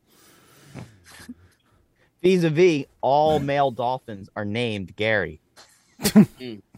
[2.23, 5.41] Vis-a-vis, all male dolphins are named Gary.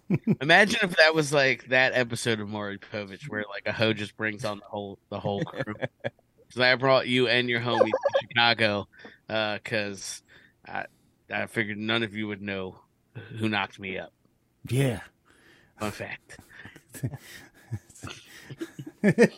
[0.40, 4.16] Imagine if that was like that episode of Maury Povich where like a hoe just
[4.16, 5.74] brings on the whole the whole crew.
[6.50, 8.88] so I brought you and your homies to Chicago
[9.28, 10.22] uh, because
[10.66, 10.86] I
[11.32, 12.78] I figured none of you would know
[13.38, 14.12] who knocked me up.
[14.68, 15.00] yeah.
[15.78, 16.38] Fun fact.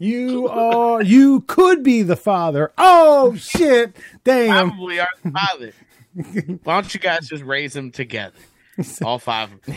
[0.00, 1.02] You are.
[1.02, 2.72] You could be the father.
[2.78, 3.94] Oh shit!
[4.24, 4.70] Damn.
[4.70, 5.72] Probably our father.
[6.64, 8.34] Why don't you guys just raise them together?
[9.04, 9.50] All five.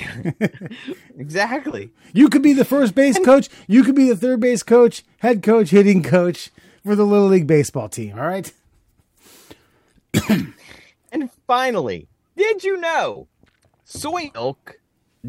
[1.18, 1.92] Exactly.
[2.14, 3.48] You could be the first base coach.
[3.68, 6.50] You could be the third base coach, head coach, hitting coach
[6.84, 8.18] for the little league baseball team.
[8.18, 8.52] All right.
[11.14, 13.28] And finally, did you know
[13.84, 14.80] soy milk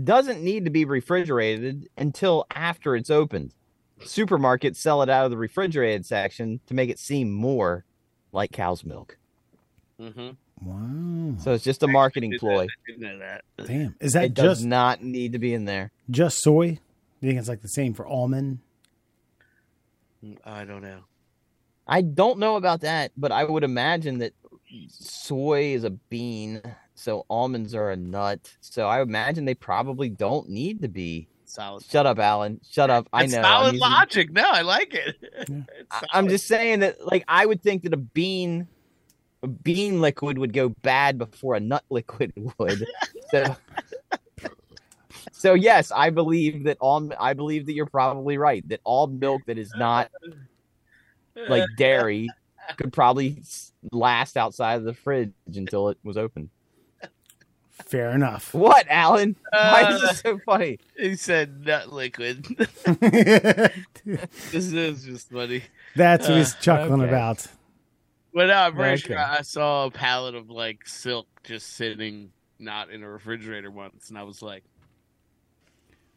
[0.03, 3.53] doesn't need to be refrigerated until after it's opened?
[4.01, 7.85] Supermarkets sell it out of the refrigerated section to make it seem more
[8.33, 9.19] like cow's milk.
[10.01, 10.31] Mm-hmm.
[10.65, 11.35] Wow.
[11.39, 12.65] So it's just a marketing ploy.
[12.65, 13.45] I didn't know that.
[13.67, 13.95] Damn.
[14.01, 15.91] Is that It does just not need to be in there.
[16.11, 16.79] just soy?
[17.21, 18.59] You think it's like the same for almond?
[20.45, 21.01] I don't know.
[21.87, 24.33] I don't know about that, but I would imagine that
[24.89, 26.63] soy is a bean,
[26.95, 28.55] so almonds are a nut.
[28.61, 31.29] So I imagine they probably don't need to be.
[31.45, 31.85] Solid.
[31.85, 32.61] Shut up, Alan.
[32.69, 33.07] Shut up.
[33.13, 33.39] I It's know.
[33.41, 34.33] I'm solid using- logic.
[34.33, 35.17] No, I like it.
[35.33, 35.51] It's
[35.91, 36.09] I- solid.
[36.13, 38.74] I'm just saying that, like, I would think that a bean, a
[39.47, 42.87] bean liquid would go bad before a nut liquid would.
[43.31, 43.57] so,
[45.33, 47.11] so yes, I believe that all.
[47.19, 48.67] I believe that you're probably right.
[48.69, 50.11] That all milk that is not
[51.49, 52.29] like dairy
[52.77, 53.43] could probably
[53.93, 56.51] last outside of the fridge until it was open.
[57.85, 58.55] Fair enough.
[58.55, 59.35] What, Alan?
[59.51, 60.79] Why is Uh, this so funny?
[60.97, 62.45] He said nut liquid.
[62.85, 65.63] this is just funny.
[65.97, 67.09] That's what he's Uh, chuckling okay.
[67.11, 67.47] about.
[68.35, 72.91] But no, I'm pretty sure I saw a pallet of like silk just sitting not
[72.91, 74.65] in a refrigerator once, and I was like,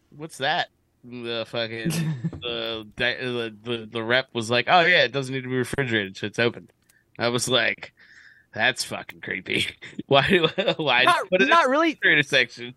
[0.10, 0.70] "What's that?"
[1.04, 1.90] The fucking
[2.42, 6.18] the, the the the rep was like, "Oh yeah, it doesn't need to be refrigerated,
[6.18, 6.70] so it's open."
[7.20, 7.94] I was like,
[8.52, 9.68] "That's fucking creepy.
[10.08, 11.90] why do why Not, put it not in really.
[11.90, 12.74] refrigerator section?"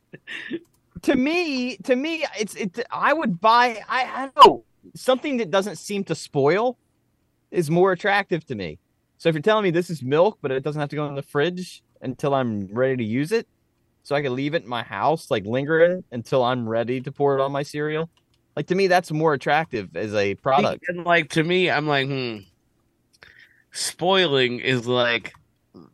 [1.03, 2.79] to me, to me, it's it.
[2.91, 3.83] I would buy.
[3.89, 4.65] I, I don't know
[4.95, 6.77] something that doesn't seem to spoil
[7.51, 8.79] is more attractive to me.
[9.21, 11.15] So if you're telling me this is milk, but it doesn't have to go in
[11.15, 13.47] the fridge until I'm ready to use it,
[14.03, 17.39] so I can leave it in my house, like lingering until I'm ready to pour
[17.39, 18.09] it on my cereal.
[18.57, 20.87] Like to me, that's more attractive as a product.
[20.89, 22.39] And like to me, I'm like, hmm.
[23.73, 25.35] Spoiling is like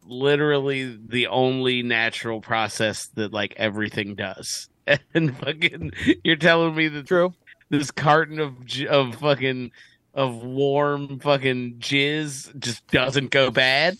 [0.04, 4.68] literally the only natural process that like everything does.
[5.14, 5.90] And fucking,
[6.22, 7.34] you're telling me that True.
[7.70, 8.54] this carton of
[8.88, 9.72] of fucking
[10.16, 13.98] of warm fucking jizz just doesn't go bad.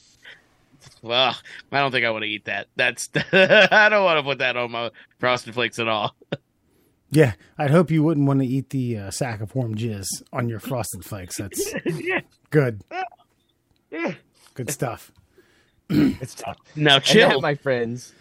[1.03, 1.37] Well,
[1.71, 2.69] I don't think I want to eat that.
[2.75, 4.91] That's I don't want to put that on my
[5.21, 6.17] frosted flakes at all.
[7.11, 10.49] Yeah, I'd hope you wouldn't want to eat the uh, sack of warm jizz on
[10.49, 11.37] your frosted flakes.
[11.37, 11.73] That's
[12.51, 12.83] good.
[14.55, 15.13] Good stuff.
[15.89, 16.57] It's tough.
[16.75, 17.29] Now chill.
[17.29, 18.13] that, my friends,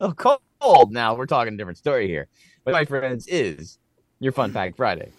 [0.00, 0.92] oh, cold.
[0.92, 2.28] Now we're talking a different story here.
[2.64, 3.78] But my friends is
[4.20, 5.10] your Fun Fact Friday.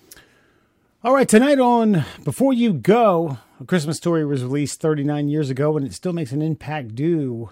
[1.06, 5.78] All right, tonight on Before You Go, A Christmas Story was released 39 years ago
[5.78, 7.52] and it still makes an impact due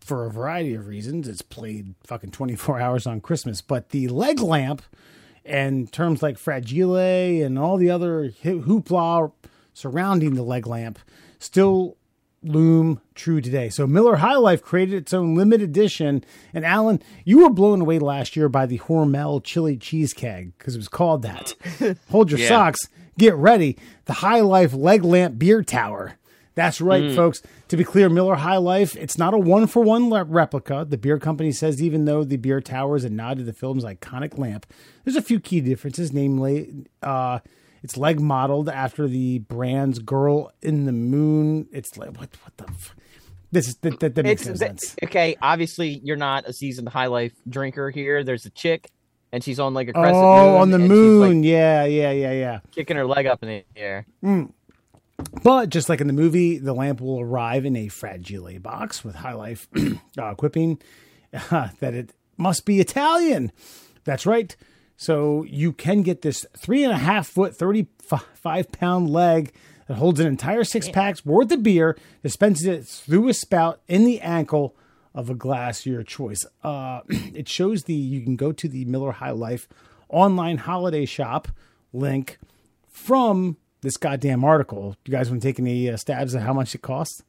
[0.00, 1.28] for a variety of reasons.
[1.28, 4.82] It's played fucking 24 hours on Christmas, but the leg lamp
[5.46, 9.32] and terms like fragile and all the other hoopla
[9.72, 10.98] surrounding the leg lamp
[11.38, 11.96] still
[12.42, 13.68] loom true today.
[13.68, 16.24] So Miller High Life created its own limited edition.
[16.52, 20.74] And Alan, you were blown away last year by the Hormel chili cheese keg because
[20.74, 21.54] it was called that.
[22.10, 22.48] Hold your Yeah.
[22.48, 22.88] socks.
[23.18, 23.76] Get ready.
[24.06, 26.14] The High Life leg lamp beer tower.
[26.54, 27.40] That's right, folks.
[27.68, 30.84] To be clear, Miller High Life, it's not a one for one replica.
[30.86, 33.84] The beer company says even though the beer tower is a nod to the film's
[33.84, 34.66] iconic lamp,
[35.04, 37.38] there's a few key differences, namely, uh,
[37.82, 41.68] it's leg modeled after the brand's Girl in the Moon.
[41.72, 42.30] It's like what?
[42.42, 42.64] What the?
[42.68, 42.94] F-
[43.50, 44.96] this is that, that, that makes no sense.
[45.04, 45.36] okay.
[45.42, 48.24] Obviously, you're not a seasoned High Life drinker here.
[48.24, 48.90] There's a chick,
[49.30, 51.40] and she's on like a crescent Oh, on the moon.
[51.42, 52.60] like, yeah, yeah, yeah, yeah.
[52.74, 54.06] kicking her leg up in the air.
[55.42, 59.14] But just like in the movie, the lamp will arrive in a fragile box with
[59.16, 59.68] high life
[60.18, 60.80] uh, quipping
[61.50, 63.52] uh, that it must be Italian.
[64.04, 64.56] That's right.
[65.02, 69.52] So you can get this three and a half foot, 35 pound leg
[69.88, 74.04] that holds an entire six packs worth of beer, dispenses it through a spout in
[74.04, 74.76] the ankle
[75.12, 76.46] of a glass your choice.
[76.62, 79.66] Uh, it shows the, you can go to the Miller High Life
[80.08, 81.48] online holiday shop
[81.92, 82.38] link
[82.88, 84.94] from this goddamn article.
[85.04, 87.24] You guys want to take any uh, stabs at how much it costs?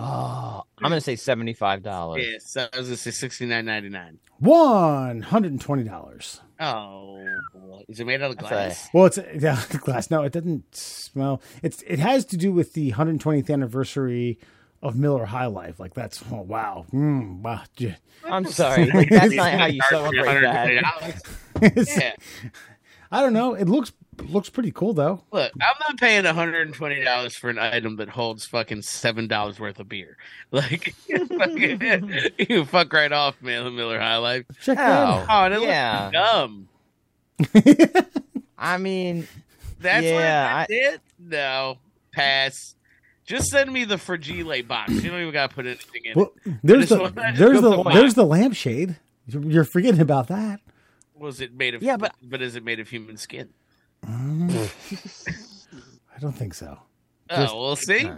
[0.00, 2.24] Oh, I'm gonna say seventy five dollars.
[2.24, 4.20] Yeah, so I was gonna say sixty nine ninety nine.
[4.38, 6.40] One hundred and twenty dollars.
[6.60, 7.82] Oh, boy.
[7.88, 8.88] is it made out of That's glass?
[8.94, 10.08] Well, it's yeah, glass.
[10.08, 11.10] No, it doesn't.
[11.16, 14.38] Well, it's it has to do with the 120th anniversary
[14.82, 15.80] of Miller High Life.
[15.80, 17.62] Like that's oh wow, mm, wow.
[18.24, 21.22] I'm sorry, like, that's not how you celebrate that.
[21.88, 22.14] Yeah.
[23.10, 23.54] I don't know.
[23.54, 23.90] It looks
[24.22, 25.22] looks pretty cool though.
[25.32, 29.88] Look, I'm not paying $120 for an item that holds fucking seven dollars worth of
[29.88, 30.16] beer.
[30.50, 33.64] Like, fucking, you fuck right off, man.
[33.64, 34.46] The Miller High Life.
[34.62, 35.26] Check oh, that Oh, out.
[35.28, 36.10] Oh, and it yeah.
[37.38, 37.94] looks dumb.
[38.58, 39.28] I mean,
[39.80, 41.00] That's Yeah, what I- that's it.
[41.18, 41.78] No,
[42.12, 42.74] pass.
[43.26, 44.90] Just send me the fragile box.
[44.90, 46.12] You don't even gotta put anything in.
[46.16, 46.54] Well, it.
[46.64, 47.94] there's the one- there's the Come on.
[47.94, 48.96] there's the lampshade.
[49.26, 50.60] You're you're forgetting about that.
[51.14, 51.82] Was it made of?
[51.82, 53.50] Yeah, but- but is it made of human skin?
[54.06, 54.68] I
[56.20, 56.78] don't think so.
[57.30, 58.10] Oh, Just- well, see,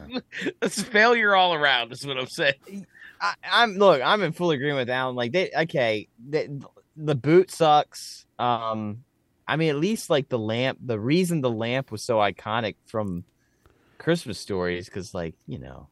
[0.61, 1.93] that's failure all around.
[1.93, 2.87] Is what I'm saying.
[3.21, 4.01] I, I'm look.
[4.03, 5.17] I'm in full agreement with Alan.
[5.17, 6.63] Like they, okay, the,
[6.97, 8.25] the boot sucks.
[8.39, 9.05] Um,
[9.49, 10.79] I mean, at least like the lamp.
[10.85, 13.25] The reason the lamp was so iconic from
[13.99, 15.89] Christmas stories, because like you know,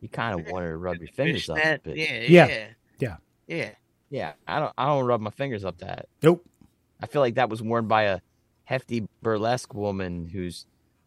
[0.00, 1.56] you kind of wanted to rub your fingers up.
[1.56, 2.46] Fishnet, But yeah, Yeah.
[2.48, 2.66] yeah,
[2.98, 3.16] Yeah.
[3.46, 3.70] yeah.
[4.10, 4.72] yeah, I don't.
[4.76, 6.08] I don't rub my fingers up that.
[6.22, 6.44] Nope.
[7.00, 8.20] I feel like that was worn by a
[8.66, 10.66] hefty burlesque woman who's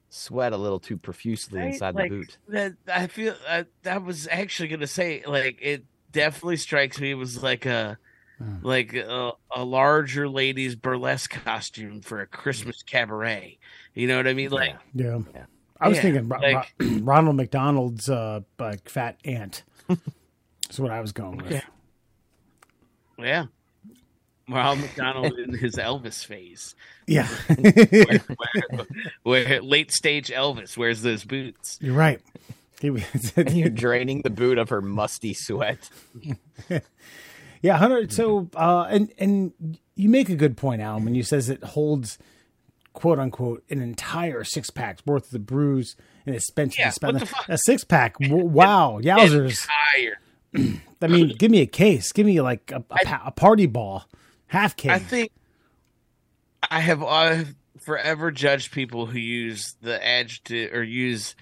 [0.10, 1.68] sweat a little too profusely Right?
[1.73, 2.38] inside Like, the boot.
[2.48, 7.15] That I feel uh, that was actually gonna say like it definitely strikes me it
[7.15, 7.98] was like a
[8.40, 8.56] Hmm.
[8.65, 13.60] like a, a larger lady's burlesque costume for a Christmas cabaret.
[13.94, 14.49] You know what I mean?
[14.49, 15.19] Like Yeah.
[15.36, 15.45] Yeah.
[15.81, 16.73] I was Yeah, thinking like-
[17.03, 19.64] Ronald McDonald's uh, like fat aunt.
[19.90, 21.52] That's what I was going with.
[21.52, 21.61] Yeah.
[23.18, 23.45] yeah.
[24.48, 26.76] Ronald McDonald in his Elvis phase,
[27.10, 27.27] Yeah.
[27.27, 28.19] where,
[29.23, 31.77] where, where late stage Elvis wears those boots.
[31.81, 32.22] You're right.
[32.81, 35.90] And you're draining the boot of her musty sweat.
[37.61, 38.14] yeah, hundred.
[38.14, 42.18] So, uh, and and you make a good point, Alan, when you says it holds
[42.94, 45.95] quote unquote an entire six packs worth of the brews
[46.26, 47.49] and it's spent Yeah, spent what the fuck?
[47.49, 48.18] a six pack.
[48.19, 49.68] W- Wow, yowzers!
[50.56, 50.80] Entire.
[51.02, 52.11] I mean, give me a case.
[52.14, 54.06] Give me like a, a, pa- a party ball,
[54.48, 54.91] half case.
[54.91, 55.31] I think
[56.69, 61.36] I have I've forever judged people who use the adjective or use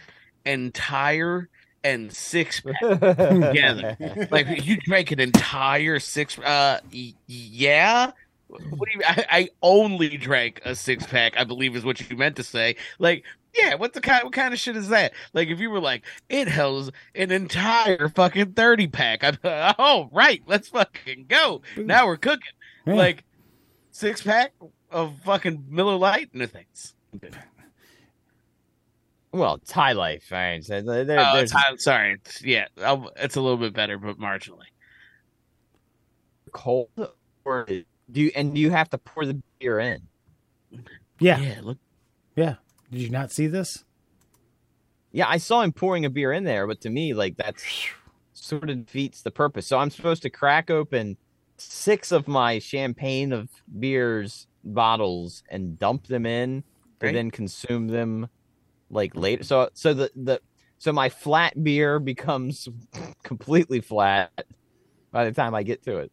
[0.46, 1.50] entire
[1.84, 4.28] and six pack together.
[4.32, 6.38] like you drank an entire six.
[6.38, 8.12] Uh, y- yeah.
[8.48, 9.02] What do you?
[9.06, 11.38] I, I only drank a six pack.
[11.38, 12.78] I believe is what you meant to say.
[12.98, 13.76] Like, yeah.
[13.76, 14.24] What the kind?
[14.24, 15.12] What kind of shit is that?
[15.34, 19.24] Like, if you were like, it holds an entire fucking thirty pack.
[19.24, 19.38] I'm
[19.78, 21.62] oh right, let's fucking go.
[21.76, 22.54] Now we're cooking.
[22.86, 22.94] Yeah.
[22.96, 23.24] Like
[23.92, 24.54] six pack
[24.92, 26.94] of fucking Miller Lite and things.
[29.32, 30.64] Well, it's high life, right?
[30.64, 32.14] So there, there- Oh, there's it's, I'm sorry.
[32.14, 34.66] It's, yeah, I'll, it's a little bit better, but marginally.
[36.52, 36.90] cold
[37.46, 40.02] or do you and do you have to pour the beer in?
[41.20, 41.78] yeah, Yeah, look.
[42.36, 42.56] yeah.
[42.92, 43.84] Did you not see this?
[45.12, 47.64] Yeah, I saw him pouring a beer in there, but to me, like that's
[48.34, 49.68] sort of defeats the purpose.
[49.68, 51.18] So I'm supposed to crack open
[51.58, 56.64] six of my champagne of beers bottles and dump them in,
[57.02, 57.10] Right.
[57.10, 58.28] and then consume them
[58.90, 59.44] like later.
[59.44, 60.42] So so the the
[60.80, 62.68] so my flat beer becomes
[63.24, 64.32] completely flat
[65.12, 66.12] by the time I get to it.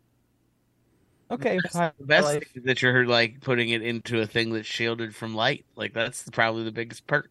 [1.31, 2.51] Okay, hi- The best life.
[2.53, 5.65] thing that you're like putting it into a thing that's shielded from light.
[5.75, 7.31] Like that's probably the biggest perk.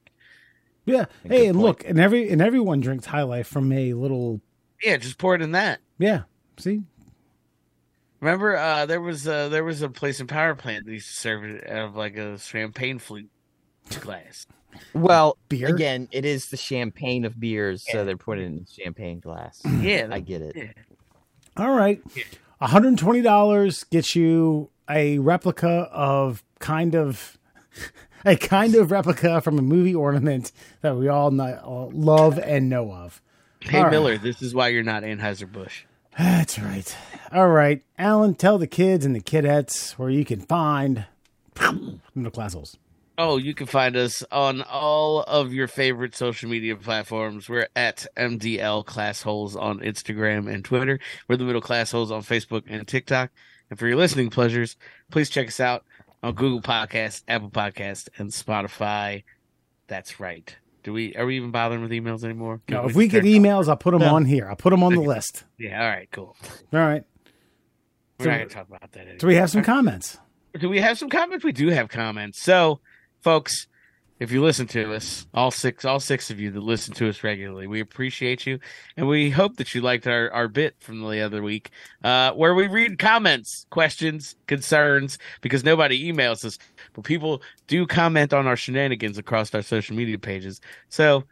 [0.86, 1.06] Yeah.
[1.24, 1.66] Good Hey, and point.
[1.68, 4.42] look, and every and everyone drinks High Life from a little.
[4.84, 5.80] Yeah, just pour it in that.
[6.00, 6.24] Yeah.
[6.58, 6.82] See.
[8.24, 11.14] Remember, uh, there was uh, there was a place in Power Plant that used to
[11.14, 13.30] serve it out of like a champagne flute
[14.00, 14.48] glass.
[14.94, 15.68] Well, Beer?
[15.68, 19.62] again, it is the champagne of beers, so they're putting it in champagne glass.
[19.82, 20.56] Yeah, I get it.
[20.56, 20.72] yeah.
[21.58, 22.02] All right.
[22.16, 22.24] Yeah.
[22.62, 27.38] $120 gets you a replica of kind of
[28.26, 32.94] a kind of replica from a movie ornament that we all know, love and know
[32.94, 33.22] of.
[33.60, 33.92] Hey All right.
[33.92, 35.84] Miller, this is why you're not Anheuser Busch.
[36.18, 36.96] That's right.
[37.32, 37.84] All right.
[37.98, 41.06] Alan, tell the kids and the kidettes where you can find
[42.14, 42.78] middle class holes.
[43.18, 47.48] Oh, you can find us on all of your favorite social media platforms.
[47.48, 51.00] We're at MDL Class Holes on Instagram and Twitter.
[51.28, 53.30] We're the Middle Class Holes on Facebook and TikTok.
[53.70, 54.78] And for your listening pleasures,
[55.12, 55.86] please check us out
[56.24, 59.24] on Google Podcasts, Apple Podcasts, and Spotify.
[59.88, 60.56] That's right.
[60.84, 62.62] Do we are we even bothering with emails anymore?
[62.68, 63.42] Can No, if we get turn it off?
[63.66, 64.16] emails, I'll put them No.
[64.16, 64.48] on here.
[64.50, 65.46] I'll put them on the list.
[65.58, 66.36] yeah, all right, cool.
[66.74, 67.04] All right.
[68.20, 69.00] We're So- not gonna talk about that.
[69.02, 69.18] Anymore.
[69.18, 70.18] Do we have some comments?
[70.60, 71.44] Do we have some comments?
[71.44, 72.42] We do have comments.
[72.44, 72.80] So,
[73.22, 73.68] folks,
[74.24, 77.26] if you listen to us, all six, all six of you that listen to us
[77.26, 78.58] regularly, we appreciate you,
[78.96, 81.72] and we hope that you liked our our bit from the other week,
[82.06, 86.58] uh, where we read comments, questions, concerns, because nobody emails us,
[86.94, 90.62] but people do comment on our shenanigans across our social media pages.
[90.88, 91.26] So,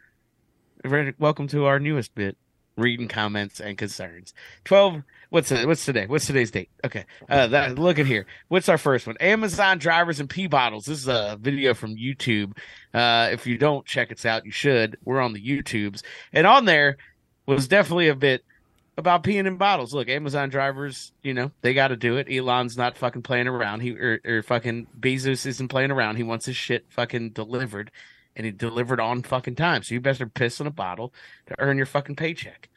[1.18, 2.36] welcome to our newest bit,
[2.76, 4.34] reading comments and concerns.
[4.64, 5.02] Twelve.
[5.30, 6.06] What's it, what's today?
[6.06, 6.68] What's today's date?
[6.84, 7.06] Okay.
[7.26, 8.26] Uh, that, look at here.
[8.48, 9.16] What's our first one?
[9.16, 10.84] Amazon drivers and pee bottles.
[10.84, 12.54] This is a video from YouTube.
[12.92, 14.98] Uh, if you don't check us out, you should.
[15.06, 16.02] We're on the YouTubes,
[16.34, 16.98] and on there
[17.46, 18.44] was definitely a bit
[18.98, 19.94] about peeing in bottles.
[19.94, 22.30] Look, Amazon drivers, you know, they got to do it.
[22.30, 23.80] Elon's not fucking playing around.
[23.80, 26.16] He or, or fucking Bezos isn't playing around.
[26.16, 27.90] He wants his shit fucking delivered,
[28.36, 29.82] and he delivered on fucking time.
[29.82, 31.12] So you better piss in a bottle
[31.46, 32.68] to earn your fucking paycheck.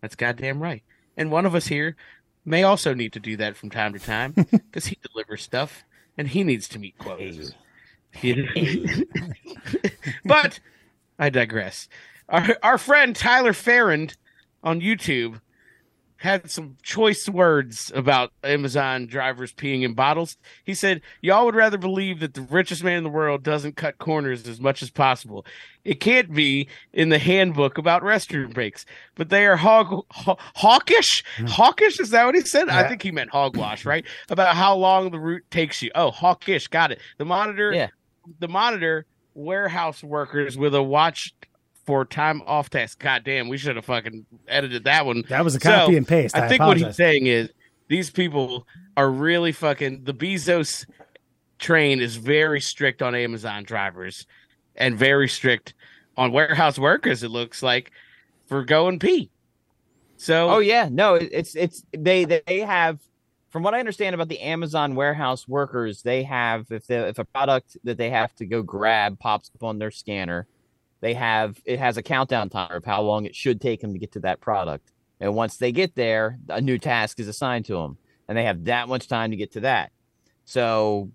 [0.00, 0.82] That's goddamn right.
[1.16, 1.96] And one of us here
[2.44, 5.84] may also need to do that from time to time because he delivers stuff
[6.18, 7.54] and he needs to meet quotas.
[10.24, 10.60] but
[11.18, 11.88] I digress.
[12.28, 14.16] Our, our friend Tyler Farrand
[14.62, 15.40] on YouTube
[16.24, 20.38] had some choice words about Amazon drivers peeing in bottles.
[20.64, 23.98] He said, Y'all would rather believe that the richest man in the world doesn't cut
[23.98, 25.44] corners as much as possible.
[25.84, 28.86] It can't be in the handbook about restroom breaks,
[29.16, 31.22] but they are hog, haw- hawkish.
[31.36, 31.44] Hmm.
[31.44, 32.00] Hawkish?
[32.00, 32.70] Is that what he said?
[32.70, 34.06] I think he meant hogwash, right?
[34.30, 35.90] About how long the route takes you.
[35.94, 36.68] Oh, hawkish.
[36.68, 37.00] Got it.
[37.18, 37.88] The monitor, Yeah.
[38.40, 41.34] the monitor warehouse workers with a watch
[41.84, 42.98] for time off task.
[42.98, 45.24] God damn, we should have fucking edited that one.
[45.28, 46.36] That was a copy So, and paste.
[46.36, 47.50] I, I think what he's saying is
[47.88, 48.66] these people
[48.96, 50.86] are really fucking the Bezos
[51.58, 54.26] train is very strict on Amazon drivers
[54.76, 55.74] and very strict
[56.16, 57.90] on warehouse workers, it looks like,
[58.46, 59.30] for going pee.
[60.16, 63.00] So Oh yeah, no, it's it's they they have
[63.50, 67.24] from what I understand about the Amazon warehouse workers, they have if the if a
[67.24, 70.46] product that they have to go grab pops up on their scanner,
[71.04, 73.98] they have it has a countdown timer of how long it should take them to
[73.98, 74.90] get to that product.
[75.20, 78.64] And once they get there, a new task is assigned to them, and they have
[78.64, 79.92] that much time to get to that.
[80.46, 81.10] So,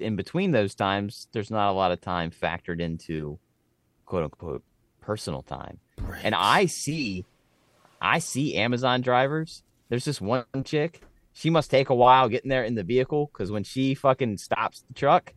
[0.00, 3.38] in between those times, there's not a lot of time factored into
[4.06, 4.64] quote unquote
[5.02, 5.78] personal time.
[6.22, 7.26] And I see,
[8.00, 9.62] I see Amazon drivers.
[9.90, 11.02] There's this one chick.
[11.34, 14.84] She must take a while getting there in the vehicle because when she fucking stops
[14.88, 15.34] the truck,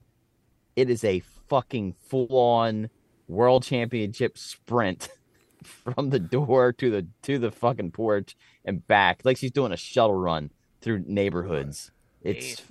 [0.77, 1.19] it is a
[1.49, 2.89] fucking full on
[3.27, 5.09] world championship sprint
[5.63, 9.21] from the door to the to the fucking porch and back.
[9.23, 11.91] Like she's doing a shuttle run through neighborhoods.
[12.21, 12.61] It's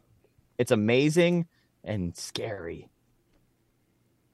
[0.58, 1.46] it's amazing
[1.82, 2.88] and scary.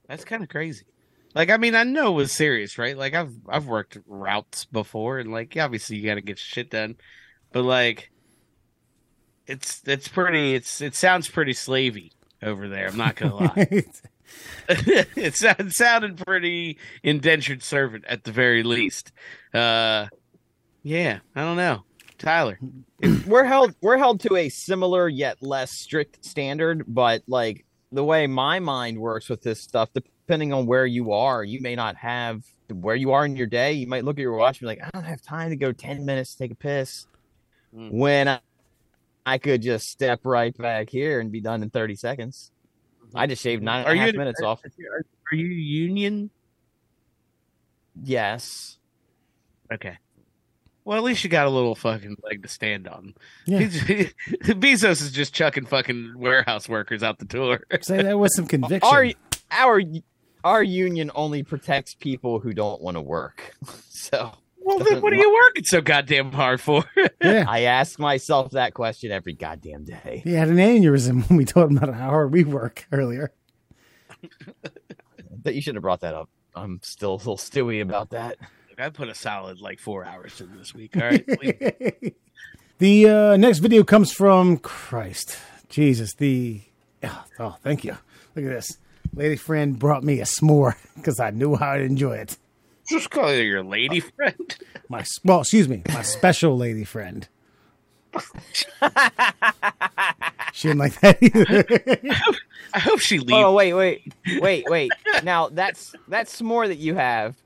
[0.07, 0.85] That's kind of crazy.
[1.33, 2.97] Like, I mean, I know it was serious, right?
[2.97, 6.97] Like, I've I've worked routes before, and like, obviously, you got to get shit done,
[7.53, 8.11] but like,
[9.47, 10.55] it's it's pretty.
[10.55, 12.11] It's it sounds pretty slavey
[12.43, 12.87] over there.
[12.87, 13.85] I'm not gonna lie.
[14.69, 19.11] it, sound- it sounded pretty indentured servant at the very least.
[19.53, 20.07] Uh,
[20.83, 21.83] yeah, I don't know,
[22.17, 22.59] Tyler.
[23.25, 28.27] we're held we're held to a similar yet less strict standard but like the way
[28.27, 32.43] my mind works with this stuff depending on where you are you may not have
[32.73, 33.73] where you are in your day.
[33.73, 35.71] You might look at your watch and be like, I don't have time to go
[35.71, 37.07] 10 minutes to take a piss.
[37.75, 37.91] Mm.
[37.91, 38.39] When I,
[39.25, 42.51] I could just step right back here and be done in 30 seconds.
[43.13, 44.61] I just shaved nine and a half minutes off.
[44.65, 46.29] Are, are you union?
[48.03, 48.77] Yes.
[49.71, 49.97] Okay.
[50.83, 53.13] Well, at least you got a little fucking leg to stand on.
[53.45, 53.59] Yeah.
[53.59, 54.13] He's-
[54.43, 57.61] Bezos is just chucking fucking warehouse workers out the door.
[57.81, 58.81] Say that with some conviction.
[58.91, 59.07] Our,
[59.51, 59.81] our,
[60.43, 63.55] our union only protects people who don't want to work.
[64.03, 64.33] So
[64.63, 66.83] Well, then what are you working so goddamn hard for?
[67.21, 67.45] yeah.
[67.47, 70.21] I ask myself that question every goddamn day.
[70.23, 73.33] He had an aneurysm when we told him about how hard we work earlier.
[75.43, 76.29] that you should have brought that up.
[76.55, 78.37] I'm still a little stewy about that.
[78.77, 80.95] I put a solid like four hours in this week.
[80.97, 82.15] All right.
[82.81, 85.37] The uh, next video comes from Christ,
[85.69, 86.15] Jesus.
[86.15, 86.61] The
[87.03, 87.95] oh, oh, thank you.
[88.35, 88.79] Look at this.
[89.13, 92.39] Lady friend brought me a s'more because I knew how I'd enjoy it.
[92.87, 94.57] Just call her your lady uh, friend.
[94.89, 97.27] My well, excuse me, my special lady friend.
[100.51, 101.65] she didn't like that either.
[102.73, 103.33] I hope she oh, leaves.
[103.33, 104.91] Oh wait, wait, wait, wait.
[105.23, 107.37] now that's that s'more that you have.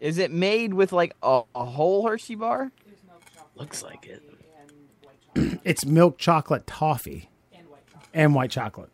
[0.00, 2.72] Is it made with like a, a whole Hershey bar?
[3.56, 4.22] Looks like it.
[5.64, 7.28] it's milk chocolate toffee
[8.14, 8.90] and white chocolate,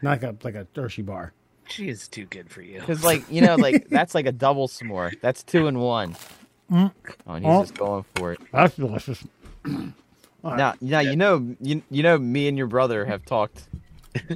[0.00, 1.34] not like a like a Hershey bar.
[1.68, 2.80] She is too good for you.
[2.80, 5.18] Because like you know, like that's like a double s'more.
[5.20, 6.16] That's two and one.
[6.70, 6.92] Mm.
[7.26, 7.60] Oh, and he's Oh.
[7.62, 8.40] just going for it.
[8.52, 9.24] That's delicious.
[10.44, 13.64] Now, now you know, you, you know, me and your brother have talked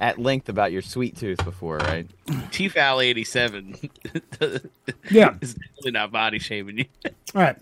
[0.01, 2.07] at length about your sweet tooth before, right?
[2.51, 3.77] T-Foul 87
[5.11, 5.35] Yeah.
[5.41, 6.85] is definitely not body shaming you.
[7.35, 7.57] All right.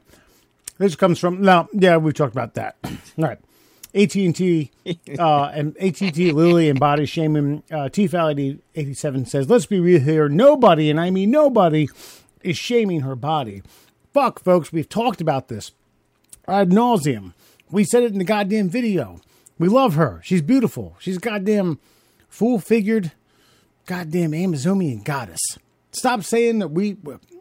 [0.79, 1.69] This comes from now.
[1.75, 2.77] Yeah, we've talked about that.
[2.85, 3.39] All right.
[3.95, 4.71] AT and T
[5.19, 7.63] uh, and AT and T Lily and body shaming.
[7.71, 8.09] Uh, T
[8.75, 10.29] eighty seven says, "Let's be real here.
[10.29, 11.89] Nobody, and I mean nobody,
[12.43, 13.63] is shaming her body.
[14.13, 14.73] Fuck, folks.
[14.73, 15.73] We've talked about this
[16.49, 17.33] ad nauseum.
[17.71, 19.21] We said it in the goddamn video.
[19.59, 20.21] We love her.
[20.25, 20.97] She's beautiful.
[20.99, 21.79] She's goddamn
[22.29, 23.13] full figured,
[23.87, 25.41] goddamn Amazonian goddess.
[25.93, 26.97] Stop saying that we.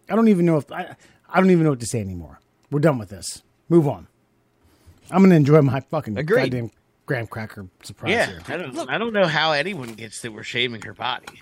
[0.09, 0.95] I don't even know if I.
[1.31, 2.39] I don't even know what to say anymore.
[2.71, 3.43] We're done with this.
[3.69, 4.08] Move on.
[5.11, 6.51] I'm gonna enjoy my fucking Agreed.
[6.51, 6.71] goddamn
[7.05, 8.41] graham cracker surprise Yeah, here.
[8.47, 8.89] I don't.
[8.89, 11.41] I don't know how anyone gets that we're shaming her body.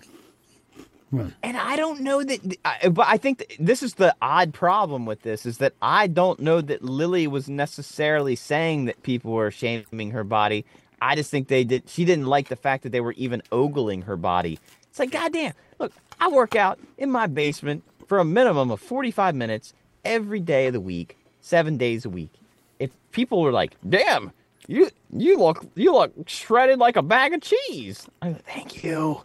[1.42, 5.06] And I don't know that, I- but I think th- this is the odd problem
[5.06, 9.50] with this is that I don't know that Lily was necessarily saying that people were
[9.50, 10.66] shaming her body.
[11.02, 11.88] I just think they did.
[11.90, 14.60] She didn't like the fact that they were even ogling her body.
[14.90, 19.34] It's like, goddamn, look, I work out in my basement for a minimum of 45
[19.34, 19.74] minutes
[20.04, 22.32] every day of the week, seven days a week.
[22.80, 24.32] If people were like, damn,
[24.68, 28.08] you you look you look shredded like a bag of cheese.
[28.22, 29.22] Like, thank you.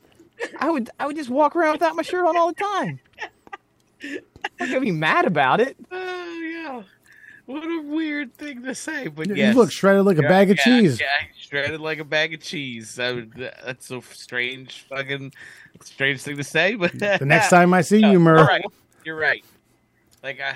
[0.58, 3.00] I would I would just walk around without my shirt on all the time.
[4.60, 5.76] I'm gonna be mad about it.
[5.94, 6.82] Oh yeah,
[7.46, 9.54] what a weird thing to say, but You yes.
[9.54, 11.00] look shredded like a bag of yeah, cheese.
[11.00, 11.06] Yeah,
[11.36, 12.96] shredded like a bag of cheese.
[12.98, 13.32] Would,
[13.64, 15.32] that's a strange, fucking
[15.80, 16.74] strange thing to say.
[16.76, 18.64] But The next time I see No, you, right.
[19.04, 19.44] You're right.
[20.22, 20.54] Like I,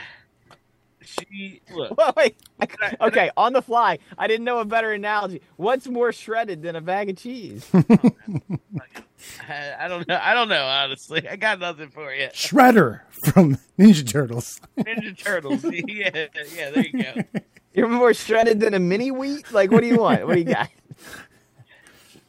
[1.07, 1.97] she look.
[1.97, 2.37] Well, wait.
[2.61, 3.99] I- okay, on the fly.
[4.19, 5.41] I didn't know a better analogy.
[5.57, 7.69] What's more shredded than a bag of cheese?
[7.79, 10.21] Oh, I, I don't know.
[10.23, 10.65] I don't know.
[10.65, 12.29] Honestly, I got nothing for you.
[12.35, 14.61] Shredder from Ninja Turtles.
[14.79, 15.65] Ninja Turtles.
[15.89, 16.71] yeah, yeah.
[16.71, 17.41] There you go.
[17.73, 19.51] You're more shredded than a mini wheat?
[19.53, 20.27] Like, what do you want?
[20.27, 20.69] What do you got?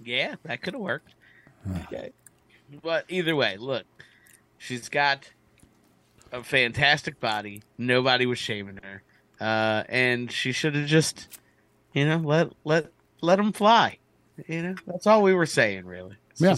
[0.03, 1.13] Yeah, that could have worked.
[1.85, 2.11] Okay.
[2.81, 3.85] But either way, look,
[4.57, 5.29] she's got
[6.31, 7.61] a fantastic body.
[7.77, 9.03] Nobody was shaming her,
[9.39, 11.39] uh, and she should have just,
[11.93, 12.87] you know, let let
[13.21, 13.97] let them fly.
[14.47, 16.15] You know, that's all we were saying, really.
[16.31, 16.55] It's Yeah.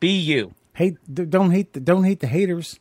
[0.00, 0.54] be you.
[0.74, 2.78] Hate, don't hate, the, don't hate the haters.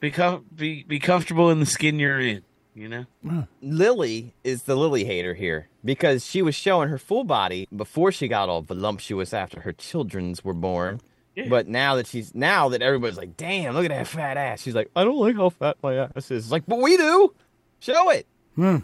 [0.00, 2.42] Be, com- be be comfortable in the skin you're in.
[2.74, 3.46] You know.
[3.62, 8.26] Lily is the Lily hater here because she was showing her full body before she
[8.28, 11.00] got all voluptuous after her childrens were born.
[11.34, 11.48] Yeah.
[11.48, 14.62] But now that she's now that everybody's like, damn, look at that fat ass.
[14.62, 16.44] She's like, I don't like how fat my ass is.
[16.44, 17.34] It's like, but we do.
[17.80, 18.26] Show it.
[18.54, 18.78] Hmm.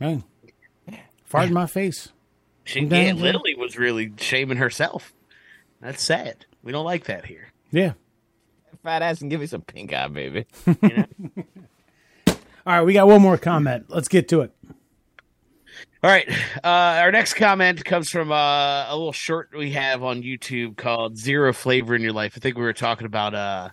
[0.00, 0.24] Man,
[1.24, 2.08] fart in my face.
[2.66, 3.20] She, I'm yeah, down.
[3.20, 5.14] Lily was really shaming herself.
[5.80, 6.46] That's sad.
[6.64, 7.52] We don't like that here.
[7.70, 7.92] Yeah.
[8.82, 10.46] Fat ass and give me some pink eye, baby.
[12.26, 12.34] All
[12.66, 13.84] right, we got one more comment.
[13.88, 14.52] Let's get to it.
[16.06, 16.30] All right.
[16.62, 21.18] Uh, our next comment comes from uh, a little short we have on YouTube called
[21.18, 22.34] Zero Flavor in Your Life.
[22.36, 23.70] I think we were talking about uh,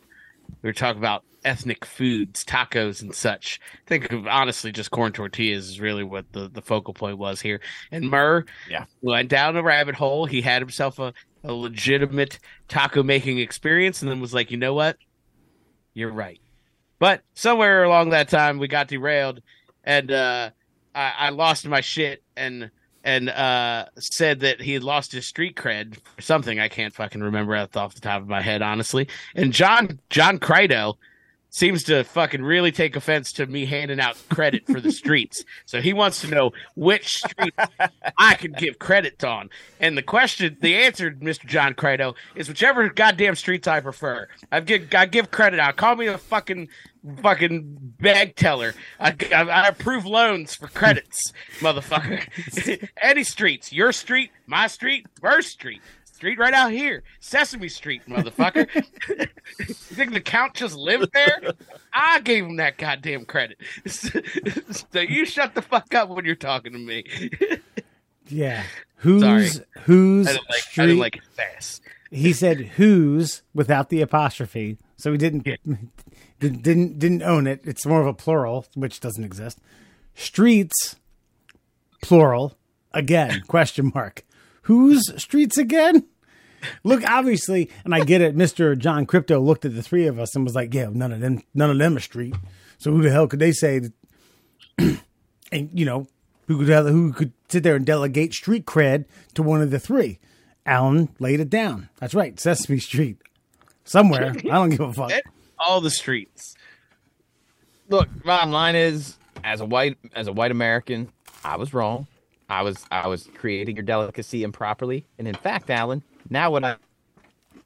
[0.64, 3.60] we were talking about ethnic foods, tacos and such.
[3.85, 7.61] I think honestly just corn tortillas is really what the, the focal point was here.
[7.91, 8.85] And Murr Yeah.
[9.03, 10.26] went down a rabbit hole.
[10.26, 14.73] He had himself a, a legitimate taco making experience and then was like, you know
[14.73, 14.97] what?
[15.93, 16.41] You're right.
[16.97, 19.43] But somewhere along that time, we got derailed,
[19.84, 20.49] and uh,
[20.95, 22.72] I, I lost my shit and
[23.03, 27.22] and uh, said that he had lost his street cred for something I can't fucking
[27.22, 29.07] remember off the top of my head, honestly.
[29.35, 30.97] And John John Crypto
[31.53, 35.45] seems to fucking really take offense to me handing out credit for the streets.
[35.65, 37.53] So he wants to know which street
[38.17, 39.49] I can give credit on.
[39.80, 41.45] And the question, the answer, Mr.
[41.45, 44.27] John Crypto, is whichever goddamn streets I prefer.
[44.51, 45.75] I give I give credit out.
[45.77, 46.69] Call me a fucking
[47.21, 48.73] fucking bag teller.
[48.99, 52.89] I, I, I approve loans for credits, motherfucker.
[53.01, 55.81] Any streets, your street, my street, First Street.
[56.23, 58.65] Street right out here, Sesame Street, motherfucker.
[59.59, 61.51] you think the count just lived there?
[61.91, 63.57] I gave him that goddamn credit.
[63.85, 67.03] so you shut the fuck up when you're talking to me.
[68.29, 68.63] Yeah.
[68.95, 69.65] Who's Sorry.
[69.81, 70.83] who's I like, street?
[70.83, 71.81] I didn't like it fast.
[72.09, 75.57] he said who's without the apostrophe, so he didn't Yeah.
[76.39, 77.59] didn't, didn't didn't own it.
[77.65, 79.59] It's more of a plural, which doesn't exist.
[80.15, 80.95] Streets,
[82.01, 82.55] plural,
[82.93, 83.41] again?
[83.49, 84.23] question mark.
[84.67, 86.05] Whose streets again?
[86.84, 88.35] Look, obviously, and I get it.
[88.35, 91.19] Mister John Crypto looked at the three of us and was like, "Yeah, none of
[91.19, 92.35] them, none of them are street.
[92.77, 93.94] So who the hell could they say?" That,
[95.52, 96.07] and you know,
[96.48, 100.19] who could who could sit there and delegate street cred to one of the three?
[100.65, 101.90] Alan laid it down.
[101.99, 103.18] That's right, Sesame Street,
[103.84, 104.30] somewhere.
[104.30, 105.11] I don't give a fuck.
[105.60, 106.56] All the streets.
[107.90, 111.11] Look, bottom line is, as a white as a white American,
[111.44, 112.07] I was wrong.
[112.49, 116.03] I was I was creating your delicacy improperly, and in fact, Alan,
[116.34, 116.76] now when I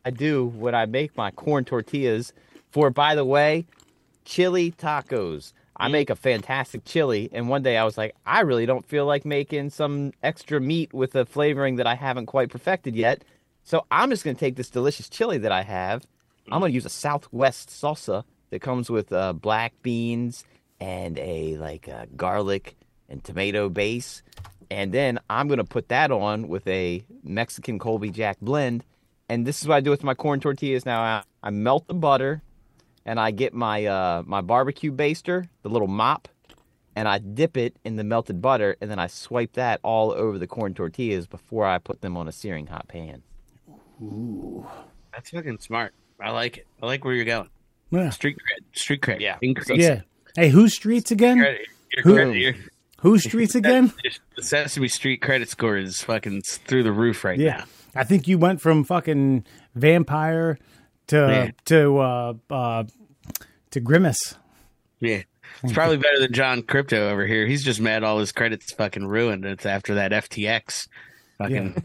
[0.06, 2.34] I do when I make my corn tortillas
[2.70, 3.66] for, by the way,
[4.26, 5.54] chili tacos.
[5.80, 9.06] I make a fantastic chili, and one day I was like, I really don't feel
[9.06, 13.24] like making some extra meat with a flavoring that I haven't quite perfected yet.
[13.64, 16.04] So I'm just gonna take this delicious chili that I have.
[16.52, 20.46] I'm gonna use a Southwest salsa that comes with uh, black beans
[20.80, 22.76] and a like uh, garlic
[23.10, 24.24] and tomato base,
[24.70, 28.84] and then I'm gonna put that on with a Mexican Colby Jack blend.
[29.30, 31.02] And this is what I do with my corn tortillas now.
[31.02, 32.42] I, I melt the butter,
[33.06, 36.30] and I get my uh, my barbecue baster, the little mop,
[36.96, 40.38] and I dip it in the melted butter, and then I swipe that all over
[40.40, 43.22] the corn tortillas before I put them on a searing hot pan.
[44.02, 44.66] Ooh,
[45.14, 45.94] that's fucking smart.
[46.22, 46.68] I like it.
[46.82, 47.50] I like where you're going.
[47.92, 48.10] Yeah.
[48.12, 48.78] Street cred.
[48.78, 49.20] Street cred.
[49.20, 49.38] Yeah.
[49.42, 50.02] Increase yeah.
[50.36, 51.40] Hey, whose streets again?
[51.40, 51.68] Credit.
[51.92, 52.54] Your Who- your-
[53.12, 53.94] Whose streets again?
[54.36, 57.58] the Sesame Street credit score is fucking through the roof right Yeah.
[57.58, 57.64] now.
[57.96, 60.58] I think you went from fucking vampire
[61.08, 61.52] to Yeah.
[61.66, 62.84] to uh uh
[63.72, 64.36] to grimace.
[65.00, 65.24] Yeah.
[65.64, 67.48] It's probably better than John Crypto over here.
[67.48, 69.46] He's just mad all his credits fucking ruined.
[69.46, 70.88] It's after that FTX.
[71.40, 71.74] Fucking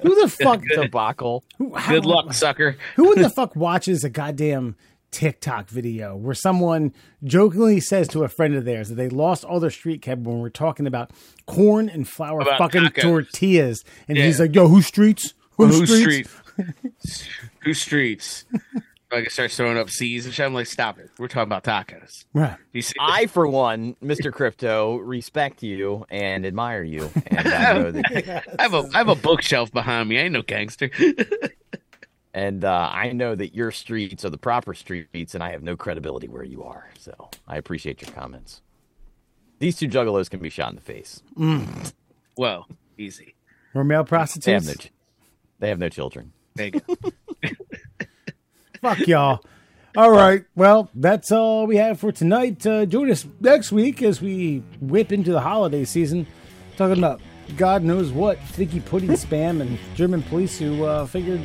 [0.00, 0.62] Who the fuck?
[0.74, 1.44] Debacle.
[1.58, 2.76] who, how- good luck, sucker.
[2.96, 4.76] Who in the fuck watches a goddamn
[5.16, 6.92] TikTok video where someone
[7.24, 10.40] jokingly says to a friend of theirs that they lost all their street cred when
[10.40, 11.10] we're talking about
[11.46, 13.00] corn and flour About fucking tacos.
[13.02, 14.24] tortillas, and Yeah.
[14.26, 15.32] he's like, "Yo, who streets?
[15.56, 16.28] Who Who streets?" street?
[17.60, 18.44] Who streets?
[19.10, 20.44] Like I start throwing up C's and shit.
[20.44, 21.10] I'm like, stop it.
[21.18, 22.24] We're talking about tacos.
[22.34, 22.56] Right.
[22.72, 24.32] You see, I, for one, Mr.
[24.32, 29.08] Crypto, respect you and admire you, and I know that, I have a I have
[29.08, 30.18] a bookshelf behind me.
[30.18, 30.90] I ain't no gangster.
[32.36, 35.74] and uh, I know that your streets are the proper streets, and I have no
[35.76, 36.90] credibility where you are.
[36.98, 38.60] So I appreciate your comments.
[39.58, 41.22] These two juggalos can be shot in the face.
[42.34, 42.66] Whoa,
[42.98, 43.34] easy.
[43.72, 44.66] We're male They have prostitutes.
[44.66, 44.92] no, ch-
[45.58, 46.32] they have no children.
[46.54, 46.94] There you go.
[48.82, 49.40] Fuck y'all.
[49.96, 50.44] All right.
[50.54, 52.66] Well, that's all we have for tonight.
[52.66, 56.26] Uh, join us next week as we whip into the holiday season,
[56.76, 57.22] talking about
[57.56, 61.40] God knows what, figgy pudding spam, and German police who uh, figured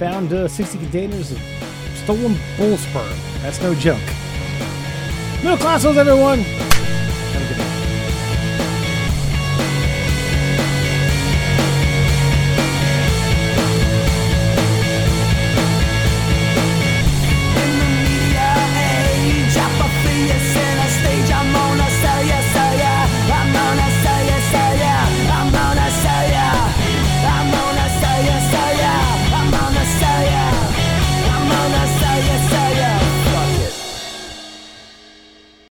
[0.00, 1.38] found uh, 60 containers of
[1.94, 3.18] stolen bull sperm.
[3.42, 4.00] That's no joke.
[5.42, 6.40] Middle class, everyone.